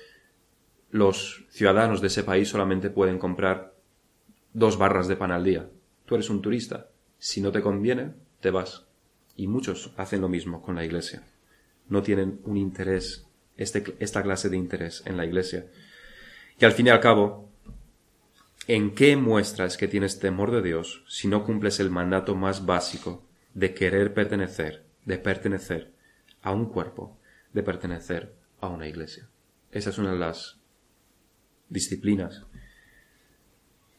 los 0.90 1.44
ciudadanos 1.50 2.00
de 2.00 2.06
ese 2.06 2.24
país 2.24 2.48
solamente 2.48 2.88
pueden 2.88 3.18
comprar 3.18 3.74
dos 4.54 4.78
barras 4.78 5.08
de 5.08 5.16
pan 5.16 5.30
al 5.30 5.44
día. 5.44 5.68
Tú 6.06 6.14
eres 6.14 6.30
un 6.30 6.40
turista. 6.40 6.88
Si 7.18 7.42
no 7.42 7.52
te 7.52 7.60
conviene, 7.60 8.14
te 8.40 8.50
vas. 8.50 8.86
Y 9.36 9.46
muchos 9.46 9.92
hacen 9.96 10.22
lo 10.22 10.28
mismo 10.28 10.62
con 10.62 10.74
la 10.74 10.84
iglesia. 10.84 11.22
No 11.88 12.02
tienen 12.02 12.40
un 12.44 12.56
interés, 12.56 13.26
este, 13.58 13.94
esta 13.98 14.22
clase 14.22 14.48
de 14.48 14.56
interés 14.56 15.02
en 15.04 15.18
la 15.18 15.26
iglesia. 15.26 15.66
Y 16.58 16.64
al 16.64 16.72
fin 16.72 16.86
y 16.86 16.90
al 16.90 17.00
cabo, 17.00 17.50
¿en 18.66 18.94
qué 18.94 19.16
muestras 19.16 19.76
que 19.76 19.88
tienes 19.88 20.18
temor 20.18 20.50
de 20.50 20.62
Dios 20.62 21.04
si 21.08 21.28
no 21.28 21.44
cumples 21.44 21.78
el 21.78 21.90
mandato 21.90 22.34
más 22.34 22.64
básico 22.64 23.22
de 23.52 23.74
querer 23.74 24.14
pertenecer, 24.14 24.84
de 25.04 25.18
pertenecer 25.18 25.91
a 26.42 26.52
un 26.52 26.66
cuerpo, 26.66 27.18
de 27.52 27.62
pertenecer 27.62 28.34
a 28.60 28.68
una 28.68 28.86
iglesia. 28.86 29.28
Esa 29.70 29.90
es 29.90 29.98
una 29.98 30.12
de 30.12 30.18
las 30.18 30.58
disciplinas 31.68 32.44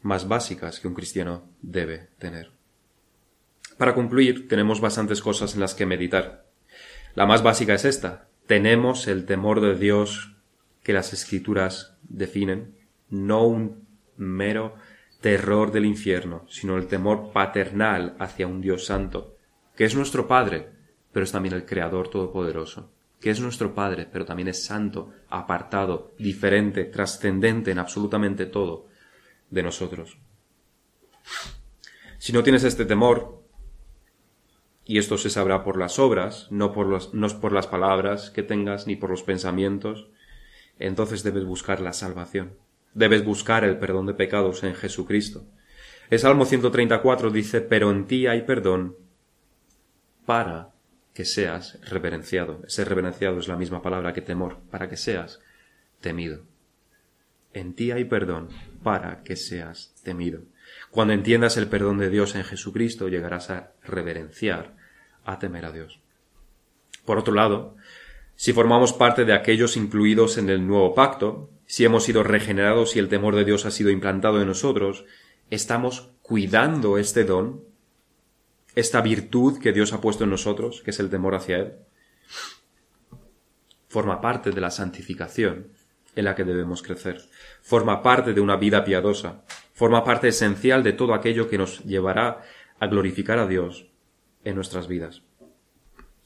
más 0.02 0.28
básicas 0.28 0.80
que 0.80 0.88
un 0.88 0.94
cristiano 0.94 1.48
debe 1.62 2.10
tener. 2.18 2.52
Para 3.78 3.94
concluir, 3.94 4.48
tenemos 4.48 4.80
bastantes 4.80 5.20
cosas 5.20 5.54
en 5.54 5.60
las 5.60 5.74
que 5.74 5.86
meditar. 5.86 6.46
La 7.14 7.26
más 7.26 7.42
básica 7.42 7.74
es 7.74 7.84
esta. 7.84 8.28
Tenemos 8.46 9.08
el 9.08 9.24
temor 9.24 9.60
de 9.60 9.76
Dios 9.76 10.36
que 10.82 10.92
las 10.92 11.12
escrituras 11.12 11.96
definen, 12.02 12.76
no 13.08 13.46
un 13.46 13.86
mero 14.16 14.76
terror 15.20 15.72
del 15.72 15.86
infierno, 15.86 16.44
sino 16.48 16.76
el 16.76 16.86
temor 16.86 17.32
paternal 17.32 18.14
hacia 18.18 18.46
un 18.46 18.60
Dios 18.60 18.84
santo, 18.84 19.38
que 19.74 19.86
es 19.86 19.96
nuestro 19.96 20.28
Padre, 20.28 20.73
pero 21.14 21.24
es 21.24 21.32
también 21.32 21.54
el 21.54 21.64
Creador 21.64 22.08
Todopoderoso, 22.08 22.90
que 23.20 23.30
es 23.30 23.40
nuestro 23.40 23.72
Padre, 23.72 24.08
pero 24.10 24.24
también 24.24 24.48
es 24.48 24.64
santo, 24.64 25.12
apartado, 25.30 26.12
diferente, 26.18 26.84
trascendente 26.84 27.70
en 27.70 27.78
absolutamente 27.78 28.46
todo 28.46 28.88
de 29.48 29.62
nosotros. 29.62 30.18
Si 32.18 32.32
no 32.32 32.42
tienes 32.42 32.64
este 32.64 32.84
temor, 32.84 33.40
y 34.84 34.98
esto 34.98 35.16
se 35.16 35.30
sabrá 35.30 35.62
por 35.62 35.78
las 35.78 36.00
obras, 36.00 36.48
no 36.50 36.72
por, 36.72 36.88
los, 36.88 37.14
no 37.14 37.28
por 37.40 37.52
las 37.52 37.68
palabras 37.68 38.30
que 38.30 38.42
tengas 38.42 38.88
ni 38.88 38.96
por 38.96 39.08
los 39.08 39.22
pensamientos, 39.22 40.08
entonces 40.80 41.22
debes 41.22 41.44
buscar 41.44 41.80
la 41.80 41.92
salvación. 41.92 42.54
Debes 42.92 43.24
buscar 43.24 43.62
el 43.62 43.78
perdón 43.78 44.06
de 44.06 44.14
pecados 44.14 44.64
en 44.64 44.74
Jesucristo. 44.74 45.44
El 46.10 46.18
Salmo 46.18 46.44
134 46.44 47.30
dice, 47.30 47.60
pero 47.60 47.92
en 47.92 48.08
ti 48.08 48.26
hay 48.26 48.42
perdón 48.42 48.96
para 50.26 50.73
que 51.14 51.24
seas 51.24 51.78
reverenciado. 51.88 52.60
Ser 52.66 52.88
reverenciado 52.88 53.38
es 53.38 53.48
la 53.48 53.56
misma 53.56 53.80
palabra 53.80 54.12
que 54.12 54.20
temor, 54.20 54.58
para 54.70 54.88
que 54.88 54.96
seas 54.96 55.40
temido. 56.00 56.42
En 57.52 57.74
ti 57.74 57.92
hay 57.92 58.04
perdón 58.04 58.48
para 58.82 59.22
que 59.22 59.36
seas 59.36 59.94
temido. 60.02 60.42
Cuando 60.90 61.14
entiendas 61.14 61.56
el 61.56 61.68
perdón 61.68 61.98
de 61.98 62.10
Dios 62.10 62.34
en 62.34 62.42
Jesucristo, 62.44 63.08
llegarás 63.08 63.48
a 63.50 63.72
reverenciar, 63.84 64.76
a 65.24 65.38
temer 65.38 65.64
a 65.64 65.72
Dios. 65.72 66.00
Por 67.04 67.18
otro 67.18 67.32
lado, 67.32 67.76
si 68.34 68.52
formamos 68.52 68.92
parte 68.92 69.24
de 69.24 69.34
aquellos 69.34 69.76
incluidos 69.76 70.36
en 70.36 70.50
el 70.50 70.66
nuevo 70.66 70.94
pacto, 70.94 71.50
si 71.66 71.84
hemos 71.84 72.04
sido 72.04 72.24
regenerados 72.24 72.96
y 72.96 72.98
el 72.98 73.08
temor 73.08 73.36
de 73.36 73.44
Dios 73.44 73.66
ha 73.66 73.70
sido 73.70 73.90
implantado 73.90 74.40
en 74.40 74.48
nosotros, 74.48 75.04
estamos 75.50 76.10
cuidando 76.22 76.98
este 76.98 77.24
don 77.24 77.62
esta 78.74 79.00
virtud 79.00 79.58
que 79.60 79.72
Dios 79.72 79.92
ha 79.92 80.00
puesto 80.00 80.24
en 80.24 80.30
nosotros, 80.30 80.82
que 80.82 80.90
es 80.90 81.00
el 81.00 81.10
temor 81.10 81.34
hacia 81.34 81.58
Él, 81.58 81.74
forma 83.88 84.20
parte 84.20 84.50
de 84.50 84.60
la 84.60 84.70
santificación 84.70 85.68
en 86.16 86.24
la 86.24 86.34
que 86.34 86.44
debemos 86.44 86.82
crecer, 86.82 87.22
forma 87.62 88.02
parte 88.02 88.34
de 88.34 88.40
una 88.40 88.56
vida 88.56 88.84
piadosa, 88.84 89.44
forma 89.72 90.04
parte 90.04 90.28
esencial 90.28 90.82
de 90.82 90.92
todo 90.92 91.14
aquello 91.14 91.48
que 91.48 91.58
nos 91.58 91.84
llevará 91.84 92.42
a 92.78 92.86
glorificar 92.86 93.38
a 93.38 93.46
Dios 93.46 93.86
en 94.44 94.56
nuestras 94.56 94.88
vidas. 94.88 95.22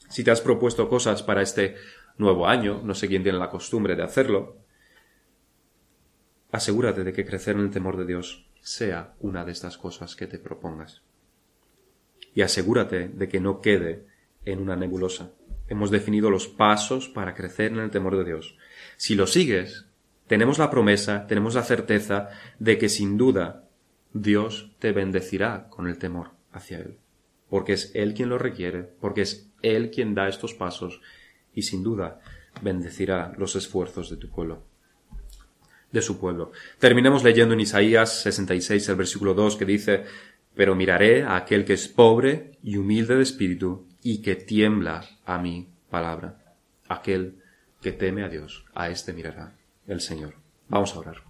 Si 0.09 0.23
te 0.23 0.31
has 0.31 0.41
propuesto 0.41 0.89
cosas 0.89 1.21
para 1.21 1.41
este 1.43 1.75
nuevo 2.17 2.47
año, 2.47 2.81
no 2.83 2.95
sé 2.95 3.07
quién 3.07 3.23
tiene 3.23 3.37
la 3.37 3.49
costumbre 3.49 3.95
de 3.95 4.03
hacerlo, 4.03 4.57
asegúrate 6.51 7.03
de 7.03 7.13
que 7.13 7.25
crecer 7.25 7.55
en 7.55 7.61
el 7.61 7.71
temor 7.71 7.97
de 7.97 8.05
Dios 8.05 8.47
sea 8.61 9.13
una 9.19 9.45
de 9.45 9.51
estas 9.51 9.77
cosas 9.77 10.15
que 10.15 10.27
te 10.27 10.39
propongas 10.39 11.03
y 12.39 12.41
asegúrate 12.41 13.09
de 13.09 13.27
que 13.27 13.41
no 13.41 13.59
quede 13.59 14.05
en 14.45 14.59
una 14.59 14.77
nebulosa. 14.77 15.33
Hemos 15.67 15.91
definido 15.91 16.29
los 16.29 16.47
pasos 16.47 17.09
para 17.09 17.35
crecer 17.35 17.73
en 17.73 17.79
el 17.79 17.91
temor 17.91 18.17
de 18.17 18.23
Dios. 18.23 18.55
Si 18.95 19.13
lo 19.13 19.27
sigues, 19.27 19.87
tenemos 20.25 20.57
la 20.57 20.71
promesa, 20.71 21.27
tenemos 21.27 21.55
la 21.55 21.63
certeza 21.63 22.29
de 22.57 22.77
que 22.77 22.87
sin 22.87 23.17
duda 23.17 23.67
Dios 24.13 24.71
te 24.79 24.93
bendecirá 24.93 25.67
con 25.69 25.89
el 25.89 25.97
temor 25.97 26.29
hacia 26.53 26.77
Él, 26.77 26.99
porque 27.49 27.73
es 27.73 27.91
Él 27.93 28.13
quien 28.13 28.29
lo 28.29 28.37
requiere, 28.37 28.83
porque 28.83 29.23
es 29.23 29.51
Él 29.61 29.91
quien 29.91 30.15
da 30.15 30.29
estos 30.29 30.53
pasos 30.53 31.01
y 31.53 31.63
sin 31.63 31.83
duda 31.83 32.21
bendecirá 32.61 33.33
los 33.37 33.57
esfuerzos 33.57 34.09
de 34.09 34.15
tu 34.15 34.29
pueblo 34.29 34.63
de 35.91 36.01
su 36.01 36.19
pueblo. 36.19 36.51
Terminemos 36.77 37.23
leyendo 37.23 37.53
en 37.53 37.61
Isaías 37.61 38.21
66 38.21 38.89
el 38.89 38.95
versículo 38.95 39.33
2 39.33 39.55
que 39.55 39.65
dice 39.65 40.03
pero 40.55 40.75
miraré 40.75 41.23
a 41.23 41.35
aquel 41.35 41.65
que 41.65 41.73
es 41.73 41.87
pobre 41.87 42.57
y 42.63 42.77
humilde 42.77 43.15
de 43.15 43.23
espíritu 43.23 43.87
y 44.01 44.21
que 44.21 44.35
tiembla 44.35 45.05
a 45.25 45.37
mi 45.37 45.69
palabra. 45.89 46.55
Aquel 46.87 47.39
que 47.81 47.91
teme 47.91 48.23
a 48.23 48.29
Dios, 48.29 48.65
a 48.73 48.89
éste 48.89 49.13
mirará 49.13 49.55
el 49.87 50.01
Señor. 50.01 50.35
Vamos 50.67 50.95
a 50.95 50.99
orar. 50.99 51.23